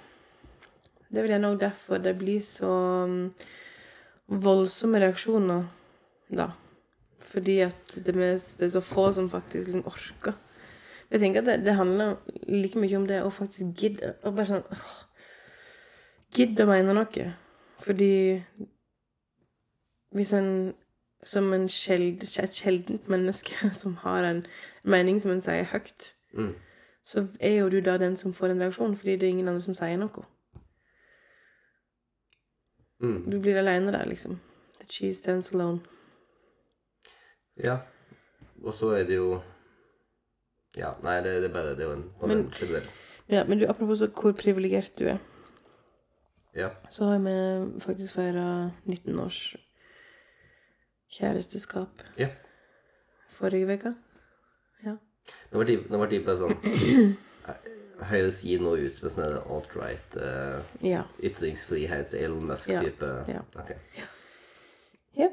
Det 1.13 1.21
er 1.21 1.27
vel 1.27 1.45
òg 1.45 1.59
derfor 1.61 2.01
det 2.01 2.15
blir 2.17 2.39
så 2.41 2.69
um, 3.05 3.27
voldsomme 4.27 4.97
reaksjoner, 5.03 5.67
da. 6.33 6.47
Fordi 7.21 7.59
at 7.67 7.95
det 7.95 8.15
er, 8.15 8.33
det 8.59 8.65
er 8.65 8.73
så 8.73 8.81
få 8.81 9.11
som 9.13 9.29
faktisk 9.29 9.67
liksom 9.67 9.85
orker. 9.87 10.33
Jeg 11.13 11.21
tenker 11.21 11.43
at 11.43 11.45
det, 11.51 11.59
det 11.67 11.75
handler 11.77 12.15
like 12.49 12.79
mye 12.81 12.97
om 12.97 13.05
det 13.07 13.21
å 13.21 13.29
faktisk 13.29 13.77
gidde. 13.77 14.15
Og 14.25 14.33
bare 14.35 14.49
sånn 14.49 14.65
åh, 14.73 14.93
Gidde 16.33 16.65
å 16.65 16.69
mene 16.71 16.95
noe. 16.97 17.25
Fordi 17.85 18.41
hvis 20.17 20.31
en 20.33 20.73
som 21.23 21.53
en 21.53 21.67
sjeld, 21.71 22.23
et 22.25 22.57
sjeldent 22.57 23.05
menneske 23.11 23.69
som 23.81 23.95
har 24.01 24.25
en 24.27 24.41
mening 24.83 25.21
som 25.21 25.31
en 25.35 25.43
sier 25.45 25.69
høyt, 25.73 26.13
Mm. 26.33 26.55
så 27.05 27.27
er 27.39 27.59
jo 27.59 27.67
du 27.69 27.75
da 27.85 27.93
den 28.01 28.15
som 28.17 28.33
får 28.33 28.49
en 28.49 28.61
reaksjon, 28.63 28.95
fordi 28.97 29.13
det 29.21 29.27
er 29.27 29.33
ingen 29.35 29.47
andre 29.51 29.61
som 29.61 29.75
sier 29.77 29.99
noe. 30.01 30.23
Mm. 33.03 33.23
Du 33.31 33.39
blir 33.43 33.57
alene 33.59 33.91
der, 33.91 34.05
liksom. 34.07 34.37
The 34.79 34.87
cheese 34.87 35.17
stands 35.19 35.51
alone. 35.53 35.79
Ja. 37.59 37.77
Og 38.63 38.73
så 38.73 38.93
er 38.95 39.03
det 39.03 39.17
jo 39.19 39.41
Ja, 40.77 40.93
nei, 41.03 41.19
det, 41.21 41.35
det 41.43 41.49
er 41.51 41.53
bare 41.53 41.75
Det 41.77 41.83
er 41.83 41.89
jo 41.91 41.93
en, 41.93 42.05
Men- 42.27 42.87
Ja, 43.29 43.43
men 43.43 43.59
du, 43.59 43.65
apropos 43.69 43.99
så 43.99 44.07
hvor 44.07 44.31
privilegert 44.33 44.97
du 44.99 45.05
er, 45.07 45.17
Ja. 46.55 46.69
så 46.89 47.05
har 47.05 47.19
vi 47.19 47.79
faktisk 47.79 48.13
feira 48.15 48.71
19 48.85 49.19
års 49.19 49.55
kjæresteskap 51.11 52.03
ja. 52.17 52.29
forrige 53.29 53.73
uke. 53.73 53.93
Ja. 54.85 54.95
Nå 55.51 55.57
var 55.57 55.65
bare 56.25 56.37
sånn 56.37 56.57
Høyres 58.01 58.41
gi 58.43 58.57
noe 58.59 58.79
ut 58.87 58.95
som 58.97 59.07
en 59.07 59.13
sånn 59.15 59.35
alt-right 59.53 60.15
uh, 60.17 60.61
Ja. 60.81 61.03
ytringsfrihet, 61.21 62.13
Elon 62.17 62.45
Musk-type 62.49 63.09
Ja, 63.29 63.35
ja. 63.37 63.41
Ok. 63.61 63.75
ja. 65.17 65.29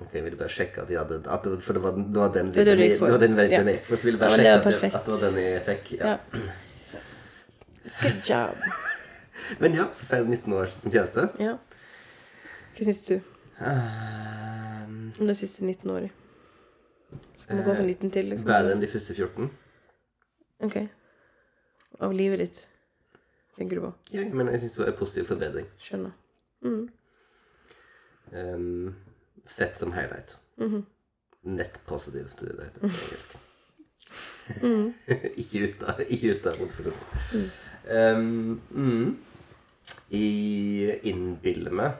Ok, 0.00 0.14
Jeg 0.14 0.22
ville 0.24 0.36
bare 0.40 0.48
sjekke 0.48 0.80
at 0.80 0.88
de 0.88 0.96
hadde 0.96 1.18
at 1.28 1.42
det, 1.44 1.58
For 1.60 1.72
det 1.76 1.82
var, 1.82 1.92
det 1.92 2.16
var 2.16 2.28
den 2.32 2.52
videoen 2.54 2.78
jeg- 2.80 2.98
for. 2.98 3.18
gikk 3.18 3.82
for. 3.84 3.96
Så 3.96 4.04
ville 4.08 4.18
jeg 4.18 4.22
bare 4.22 4.38
sjekke 4.38 4.54
at, 4.54 4.64
det, 4.64 4.94
at 4.94 5.04
det 5.04 5.12
var 5.12 5.20
den 5.26 5.36
jeg 5.42 5.64
fikk. 5.66 5.90
Ja. 5.98 6.06
ja. 6.06 6.16
Good 8.00 8.22
job. 8.30 8.56
Men 9.60 9.74
ja, 9.74 9.84
så 9.92 10.06
feirer 10.06 10.24
19 10.30 10.52
år 10.56 10.66
som 10.72 10.90
kjæreste. 10.94 11.26
Ja. 11.42 11.56
Hva 12.76 12.84
syns 12.88 13.04
du 13.08 13.20
Um, 13.60 15.12
om 15.20 15.26
de 15.28 15.34
siste 15.36 15.60
19 15.66 15.90
årene? 15.92 16.08
Skal 17.36 17.58
vi 17.58 17.62
gå 17.66 17.74
for 17.74 17.82
en 17.82 17.88
liten 17.90 18.10
til, 18.14 18.30
liksom? 18.30 18.46
bedre 18.48 18.72
enn 18.72 18.80
de 18.80 18.88
første 18.88 19.12
14. 19.12 19.50
Ok. 20.64 20.76
Av 21.98 22.14
livet 22.14 22.38
ditt, 22.38 22.68
tenker 23.56 23.76
du 23.76 23.82
på? 23.88 23.92
Ja, 24.14 24.24
men 24.32 24.48
jeg 24.52 24.62
syns 24.62 24.78
det 24.78 24.84
var 24.84 24.92
en 24.92 24.98
positiv 24.98 25.24
forbedring. 25.28 25.66
Skjønner. 25.82 26.14
Um, 28.30 28.96
sett 29.46 29.78
som 29.78 29.92
highlight. 29.92 30.36
Mhm. 30.56 30.84
Nett 31.42 31.80
positiv, 31.86 32.28
tror 32.36 32.48
jeg 32.48 32.56
det 32.58 32.64
heter 32.64 32.80
på 32.80 32.86
engelsk. 32.86 33.38
Mm. 34.62 34.92
ikke 35.42 35.64
ut 35.64 35.82
av 35.88 36.00
ikke 36.06 36.34
ut 36.34 36.46
av 36.46 36.60
motivasjon. 36.60 37.50
Um, 37.90 38.60
mm. 38.70 39.18
I 40.10 40.26
innbiller 41.08 41.72
meg 41.72 41.92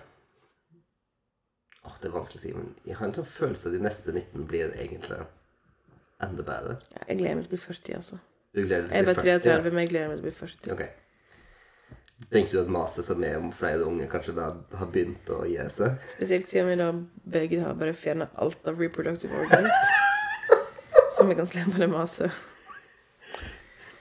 Åh, 1.80 1.94
Det 2.02 2.10
er 2.10 2.12
vanskelig 2.12 2.40
å 2.40 2.42
si, 2.42 2.50
men 2.52 2.74
jeg 2.84 2.98
har 2.98 3.06
en 3.08 3.14
sånn 3.16 3.28
følelse 3.28 3.70
at 3.70 3.74
de 3.74 3.80
neste 3.80 4.12
19 4.12 4.44
blir 4.50 4.74
egentlig 4.76 5.22
enda 6.20 6.44
bedre. 6.44 6.74
Ja, 6.92 7.06
jeg 7.08 7.22
gleder 7.22 7.38
meg 7.38 7.46
til 7.46 7.48
å 7.48 7.54
bli 7.54 7.60
40, 7.62 7.94
altså. 7.96 8.18
Du 8.54 8.64
gleder 8.64 8.88
deg 8.88 8.96
Jeg 8.96 8.98
er 8.98 9.06
til 9.06 9.14
bare 9.14 9.24
40, 9.24 9.42
33, 9.44 9.70
men 9.74 9.84
jeg 9.84 9.90
gleder 9.92 10.08
meg 10.10 10.16
til 10.16 10.22
å 10.22 10.26
bli 10.26 10.34
40. 10.40 10.72
Okay. 10.74 10.88
Ok. 10.90 10.96
Tenker 12.30 12.52
du 12.52 12.60
at 12.60 12.72
maset 12.74 13.06
som 13.08 13.22
er 13.24 13.36
om 13.40 13.48
flere 13.54 13.86
unge 13.88 14.06
kanskje 14.12 14.34
da 14.36 14.50
har 14.76 14.88
begynt 14.92 15.30
å 15.32 15.38
gi 15.48 15.56
seg? 15.72 15.94
Spesielt 16.18 16.50
siden 16.50 16.68
vi 16.68 16.76
da 16.80 16.88
begge 17.32 17.62
har 17.62 17.78
bare 17.80 17.94
fjernet 17.96 18.34
alt 18.44 18.68
av 18.68 18.78
reproductive 18.82 19.38
organs. 19.40 19.72
Så 21.16 21.24
vi 21.26 21.36
kan 21.38 21.48
slippe 21.48 21.80
det 21.80 21.88
maset. 21.90 22.34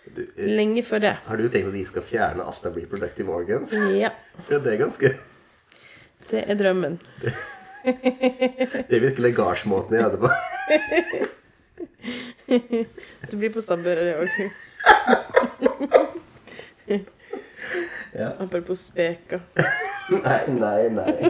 Du, 0.09 0.23
eh, 0.25 0.49
Lenge 0.49 0.83
før 0.83 0.99
det. 1.05 1.13
har 1.29 1.37
du 1.39 1.47
tenkt 1.47 1.69
at 1.71 1.77
de 1.77 1.85
skal 1.85 2.03
fjerne 2.05 2.43
alt 2.51 2.65
av 2.65 2.75
reproductive 2.75 3.31
organs? 3.33 3.73
Ja. 3.95 4.11
For 4.49 4.59
det 4.65 4.73
er 4.75 4.81
ganske 4.83 5.13
Det 6.29 6.43
er 6.43 6.59
drømmen. 6.59 6.99
Det 7.85 8.91
er 8.91 8.99
virkelig 9.05 9.29
legasjemåten 9.29 9.95
jeg 9.95 10.03
hadde 10.03 10.19
på. 10.19 10.29
Det 13.29 13.37
blir 13.37 13.51
på 13.53 13.61
stabburet, 13.61 14.03
det 14.09 14.15
òg. 14.19 14.29
Ja. 18.19 18.33
Apropos 18.41 18.79
speka. 18.81 19.39
Nei, 20.09 20.47
nei, 20.47 20.89
nei. 20.89 21.29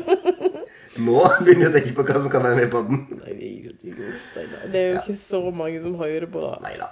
Nå 1.04 1.18
begynner 1.44 1.66
jeg 1.66 1.70
å 1.70 1.74
tenke 1.76 1.92
på 1.98 2.06
hva 2.08 2.22
som 2.22 2.32
kan 2.32 2.46
være 2.46 2.62
med 2.62 2.72
på 2.72 2.82
den. 2.88 3.02
Nei, 3.20 3.34
vi 3.36 3.50
gir 3.52 3.74
ut 3.74 3.84
ikke 3.84 4.08
ost, 4.08 4.24
Steinar. 4.32 4.64
Det 4.72 4.80
er 4.80 4.88
jo 4.94 5.02
ikke 5.02 5.18
så 5.20 5.42
mange 5.52 5.82
som 5.84 5.98
hører 6.00 6.28
på. 6.32 6.46
da. 6.46 6.54
Nei 6.64 6.74
da. 6.80 6.88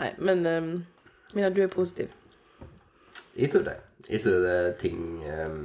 Nei, 0.00 0.10
men 0.18 0.42
um, 0.50 0.72
Mina, 1.36 1.52
du 1.54 1.62
er 1.62 1.70
positiv. 1.72 2.10
Jeg 3.38 3.52
tror 3.54 3.64
det. 3.70 3.78
Jeg 4.10 4.24
tror 4.24 4.42
det 4.42 4.52
er 4.58 4.72
ting 4.82 4.98
um, 5.22 5.62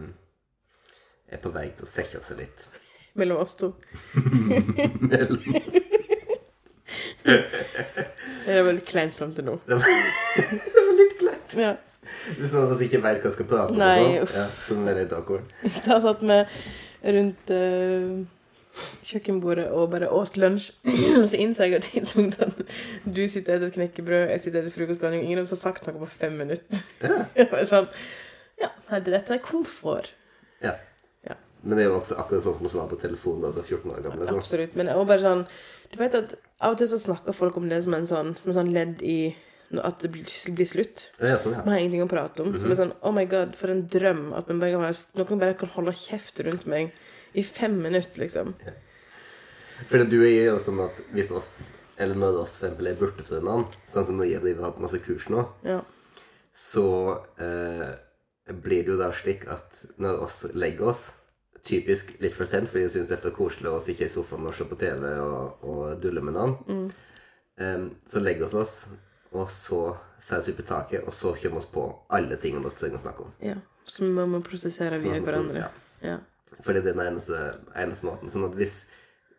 er 1.27 1.41
på 1.43 1.51
vei 1.51 1.67
til 1.73 1.87
å 1.87 1.91
sekke 1.91 2.21
seg 2.23 2.43
litt. 2.45 2.67
Mellom 3.17 3.41
oss 3.41 3.57
to. 3.57 3.73
Mellom 5.09 5.57
oss. 5.57 5.86
Det 7.27 8.55
er 8.55 8.63
veldig 8.63 8.85
kleint 8.87 9.15
fram 9.17 9.33
til 9.35 9.47
nå. 9.47 9.57
Det 9.67 9.77
var, 9.79 9.99
det 10.75 10.83
var 10.87 10.95
litt 11.01 11.19
kleint. 11.19 11.57
Ja. 11.59 11.75
Det 12.07 12.45
er 12.45 12.51
sånn 12.53 12.71
at 12.71 12.79
vi 12.79 12.87
ikke 12.87 13.03
vet 13.03 13.19
hva 13.19 13.29
vi 13.29 13.35
skal 13.35 13.49
prate 13.49 13.75
om. 13.75 13.79
Nei, 13.81 13.99
sånn. 14.31 14.87
Ja, 14.87 14.91
er 14.93 14.99
litt 15.01 15.13
awkward. 15.15 15.53
I 15.67 15.71
stad 15.75 16.03
satt 16.05 16.23
vi 16.23 16.39
rundt 17.17 17.51
uh, 17.53 18.13
kjøkkenbordet 19.07 19.67
og 19.75 19.91
bare 19.93 20.09
åt 20.13 20.37
lunsj. 20.39 20.71
Så 21.29 21.39
innså 21.39 21.67
jeg 21.67 21.81
at 21.81 21.89
du 23.03 23.23
sitter 23.27 23.57
og 23.57 23.67
spiser 23.67 23.67
et 23.67 23.75
knekkebrød, 23.75 24.29
jeg 24.33 24.43
sitter 24.43 24.61
og 24.61 24.69
spiser 24.69 24.77
frokostblanding, 24.79 25.25
ingen 25.25 25.41
av 25.41 25.47
oss 25.47 25.55
har 25.57 25.63
sagt 25.63 25.87
noe 25.87 25.99
på 26.01 26.11
fem 26.17 26.37
minutter. 26.39 26.83
Ja. 27.03 27.23
Det 27.37 27.49
var 27.51 27.67
sånn 27.69 27.91
Ja, 28.57 28.71
dette 29.03 29.35
er 29.35 29.43
komfort. 29.43 30.13
Ja. 30.63 30.77
Ja. 31.57 31.69
Men 31.69 31.77
det 31.77 31.85
er 31.85 31.89
jo 31.89 31.97
også 31.99 32.17
akkurat 32.21 32.43
sånn 32.45 32.57
som 32.59 32.69
å 32.69 32.71
svare 32.71 32.91
på 32.91 33.01
telefonen 33.01 33.41
da, 33.47 33.51
så 33.55 33.63
14 33.65 33.91
år 33.91 34.03
gammel. 34.05 34.23
Liksom. 34.23 34.39
Absolutt. 34.39 34.77
Men 34.77 34.93
var 34.93 35.09
bare 35.09 35.25
sånn 35.25 35.43
Du 35.91 35.97
vet 35.99 36.15
at 36.15 36.37
av 36.59 36.73
og 36.73 36.79
til 36.79 36.89
så 36.91 36.99
snakker 36.99 37.35
folk 37.35 37.57
om 37.57 37.67
det 37.69 37.83
som 37.85 37.93
en 37.95 38.07
sånn, 38.09 38.33
som 38.37 38.51
en 38.51 38.57
sånn 38.57 38.73
ledd 38.75 39.01
i 39.05 39.35
at 39.83 39.99
det 39.99 40.09
blir, 40.13 40.31
blir 40.55 40.67
slutt. 40.67 41.03
Ja, 41.19 41.37
sånn, 41.41 41.57
ja. 41.57 41.63
Man 41.65 41.75
har 41.75 41.81
ingenting 41.83 42.05
å 42.05 42.09
prate 42.11 42.43
om. 42.43 42.49
Mm 42.49 42.55
-hmm. 42.55 42.61
Som 42.61 42.71
er 42.71 42.75
sånn 42.75 42.93
Oh 43.01 43.13
my 43.13 43.25
god, 43.25 43.55
for 43.55 43.69
en 43.69 43.87
drøm 43.87 44.33
at 44.33 44.47
man 44.47 44.59
bare 44.59 44.93
noen 45.15 45.39
bare 45.39 45.53
kan 45.53 45.69
holde 45.69 45.91
kjeft 45.91 46.39
rundt 46.39 46.65
meg 46.65 46.91
i 47.33 47.43
fem 47.43 47.81
minutter, 47.81 48.19
liksom. 48.19 48.55
For 49.87 50.03
du 50.03 50.23
er 50.23 50.45
jo 50.45 50.57
sånn 50.59 50.79
at 50.85 50.97
hvis 51.13 51.31
oss, 51.31 51.73
eller 51.97 52.15
når 52.15 52.41
oss 52.41 52.55
for 52.55 52.67
eksempel 52.67 52.87
er 52.87 52.95
borte 52.95 53.23
fra 53.23 53.39
hverandre, 53.39 53.77
sånn 53.87 54.05
som 54.05 54.17
når 54.17 54.31
jeg 54.31 54.41
driver 54.41 54.63
hatt 54.63 54.79
masse 54.79 54.99
kurs 54.99 55.29
nå, 55.29 55.45
Ja. 55.63 55.81
så 56.55 57.21
eh, 57.37 57.93
blir 58.53 58.83
det 58.83 58.87
jo 58.87 58.97
da 58.97 59.11
slik 59.11 59.47
at 59.47 59.85
når 59.99 60.21
oss 60.23 60.43
legger 60.53 60.87
oss 60.87 61.11
Typisk 61.63 62.13
litt 62.21 62.35
for 62.37 62.45
sent, 62.45 62.69
fordi 62.69 62.85
hun 62.85 62.89
syns 62.93 63.07
det 63.09 63.17
er 63.17 63.23
for 63.23 63.35
koselig 63.35 63.71
å 63.71 63.79
sitte 63.83 64.05
i 64.05 64.11
sofaen 64.11 64.45
og 64.47 64.53
se 64.55 64.65
på 64.69 64.77
TV 64.79 65.07
og, 65.23 65.63
og 65.67 66.01
dulle 66.03 66.21
med 66.23 66.33
noen. 66.37 66.91
Em, 67.57 67.89
så 68.07 68.21
legger 68.21 68.47
vi 68.51 68.59
oss, 68.61 68.75
og 69.33 69.49
så 69.51 69.81
setter 70.19 70.45
vi 70.51 70.53
opp 70.55 70.59
i 70.63 70.67
taket, 70.69 71.03
og 71.07 71.13
så 71.15 71.33
kommer 71.33 71.57
vi 71.57 71.63
oss 71.63 71.71
på 71.73 71.87
alle 72.13 72.37
tingene 72.41 72.63
vi 72.67 72.75
trenger 72.77 72.99
å 72.99 73.03
snakke 73.05 73.27
om. 73.27 73.33
ja. 73.43 73.57
Så 73.87 74.03
vi 74.03 74.11
må 74.27 74.41
prosessere 74.43 74.97
via 74.99 75.21
hverandre. 75.23 75.61
ja. 75.61 75.67
Ja. 76.03 76.17
For 76.63 76.75
det 76.75 76.81
er 76.81 76.89
den 76.93 76.99
eneste, 77.05 77.37
eneste 77.75 78.05
måten. 78.05 78.27
Sånn 78.31 78.43
at 78.43 78.55
hvis 78.59 78.81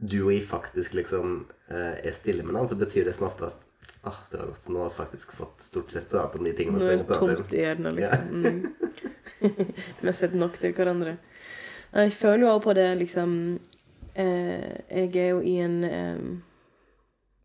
du 0.00 0.22
og 0.22 0.30
jeg 0.32 0.40
faktisk 0.48 0.94
liksom 0.96 1.34
eh, 1.68 1.98
er 2.00 2.14
stille 2.16 2.42
med 2.46 2.56
noen, 2.56 2.68
så 2.70 2.76
betyr 2.80 3.04
det 3.04 3.12
som 3.16 3.26
oftest 3.28 3.66
Åh, 4.08 4.16
det 4.30 4.38
var 4.40 4.46
godt. 4.52 4.64
Nå 4.72 4.80
har 4.80 4.88
vi 4.88 4.96
faktisk 4.96 5.32
fått 5.36 5.60
stort 5.66 5.90
sett 5.92 6.08
prat 6.08 6.36
om 6.38 6.44
de 6.48 6.52
tingene 6.56 6.78
Nå 6.78 6.84
vi 6.86 6.94
er 6.94 7.00
trenger 7.02 7.04
det 7.04 7.04
å 7.04 7.12
prate 7.12 7.36
tomt 7.36 7.52
om. 7.52 7.56
i 7.58 7.62
hjernen, 7.64 7.96
liksom. 7.98 8.42
Mm. 8.42 9.18
Vi 10.00 10.06
har 10.08 10.16
sett 10.16 10.34
nok 10.38 10.56
til 10.58 10.72
hverandre. 10.76 11.16
Jeg 11.92 12.12
føler 12.12 12.46
jo 12.46 12.52
også 12.52 12.64
på 12.64 12.74
det, 12.76 12.88
liksom 12.98 13.30
eh, 14.14 14.76
Jeg 14.90 15.16
er 15.16 15.28
jo 15.28 15.40
i 15.40 15.56
en 15.64 15.84
eh, 15.84 16.20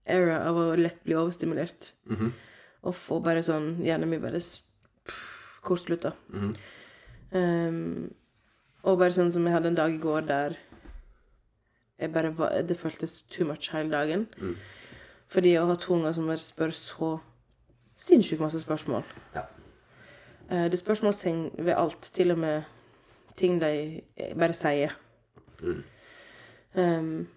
era 0.06 0.42
av 0.50 0.58
å 0.60 0.66
lett 0.76 1.04
bli 1.04 1.16
overstimulert. 1.16 1.94
Mhm. 2.10 2.34
Og 2.84 2.96
få 2.96 3.22
bare 3.24 3.44
sånn 3.46 3.78
Hjernen 3.84 4.10
min 4.12 4.22
bare 4.22 4.42
kortslutta. 5.64 6.14
Mm. 6.30 6.42
Mhm. 6.44 6.56
Um, 7.34 8.14
og 8.84 9.00
bare 9.00 9.16
sånn 9.16 9.32
som 9.32 9.46
jeg 9.48 9.56
hadde 9.56 9.72
en 9.72 9.78
dag 9.80 9.94
i 9.96 9.98
går 9.98 10.26
der 10.28 10.58
jeg 11.98 12.12
bare 12.14 12.30
var, 12.38 12.52
det 12.62 12.78
føltes 12.78 13.22
too 13.32 13.48
much 13.48 13.72
hele 13.72 13.90
dagen. 13.90 14.28
Mm. 14.38 14.58
Fordi 15.32 15.56
å 15.58 15.66
ha 15.70 15.76
to 15.80 15.96
unger 15.96 16.14
som 16.14 16.28
bare 16.28 16.44
spør 16.44 16.74
så 16.76 17.10
sinnssykt 17.96 18.42
masse 18.44 18.60
spørsmål. 18.62 19.06
Ja. 19.34 19.48
Uh, 20.52 20.68
det 20.68 20.76
er 20.76 20.84
spørsmålstegn 20.84 21.46
ved 21.58 21.74
alt, 21.78 22.12
til 22.14 22.36
og 22.36 22.42
med 22.44 22.64
ting 23.38 23.60
de 23.62 24.02
eh, 24.18 24.34
bare 24.38 24.54
sier. 24.54 24.94
Mm. 25.62 25.84
Um, 26.76 27.28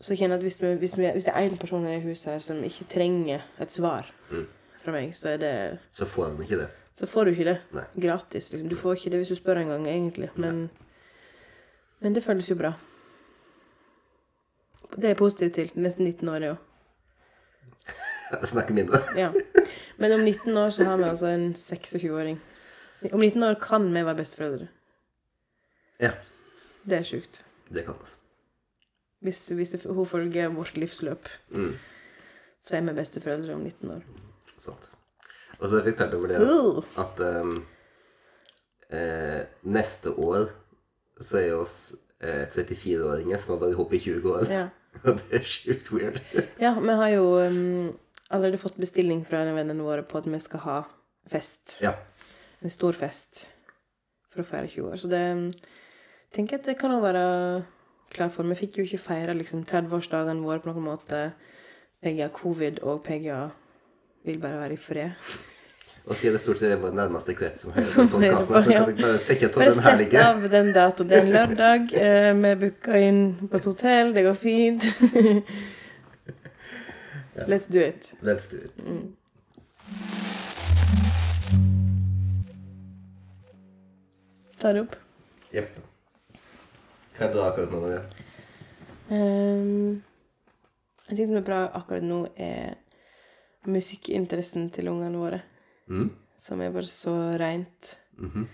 så 0.00 0.12
jeg 0.12 0.18
kjenner 0.18 0.36
at 0.36 0.42
hvis, 0.44 0.58
vi, 0.62 0.74
hvis, 0.74 0.96
vi, 0.98 1.06
hvis 1.14 1.24
det 1.24 1.32
er 1.34 1.46
én 1.48 1.56
person 1.58 1.86
i 1.88 2.00
huset 2.04 2.32
her 2.32 2.42
som 2.44 2.64
ikke 2.64 2.84
trenger 2.92 3.40
et 3.60 3.72
svar 3.72 4.10
Mm. 4.30 4.46
fra 4.82 4.92
meg, 4.92 5.12
så 5.14 5.28
er 5.28 5.36
det 5.38 5.52
Så 5.92 6.04
får 6.06 6.24
han 6.30 6.42
ikke 6.42 6.56
det. 6.58 6.68
så 6.98 7.06
får 7.06 7.24
du 7.24 7.30
ikke 7.30 7.44
det 7.44 7.58
Nei. 7.72 7.84
gratis. 8.00 8.50
Liksom. 8.52 8.68
Du 8.68 8.76
får 8.76 8.94
ikke 8.96 9.10
det 9.10 9.18
hvis 9.22 9.28
du 9.28 9.34
spør 9.38 9.56
en 9.62 9.68
gang, 9.68 9.86
egentlig. 9.86 10.30
Men, 10.36 10.70
men 12.00 12.14
det 12.14 12.24
føles 12.24 12.50
jo 12.50 12.54
bra. 12.58 12.72
Det 14.96 15.04
er 15.04 15.08
jeg 15.08 15.16
positiv 15.16 15.50
til. 15.50 15.70
Nesten 15.74 16.04
19 16.06 16.28
år, 16.28 16.38
det 16.42 16.50
òg. 16.50 16.56
Jeg 18.32 18.48
snakker 18.52 18.74
mindre. 18.74 18.98
Ja. 19.22 19.30
Men 19.98 20.12
om 20.12 20.20
19 20.20 20.56
år 20.56 20.70
så 20.70 20.84
har 20.84 20.96
vi 20.96 21.02
altså 21.08 21.26
en 21.26 21.52
26-åring. 21.54 22.40
Om 23.12 23.20
19 23.20 23.42
år 23.42 23.54
kan 23.62 23.86
vi 23.94 24.02
være 24.04 24.16
besteforeldre. 24.18 24.66
Ja, 26.00 26.12
Det 26.86 26.98
er 27.00 27.02
sjukt. 27.08 27.42
det 27.72 27.84
kan 27.86 27.94
altså. 27.98 28.16
Hvis, 29.24 29.48
hvis 29.48 29.70
det, 29.72 29.82
hun 29.88 30.06
følger 30.06 30.48
vårt 30.54 30.76
livsløp, 30.76 31.28
Mm. 31.50 31.72
så 32.60 32.76
er 32.76 32.80
vi 32.86 32.92
besteforeldre 32.94 33.54
om 33.54 33.60
19 33.64 33.90
år. 33.90 34.02
Sant. 34.58 34.90
Og 35.58 35.68
så 35.68 35.80
fikk 35.82 35.98
jeg 36.00 36.14
over 36.14 36.26
det 36.28 36.84
at 37.00 37.20
um, 37.40 37.66
eh, 38.90 39.46
neste 39.64 40.12
år 40.20 40.50
så 41.20 41.38
er 41.40 41.54
oss 41.56 41.94
eh, 42.20 42.44
34-åringer 42.52 43.40
som 43.40 43.54
har 43.54 43.62
vært 43.64 43.72
ihop 43.76 43.94
i 43.96 44.00
20 44.04 44.34
år. 44.36 44.50
Ja. 44.52 44.66
Det 45.06 45.40
er 45.40 45.44
sjukt 45.44 45.90
weird. 45.92 46.20
ja, 46.64 46.74
vi 46.80 46.94
har 47.00 47.10
jo 47.12 47.24
um, 47.40 47.90
allerede 48.32 48.60
fått 48.60 48.78
bestilling 48.80 49.24
fra 49.28 49.42
vennene 49.48 49.84
våre 49.84 50.04
på 50.08 50.18
at 50.20 50.28
vi 50.28 50.38
skal 50.40 50.62
ha 50.64 50.76
fest. 51.28 51.78
Ja. 51.82 51.94
en 52.64 52.70
stor 52.72 52.92
fest 52.96 53.46
for 54.32 54.40
å 54.42 54.46
feire 54.48 54.68
20 54.72 54.86
år. 54.92 54.96
Så 55.00 55.08
det 55.12 55.20
tenker 56.36 56.54
at 56.60 56.66
det 56.68 56.76
kan 56.78 56.90
også 56.94 57.06
være 57.08 57.26
klar 58.14 58.30
for. 58.32 58.42
Vi 58.52 58.56
fikk 58.60 58.72
jo 58.80 58.84
ikke 58.86 59.02
feire 59.08 59.34
liksom, 59.36 59.64
30-årsdagene 59.68 60.44
våre 60.44 60.60
på 60.62 60.70
noen 60.72 60.86
måte. 60.92 61.18
Har 62.06 62.28
covid, 62.30 62.78
og 62.86 63.00
PGA 63.02 63.48
vil 64.26 64.36
bare 64.38 64.60
være 64.60 64.72
i 64.76 64.80
fred. 64.80 65.10
Og 66.06 66.14
siden 66.14 66.36
det 66.36 66.40
stort 66.40 66.58
sett 66.60 66.70
er 66.70 66.78
vår 66.78 66.92
nærmeste 66.94 67.34
krets 67.34 67.60
som 67.64 67.72
hører 67.74 67.88
på 67.96 68.04
podkasten, 68.12 68.54
så 68.54 68.60
kan 68.62 68.70
dere 68.86 68.94
bare 69.00 69.18
sikre 69.24 69.48
Bare 69.56 69.70
den 69.72 69.74
her 69.74 69.80
sett 69.90 69.98
ligge. 69.98 70.18
av 70.22 70.44
den 70.52 70.68
datoen. 70.76 71.08
Det 71.10 71.16
er 71.16 71.22
en 71.24 71.32
lørdag. 71.34 71.82
Eh, 71.98 72.32
vi 72.44 72.52
booka 72.60 72.92
inn 73.08 73.20
på 73.50 73.56
et 73.58 73.66
hotell. 73.66 74.12
Det 74.14 74.22
går 74.28 74.36
fint. 74.38 74.82
Let's 77.50 77.66
do 77.66 77.80
it. 77.82 78.12
Let's 78.22 78.46
do 78.50 78.56
it. 78.56 78.70
Ta 84.60 84.72
det 84.72 84.80
opp. 84.86 84.96
Jepp. 85.52 85.76
Hva 87.16 87.26
er 87.26 87.32
bra 87.32 87.48
akkurat 87.50 87.72
nå? 87.72 87.80
Ja? 87.90 88.02
Um, 89.10 90.02
en 91.08 91.16
ting 91.16 91.28
som 91.28 91.38
er 91.38 91.46
bra 91.46 91.60
akkurat 91.78 92.04
nå, 92.04 92.26
er 92.36 92.76
musikkinteressen 93.66 94.70
til 94.74 94.90
ungene 94.92 95.18
våre. 95.18 95.40
Mm? 95.88 96.10
Som 96.38 96.60
er 96.60 96.70
bare 96.70 96.86
så 96.86 97.14
rent. 97.40 97.98
-hmm. 98.18 98.46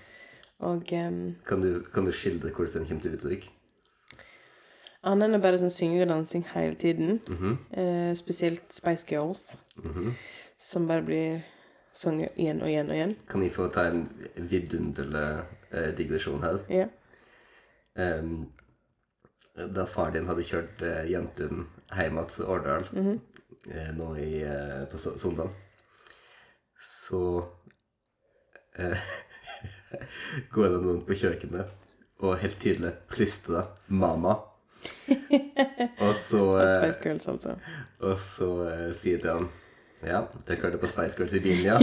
Og 0.58 0.92
um, 0.92 1.34
kan, 1.46 1.62
du, 1.62 1.82
kan 1.94 2.04
du 2.04 2.12
skildre 2.12 2.50
hvordan 2.50 2.72
den 2.72 2.86
kommer 2.86 3.02
til 3.02 3.14
uttrykk? 3.14 3.50
annet 5.02 5.28
enn 5.28 5.42
bare 5.42 5.58
sånn 5.58 5.72
synging 5.72 6.04
og 6.04 6.10
dansing 6.12 6.44
hele 6.52 6.76
tiden. 6.78 7.20
Mhm. 7.28 7.58
eh, 7.70 8.14
spesielt 8.14 8.72
Spice 8.72 9.06
Girls, 9.08 9.56
-hmm. 9.76 10.12
som 10.58 10.86
bare 10.86 11.02
blir 11.02 11.42
sunget 11.92 12.32
igjen 12.36 12.62
og 12.62 12.68
igjen 12.68 12.90
og 12.90 12.96
igjen. 12.96 13.16
Kan 13.28 13.42
jeg 13.42 13.52
få 13.52 13.68
ta 13.68 13.86
en 13.86 14.08
vidunderlig 14.36 15.44
eh, 15.72 15.96
digresjon 15.96 16.42
her? 16.42 16.58
Ja. 16.70 16.86
Em, 17.96 18.46
da 19.76 19.84
far 19.86 20.10
din 20.14 20.26
hadde 20.30 20.44
kjørt 20.48 20.80
uh, 20.80 21.02
jentene 21.10 21.66
hjem 21.92 22.16
igjen 22.16 22.30
fra 22.32 22.46
Årdal 22.54 22.86
uh, 22.88 23.90
nå 23.98 24.06
i, 24.16 24.30
uh, 24.48 24.86
på 24.88 24.96
so- 25.02 25.18
søndag, 25.20 25.50
så 26.80 27.20
eh, 28.80 28.96
går 30.54 30.68
det 30.72 30.80
noen 30.86 31.02
på 31.06 31.14
kjøkkenet 31.20 31.68
og 32.22 32.38
helt 32.40 32.56
tydelig 32.62 32.94
plystrer 33.12 33.68
'mamma'. 33.90 34.38
og 36.06 36.14
så, 36.18 36.40
eh, 36.64 36.72
Spice 36.80 37.00
Girls, 37.04 37.28
altså. 37.28 37.54
og 38.00 38.16
så 38.18 38.48
eh, 38.70 38.88
sier 38.98 39.20
til 39.22 39.30
han 39.36 39.50
Ja, 40.02 40.24
dere 40.48 40.58
hørte 40.64 40.78
på 40.82 40.88
Spice 40.90 41.14
Girls 41.16 41.34
i 41.38 41.40
bilen, 41.44 41.62
ja? 41.62 41.76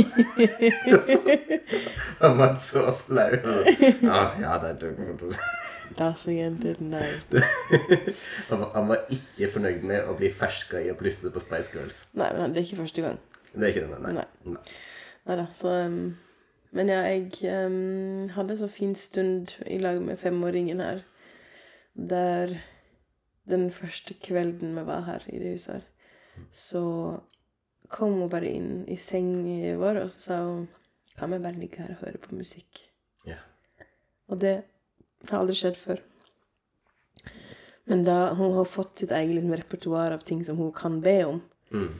Og 0.98 1.04
så- 1.08 2.36
var 2.36 2.56
så 2.60 2.82
flau. 3.06 3.30
Ja, 4.04 4.24
ja, 4.42 4.58
det 4.60 4.90
er 4.90 5.69
Dancing 5.98 6.60
did 6.60 6.82
not. 6.82 7.26
Han 8.50 8.60
var, 8.60 8.72
han 8.74 8.88
var 8.88 9.04
ikke 9.14 9.50
fornøyd 9.54 9.84
med 9.88 10.08
å 10.10 10.16
bli 10.18 10.30
ferska 10.34 10.82
i 10.82 10.90
å 10.92 10.98
plystre 10.98 11.32
på 11.34 11.42
Spice 11.44 11.74
Girls. 11.74 12.00
Nei, 12.18 12.30
men 12.38 12.54
det 12.54 12.62
er 12.62 12.68
ikke 12.68 12.82
første 12.84 13.06
gang. 13.06 13.20
Det 13.54 13.68
er 13.68 13.74
ikke 13.74 13.86
det. 13.86 14.00
Nei. 14.06 14.14
nei. 14.16 14.58
Nei 15.30 15.38
da, 15.38 15.46
så 15.54 15.74
um, 15.86 16.02
Men 16.76 16.92
ja, 16.92 17.00
jeg 17.10 17.32
um, 17.66 18.30
hadde 18.36 18.54
en 18.54 18.62
så 18.62 18.70
fin 18.70 18.94
stund 18.96 19.56
i 19.66 19.80
lag 19.82 20.02
med 20.02 20.20
femåringen 20.22 20.84
her. 20.84 21.02
Der 21.94 22.60
den 23.50 23.72
første 23.74 24.14
kvelden 24.14 24.76
vi 24.78 24.86
var 24.86 25.08
her 25.08 25.26
i 25.28 25.40
det 25.42 25.56
huset 25.56 25.80
her, 25.80 25.88
så 26.54 26.84
kom 27.90 28.20
hun 28.20 28.30
bare 28.30 28.52
inn 28.54 28.84
i 28.88 28.98
sengen 29.02 29.80
vår, 29.82 30.04
og 30.04 30.12
så 30.14 30.22
sa 30.22 30.44
hun 30.46 30.68
Kan 31.18 31.34
vi 31.34 31.40
bare 31.44 31.60
ligge 31.60 31.82
her 31.82 31.98
og 31.98 32.06
høre 32.06 32.20
på 32.22 32.36
musikk? 32.36 32.86
Ja. 33.28 33.42
Og 34.28 34.40
det 34.42 34.62
har 35.28 35.40
aldri 35.40 35.56
skjedd 35.60 35.76
før. 35.78 36.00
Men 37.90 38.04
da 38.06 38.34
hun 38.38 38.54
har 38.54 38.66
fått 38.70 39.00
sitt 39.02 39.12
eget 39.12 39.34
liksom, 39.36 39.56
repertoar 39.58 40.12
av 40.14 40.22
ting 40.26 40.44
som 40.46 40.58
hun 40.58 40.72
kan 40.72 41.00
be 41.02 41.18
om, 41.26 41.42
Mm. 41.72 41.94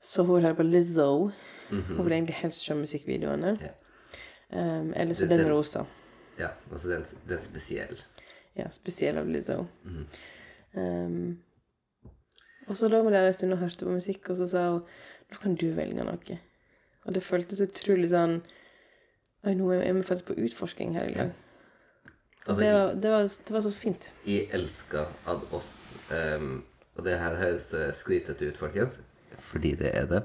så 0.00 0.24
hun 0.26 0.42
hører 0.42 0.54
på 0.54 0.62
Lizzo. 0.70 1.32
Mhm. 1.70 1.96
Hun 1.96 2.04
vil 2.04 2.12
egentlig 2.12 2.34
helst 2.34 2.62
se 2.64 2.74
musikkvideoene. 2.74 3.58
Yeah. 3.60 3.74
Um, 4.80 4.92
eller 4.94 5.14
så 5.14 5.26
Den 5.28 5.38
den- 5.38 5.48
Rosa. 5.50 5.86
ja. 6.38 6.48
Altså, 6.70 6.88
den, 6.88 7.04
den 7.28 7.40
spesiell. 7.40 7.98
Ja, 8.56 8.68
spesiell 8.70 9.18
av 9.18 9.26
Lizzo. 9.28 9.66
Mhm. 9.84 10.06
Um, 10.74 11.38
og 12.68 12.74
så 12.76 12.88
lå 12.88 13.02
vi 13.04 13.10
der 13.10 13.26
en 13.26 13.32
stund 13.32 13.52
og 13.52 13.58
hørte 13.58 13.84
på 13.84 13.90
musikk, 13.90 14.30
og 14.30 14.36
så 14.36 14.48
sa 14.48 14.70
hun 14.70 14.82
nå 15.32 15.40
kan 15.40 15.54
du 15.54 15.72
velge 15.74 15.94
noe. 16.04 16.38
Og 17.06 17.14
det 17.14 17.22
føltes 17.22 17.60
utrolig 17.60 18.10
sånn 18.10 18.42
Oi, 19.46 19.52
nå 19.54 19.70
er 19.72 19.92
vi 19.92 20.00
faktisk 20.02 20.24
på 20.26 20.36
utforsking 20.38 20.94
her 20.94 21.04
i 21.04 21.12
dag. 21.14 21.32
Altså, 22.46 22.60
Det 22.60 22.72
var, 22.72 22.94
det, 22.94 23.10
var, 23.10 23.28
det 23.48 23.54
var 23.54 23.60
så 23.64 23.70
fint. 23.72 24.12
Jeg 24.26 24.48
elsker 24.52 25.06
at 25.32 25.52
oss 25.56 25.92
um, 26.12 26.62
Og 26.96 27.04
det 27.04 27.18
her 27.18 27.34
høres 27.40 27.70
eh, 27.74 27.88
skrytete 27.96 28.48
ut, 28.50 28.56
folkens. 28.60 29.00
Fordi 29.38 29.72
det 29.80 29.90
er 29.96 30.06
det. 30.06 30.20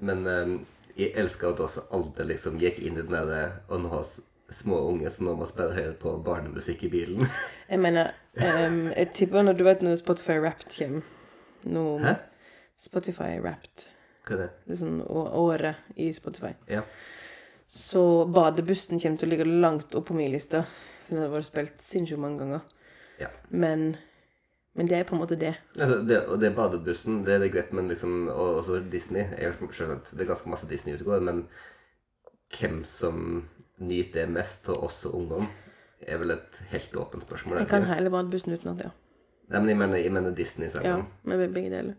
Men 0.00 0.26
um, 0.26 0.56
jeg 0.96 1.12
elsker 1.16 1.48
at 1.54 1.60
oss 1.64 1.78
aldri 1.90 2.26
liksom 2.28 2.58
gikk 2.60 2.78
inn 2.84 2.98
i 3.00 3.02
den 3.06 3.30
der 3.30 3.56
Og 3.68 3.80
nå 3.82 3.88
har 3.88 4.04
små 4.54 4.78
unge, 4.92 5.10
så 5.10 5.24
nå 5.26 5.32
må 5.34 5.46
bare 5.56 5.74
høre 5.74 5.94
på 5.98 6.12
barnemusikk 6.22 6.84
i 6.86 6.88
bilen. 6.92 7.26
Jeg 7.72 7.80
mener, 7.82 8.12
um, 8.38 8.92
jeg 8.94 9.08
tipper 9.16 9.42
når 9.42 9.56
du 9.58 9.64
vet 9.66 9.80
når 9.82 9.96
Spotify 9.98 10.36
Wrapped 10.38 10.70
kommer 10.76 11.02
nå, 11.66 11.82
Hæ? 12.04 12.12
Spotify 12.78 13.40
Wrapped, 13.42 13.88
Hva 14.28 14.36
er 14.36 14.42
det? 14.44 14.48
det 14.68 14.76
er 14.76 14.78
sånn 14.84 15.00
året 15.02 15.80
i 15.98 16.12
Spotify, 16.14 16.52
Ja. 16.70 16.84
så 17.66 18.04
badebussen 18.30 19.00
kommer 19.02 19.18
til 19.18 19.26
å 19.26 19.32
ligge 19.32 19.48
langt 19.50 19.96
opp 19.98 20.06
på 20.12 20.14
min 20.14 20.30
liste. 20.30 20.62
Den 21.08 21.18
har 21.18 21.28
vært 21.32 21.48
spilt 21.48 21.82
sinnssykt 21.82 22.20
mange 22.20 22.38
ganger. 22.42 22.60
ja. 23.20 23.28
Men, 23.50 23.96
men 24.74 24.88
det 24.88 24.98
er 24.98 25.04
på 25.08 25.14
en 25.14 25.20
måte 25.22 25.38
det. 25.40 25.54
Altså, 25.78 26.00
det, 26.08 26.18
og 26.26 26.40
det 26.40 26.54
badebussen, 26.56 27.24
det 27.24 27.34
er 27.34 27.38
det 27.44 27.52
greit, 27.52 27.72
men 27.72 27.88
liksom 27.88 28.28
Og 28.28 28.56
også 28.60 28.82
Disney. 28.92 29.24
Jeg 29.38 29.54
skjønner 29.70 30.00
at 30.00 30.10
det 30.12 30.20
er 30.20 30.32
ganske 30.32 30.50
masse 30.50 30.68
Disney 30.68 30.94
ute 30.94 31.04
går, 31.04 31.20
men 31.20 31.46
hvem 32.58 32.84
som 32.84 33.44
nyter 33.78 34.24
det 34.26 34.28
mest 34.32 34.68
og 34.68 34.90
ungdom, 35.14 35.48
er 36.00 36.18
vel 36.18 36.30
et 36.30 36.62
helt 36.70 36.96
åpent 36.96 37.22
spørsmål. 37.22 37.58
Jeg 37.58 37.68
kan 37.68 37.84
hele 37.88 38.10
badebussen 38.10 38.52
utenat, 38.52 38.84
ja. 38.84 38.90
Nei, 39.48 39.60
men 39.60 39.68
jeg 39.68 39.78
mener, 39.78 39.96
jeg 39.96 40.12
mener 40.12 40.30
Ja, 40.30 40.34
Disney-sangen. 40.34 41.06
med 41.22 41.52
begge 41.54 41.70
deler. 41.70 41.94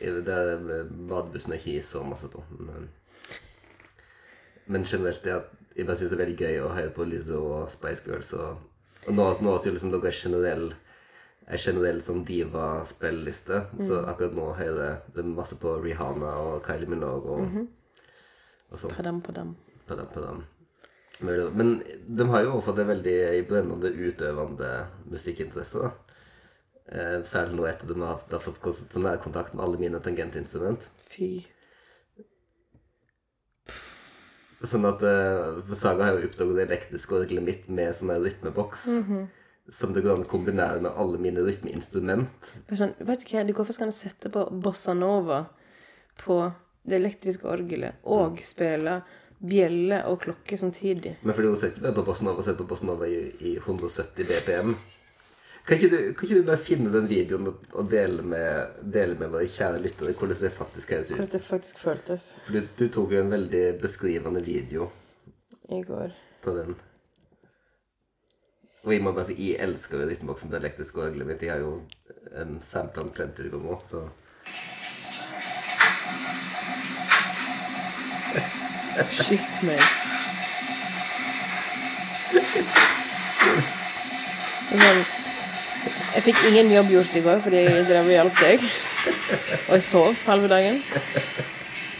Det 0.00 0.28
er 0.34 0.84
badebussen 1.08 1.52
er 1.52 1.56
ikke 1.60 1.82
så 1.82 2.02
masse 2.02 2.28
på. 2.28 2.42
Men, 2.58 2.88
men 4.66 4.84
generelt 4.84 5.22
det 5.24 5.32
at 5.34 5.50
jeg 5.76 5.86
bare 5.86 5.96
synes 5.96 6.10
det 6.12 6.18
er 6.20 6.24
veldig 6.26 6.38
gøy 6.38 6.58
å 6.62 6.72
høre 6.76 6.90
på 6.94 7.04
Lizzo 7.08 7.38
og 7.56 7.70
Spice 7.72 8.04
Girls. 8.06 8.32
Og, 8.36 8.58
og 9.08 9.14
nå, 9.16 9.26
nå 9.40 9.54
også 9.56 9.72
liksom 9.72 9.90
noe 9.90 10.10
generell 10.12 10.72
en 11.52 11.58
generell 11.58 12.00
sånn 12.04 12.24
diva-spilleliste. 12.28 13.62
Så 13.82 14.02
akkurat 14.06 14.34
nå 14.36 14.50
hører 14.58 15.00
det 15.16 15.24
masse 15.26 15.56
på 15.58 15.72
Rihanna 15.82 16.34
og 16.44 16.60
Kylie 16.66 16.88
Minogue 16.88 17.38
og, 17.38 17.56
og 18.70 18.78
sånn. 18.78 18.94
På 19.26 19.34
dem, 19.34 19.54
På 19.88 19.96
dem, 19.98 20.06
på 20.14 20.20
dem. 20.26 20.44
Men- 21.22 21.56
Men 21.56 21.82
de 22.16 22.24
har 22.28 22.42
jo 22.44 22.60
fått 22.60 22.78
en 22.78 22.88
veldig 22.88 23.48
brennende 23.48 23.90
utøvende 23.90 24.86
musikkinteresse. 25.10 25.78
da. 25.82 25.90
Eh, 26.92 27.22
særlig 27.22 27.54
nå 27.56 27.66
etter 27.68 27.86
de 27.88 27.94
har, 28.00 28.20
de 28.28 28.34
har 28.36 28.40
fått 28.40 28.60
så 28.92 28.98
nær 29.00 29.16
kontakt 29.22 29.54
med 29.54 29.64
alle 29.64 29.78
mine 29.78 30.00
tangentinstrument. 30.00 30.88
Fy. 30.98 31.46
Sånn 34.68 34.86
at 34.86 35.02
uh, 35.02 35.62
Saga 35.74 36.08
har 36.08 36.18
jo 36.18 36.28
oppdaget 36.28 36.58
det 36.58 36.66
elektriske 36.68 37.16
orgelet 37.18 37.46
mitt 37.46 37.70
med 37.72 37.94
sånn 37.96 38.12
der 38.12 38.22
rytmeboks. 38.22 38.88
Som 39.72 39.94
det 39.94 40.02
går 40.04 40.16
an 40.16 40.26
å 40.26 40.30
kombinere 40.30 40.82
med 40.82 40.94
alle 40.98 41.20
mine 41.22 41.42
rytmeinstrument. 41.46 42.52
Sånn, 42.74 42.94
vet 42.98 43.22
du 43.22 43.30
hva, 43.30 43.44
det 43.46 43.56
går 43.56 43.66
faktisk 43.68 43.84
an 43.86 43.94
å 43.94 43.96
sette 43.96 44.30
på 44.34 44.46
bossa 44.64 44.94
nova 44.98 45.44
på 46.22 46.38
det 46.82 46.98
elektriske 46.98 47.46
orgelet 47.46 48.02
og 48.10 48.40
spille 48.44 49.00
bjelle 49.42 50.02
og 50.10 50.20
klokke 50.22 50.56
samtidig. 50.58 51.16
Men 51.22 51.34
fordi 51.34 51.50
hun 51.50 51.58
ser 51.58 51.72
ikke 51.72 51.86
bare 51.86 51.98
på 51.98 52.06
Bossa 52.06 52.26
Nova, 52.26 52.44
ser 52.46 52.58
på 52.58 52.66
Bossa 52.68 52.86
Nova 52.86 53.08
i, 53.10 53.18
i 53.42 53.54
170 53.58 54.28
BPM. 54.28 54.76
Kan 55.66 55.78
ikke, 55.78 55.88
du, 55.92 55.98
kan 56.18 56.26
ikke 56.26 56.38
du 56.40 56.46
bare 56.46 56.58
finne 56.58 56.90
den 56.90 57.04
videoen 57.06 57.46
og, 57.52 57.84
dele, 57.90 58.22
med, 58.26 58.80
dele 58.94 59.14
med 59.20 59.28
våre 59.30 59.46
kjære 59.46 59.78
lyttere 59.84 60.14
hvordan 60.18 60.40
det 60.42 60.50
faktisk 60.56 60.90
høres 60.90 61.12
Hvordan 61.12 61.28
ut? 61.28 61.32
det 61.36 61.42
faktisk 61.46 61.78
føltes 61.78 62.24
For 62.46 62.56
du, 62.56 62.66
du 62.80 62.88
tok 62.96 63.12
jo 63.14 63.20
en 63.22 63.30
veldig 63.30 63.60
beskrivende 63.82 64.42
video 64.42 64.88
i 65.70 65.78
går. 65.86 66.10
av 66.46 66.56
den. 66.58 66.74
Og 68.82 68.92
jeg 68.92 69.02
må 69.06 69.12
bare 69.14 69.28
si, 69.30 69.36
jeg 69.52 69.62
elsker 69.62 70.02
jo 70.02 70.08
rytmeboksen 70.10 70.50
på 70.50 70.56
det 70.56 70.60
elektriske 70.64 70.98
orgelet 71.00 71.26
mitt. 71.30 71.42
Jeg 71.46 71.52
har 71.54 71.62
jo 71.62 71.76
um, 72.42 72.58
samplet 72.66 73.04
den 73.04 73.14
plenty 73.14 73.46
ganger, 73.54 73.78
så 73.86 74.02
Shit, 79.14 79.62
meg. 79.64 79.80
Sånn, 84.72 85.02
jeg 86.14 86.22
fikk 86.28 86.42
ingen 86.50 86.70
jobb 86.74 86.90
gjort 86.92 87.16
i 87.18 87.22
går 87.24 87.40
fordi 87.44 87.62
jeg 87.64 87.86
drev 87.88 88.06
og 88.10 88.14
hjalp 88.16 88.40
deg. 88.42 88.66
Og 89.68 89.74
jeg 89.76 89.84
sov 89.88 90.22
halve 90.28 90.50
dagen. 90.52 90.80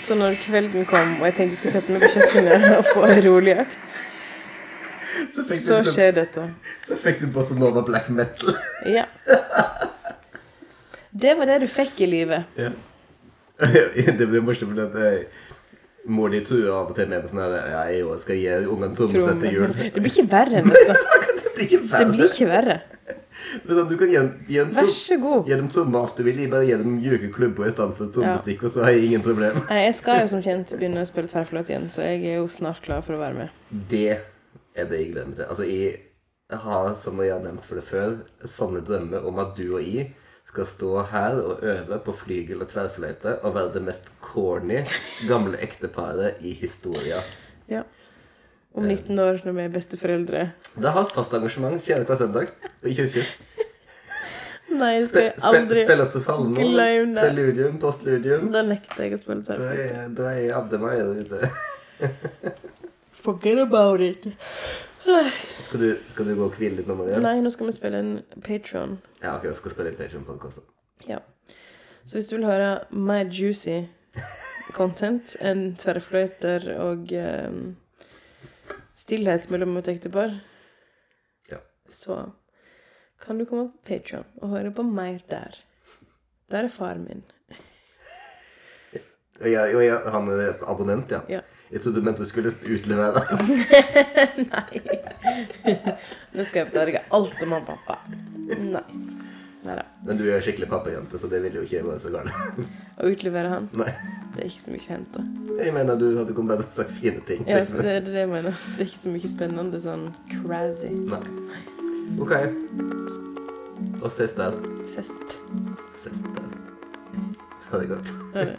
Så 0.03 0.17
når 0.19 0.37
kvelden 0.43 0.87
kom 0.89 1.17
og 1.21 1.27
jeg 1.29 1.37
tenkte 1.39 1.57
jeg 1.57 1.61
skulle 1.61 1.75
sette 1.77 1.95
meg 1.95 2.03
på 2.05 2.11
kjøkkenet 2.17 2.67
og 2.77 2.89
få 2.91 3.05
en 3.09 3.23
rolig 3.27 3.57
økt, 3.63 4.01
Så 5.33 5.43
så 5.43 5.45
liksom, 5.49 5.85
skjer 5.87 6.15
dette. 6.17 6.47
så 6.87 6.97
fikk 6.99 7.21
du 7.23 7.27
Bossa 7.33 7.55
Nova 7.55 7.83
black 7.87 8.09
metal. 8.11 8.57
Ja. 8.87 9.05
Det 11.13 11.37
var 11.39 11.47
det 11.47 11.61
du 11.63 11.69
fikk 11.71 12.01
i 12.03 12.09
livet. 12.11 12.49
Ja. 12.59 12.73
det 14.19 14.27
blir 14.27 14.43
morsomt 14.43 14.73
fordi 14.73 14.85
at 14.89 14.99
jeg, 14.99 15.25
mor 16.11 16.33
di 16.33 16.41
truer 16.43 16.73
av 16.75 16.91
og 16.91 16.97
til 16.99 17.07
med 17.11 17.23
på 17.23 17.31
sånn 17.31 17.43
her 17.45 17.53
Ja, 17.71 17.83
jeg 17.95 18.21
skal 18.25 18.41
gi 18.41 18.49
ungene 18.67 18.97
trommesett 18.99 19.43
til 19.45 19.59
jul. 19.59 19.75
Det 19.79 20.01
blir 20.03 20.11
ikke 20.11 20.31
verre 20.33 20.63
enn 20.63 20.73
dette. 20.73 20.97
Det 21.43 21.53
blir 21.55 21.69
ikke 21.69 21.99
Det 22.01 22.07
blir 22.09 22.31
ikke 22.33 22.49
verre. 22.49 22.77
Sånn, 23.67 23.89
du 23.91 23.97
kan 24.01 24.09
gi 24.13 24.19
dem, 24.57 24.71
Vær 24.77 24.89
så 24.93 25.19
god. 25.21 25.49
gi 25.49 25.57
dem 25.59 25.69
tromme 25.73 26.01
alt 26.01 26.17
du 26.17 26.23
vil. 26.27 26.41
Bare 26.53 26.67
gi 26.69 26.77
dem 26.81 26.95
mjuke 26.99 27.29
klubber 27.35 27.69
i 27.69 27.73
stedet 27.75 27.97
for 27.99 28.13
trommestikk, 28.15 28.63
og 28.69 28.75
så 28.75 28.85
har 28.87 28.95
jeg 28.97 29.11
ingen 29.11 29.25
problem. 29.25 29.61
Nei, 29.69 29.83
jeg 29.87 29.95
skal 29.99 30.23
jo 30.23 30.31
som 30.33 30.43
kjent 30.45 30.73
begynne 30.77 31.03
å 31.05 31.09
spille 31.09 31.29
tverrfløyte 31.33 31.75
igjen, 31.75 31.91
så 31.93 32.07
jeg 32.07 32.25
er 32.33 32.41
jo 32.41 32.49
snart 32.53 32.81
klar 32.85 33.05
for 33.05 33.19
å 33.19 33.23
være 33.23 33.39
med. 33.43 33.61
Det 33.93 34.05
er 34.17 34.89
det 34.89 35.03
jeg 35.03 35.13
gleder 35.13 35.29
meg 35.31 35.37
til. 35.41 35.47
Altså, 35.53 35.69
jeg 35.69 36.59
har, 36.65 36.91
som 37.01 37.21
jeg 37.23 37.33
har 37.33 37.45
nevnt 37.45 37.65
for 37.69 37.81
det 37.81 37.85
før, 37.87 38.19
sånne 38.49 38.83
drømmer 38.85 39.25
om 39.29 39.39
at 39.45 39.55
du 39.57 39.67
og 39.77 39.83
jeg 39.85 40.11
skal 40.49 40.67
stå 40.69 40.91
her 41.13 41.39
og 41.41 41.63
øve 41.65 41.99
på 42.05 42.13
flygel 42.13 42.61
og 42.65 42.69
tverrfløyte 42.73 43.39
og 43.47 43.55
være 43.55 43.73
det 43.77 43.83
mest 43.87 44.09
corny 44.21 44.83
gamle 45.31 45.57
ekteparet 45.65 46.43
i 46.45 46.53
historia. 46.59 47.23
Ja. 47.71 47.85
Om 48.73 48.87
19 48.89 49.19
år, 49.21 49.41
når 49.45 49.53
vi 49.59 49.63
er 49.67 49.73
besteforeldre. 49.75 50.43
Det 50.81 50.93
har 50.95 51.09
fast 51.13 51.35
engasjement 51.37 51.83
fjerde 51.85 52.07
hver 52.09 52.17
søndag. 52.23 52.53
Og 52.83 52.89
ikke. 52.89 53.25
Nei, 54.73 54.95
jeg 54.97 55.03
skal 55.11 55.27
spe, 55.37 55.49
aldri 55.51 55.83
spilles 55.85 56.13
til 56.15 56.23
salmer, 56.25 56.63
glemme 56.65 57.13
det. 57.19 57.27
preludium, 57.27 57.75
postludium. 57.83 58.47
Da 58.55 58.63
nekter 58.65 59.05
jeg 59.05 59.19
å 59.19 59.21
spille 59.21 59.45
Da 59.45 59.59
tverrfløyte. 59.59 59.99
er, 59.99 60.07
da 60.17 60.31
er 60.33 60.55
Abdema 60.57 60.95
der 60.97 61.21
ute. 61.21 61.51
Forget 63.23 63.61
about 63.67 64.01
it. 64.01 64.25
Skal 65.61 65.81
du, 65.83 65.89
skal 66.09 66.27
du 66.31 66.33
gå 66.39 66.47
og 66.47 66.57
hvile 66.57 66.79
litt 66.81 66.89
nå, 66.89 66.97
Maria? 66.99 67.21
Nei, 67.23 67.37
nå 67.45 67.53
skal 67.53 67.69
vi 67.69 67.75
spille 67.77 68.01
en 68.01 68.13
Patron. 68.47 68.97
Ja, 69.21 69.37
ok, 69.37 69.51
vi 69.51 69.55
skal 69.61 69.75
spille 69.75 69.93
en 69.93 69.99
Patreon-podkasten. 70.01 70.65
Ja. 71.11 71.21
Så 72.07 72.17
hvis 72.17 72.31
du 72.31 72.37
vil 72.39 72.49
høre 72.49 72.73
mer 72.91 73.29
juicy 73.31 73.83
content 74.75 75.37
enn 75.43 75.75
tverrfløyter 75.79 76.71
og 76.83 77.13
ehm, 77.15 77.75
stillhet 79.03 79.49
mellom 79.51 79.77
et 79.81 79.89
ektepar, 79.93 80.39
Ja. 81.51 81.59
så 81.91 82.21
kan 83.23 83.39
du 83.39 83.45
komme 83.47 83.69
på 83.71 83.79
Patreon 83.89 84.25
og 84.41 84.49
høre 84.55 84.71
på 84.75 84.83
mer 84.87 85.21
der. 85.31 85.59
Der 86.51 86.65
er 86.65 86.69
far 86.69 86.99
min. 87.01 87.23
Og 89.43 89.49
jeg, 89.51 89.99
han 90.13 90.29
er 90.31 90.59
abonnent, 90.71 91.11
ja. 91.11 91.21
Ja. 91.29 91.41
Jeg 91.73 91.81
trodde 91.81 92.01
du 92.01 92.05
mente 92.05 92.21
du 92.23 92.29
skulle 92.29 92.51
utlevere 92.53 93.15
det. 93.17 93.25
Nå 96.35 96.45
skal 96.45 96.61
jeg 96.61 96.69
fortelle 96.69 96.93
deg 96.93 97.01
alt 97.17 97.43
om 97.47 97.55
han 97.57 97.65
pappa. 97.67 97.97
Nei. 98.61 98.85
Neida. 99.63 99.85
Men 100.03 100.19
du 100.19 100.25
er 100.27 100.35
jo 100.37 100.43
skikkelig 100.43 100.67
pappajente, 100.73 101.19
så 101.23 101.29
det 101.31 101.39
ville 101.45 101.61
jo 101.61 101.67
ikke 101.69 101.85
vært 101.87 102.03
så 102.03 102.11
galt. 102.11 102.33
Å 103.01 103.11
utlevere 103.13 103.53
han? 103.53 103.69
Nei. 103.79 103.93
Det 104.35 104.43
er 104.43 104.49
ikke 104.51 104.65
så 104.65 104.73
mye 104.75 104.83
å 104.83 104.91
hente. 104.91 105.25
Jeg 105.61 105.75
mener 105.77 106.01
du 106.01 106.07
hadde 106.19 106.35
kommet 106.35 106.57
bedre 106.57 106.67
og 106.67 106.75
sagt 106.81 106.95
fine 106.97 107.23
ting. 107.29 107.45
Ja, 107.47 107.61
altså, 107.63 107.79
det 107.85 107.93
er 108.01 108.03
det 108.09 108.17
jeg 108.25 108.31
mener. 108.33 108.59
Det 108.75 108.81
er 108.83 108.91
ikke 108.91 109.03
så 109.05 109.13
mye 109.15 109.31
spennende 109.31 109.83
sånn 109.85 110.05
crazy. 110.33 110.91
Nei. 111.13 111.23
OK. 112.19 112.33
Og 114.03 114.11
ses 114.11 114.35
der. 114.39 114.59
Sest. 114.91 115.39
Sest 116.03 116.27
der. 116.35 116.51
Ha 117.71 117.75
det 117.79 117.89
godt. 117.93 118.09
Ha 118.35 118.51
det. 118.51 118.57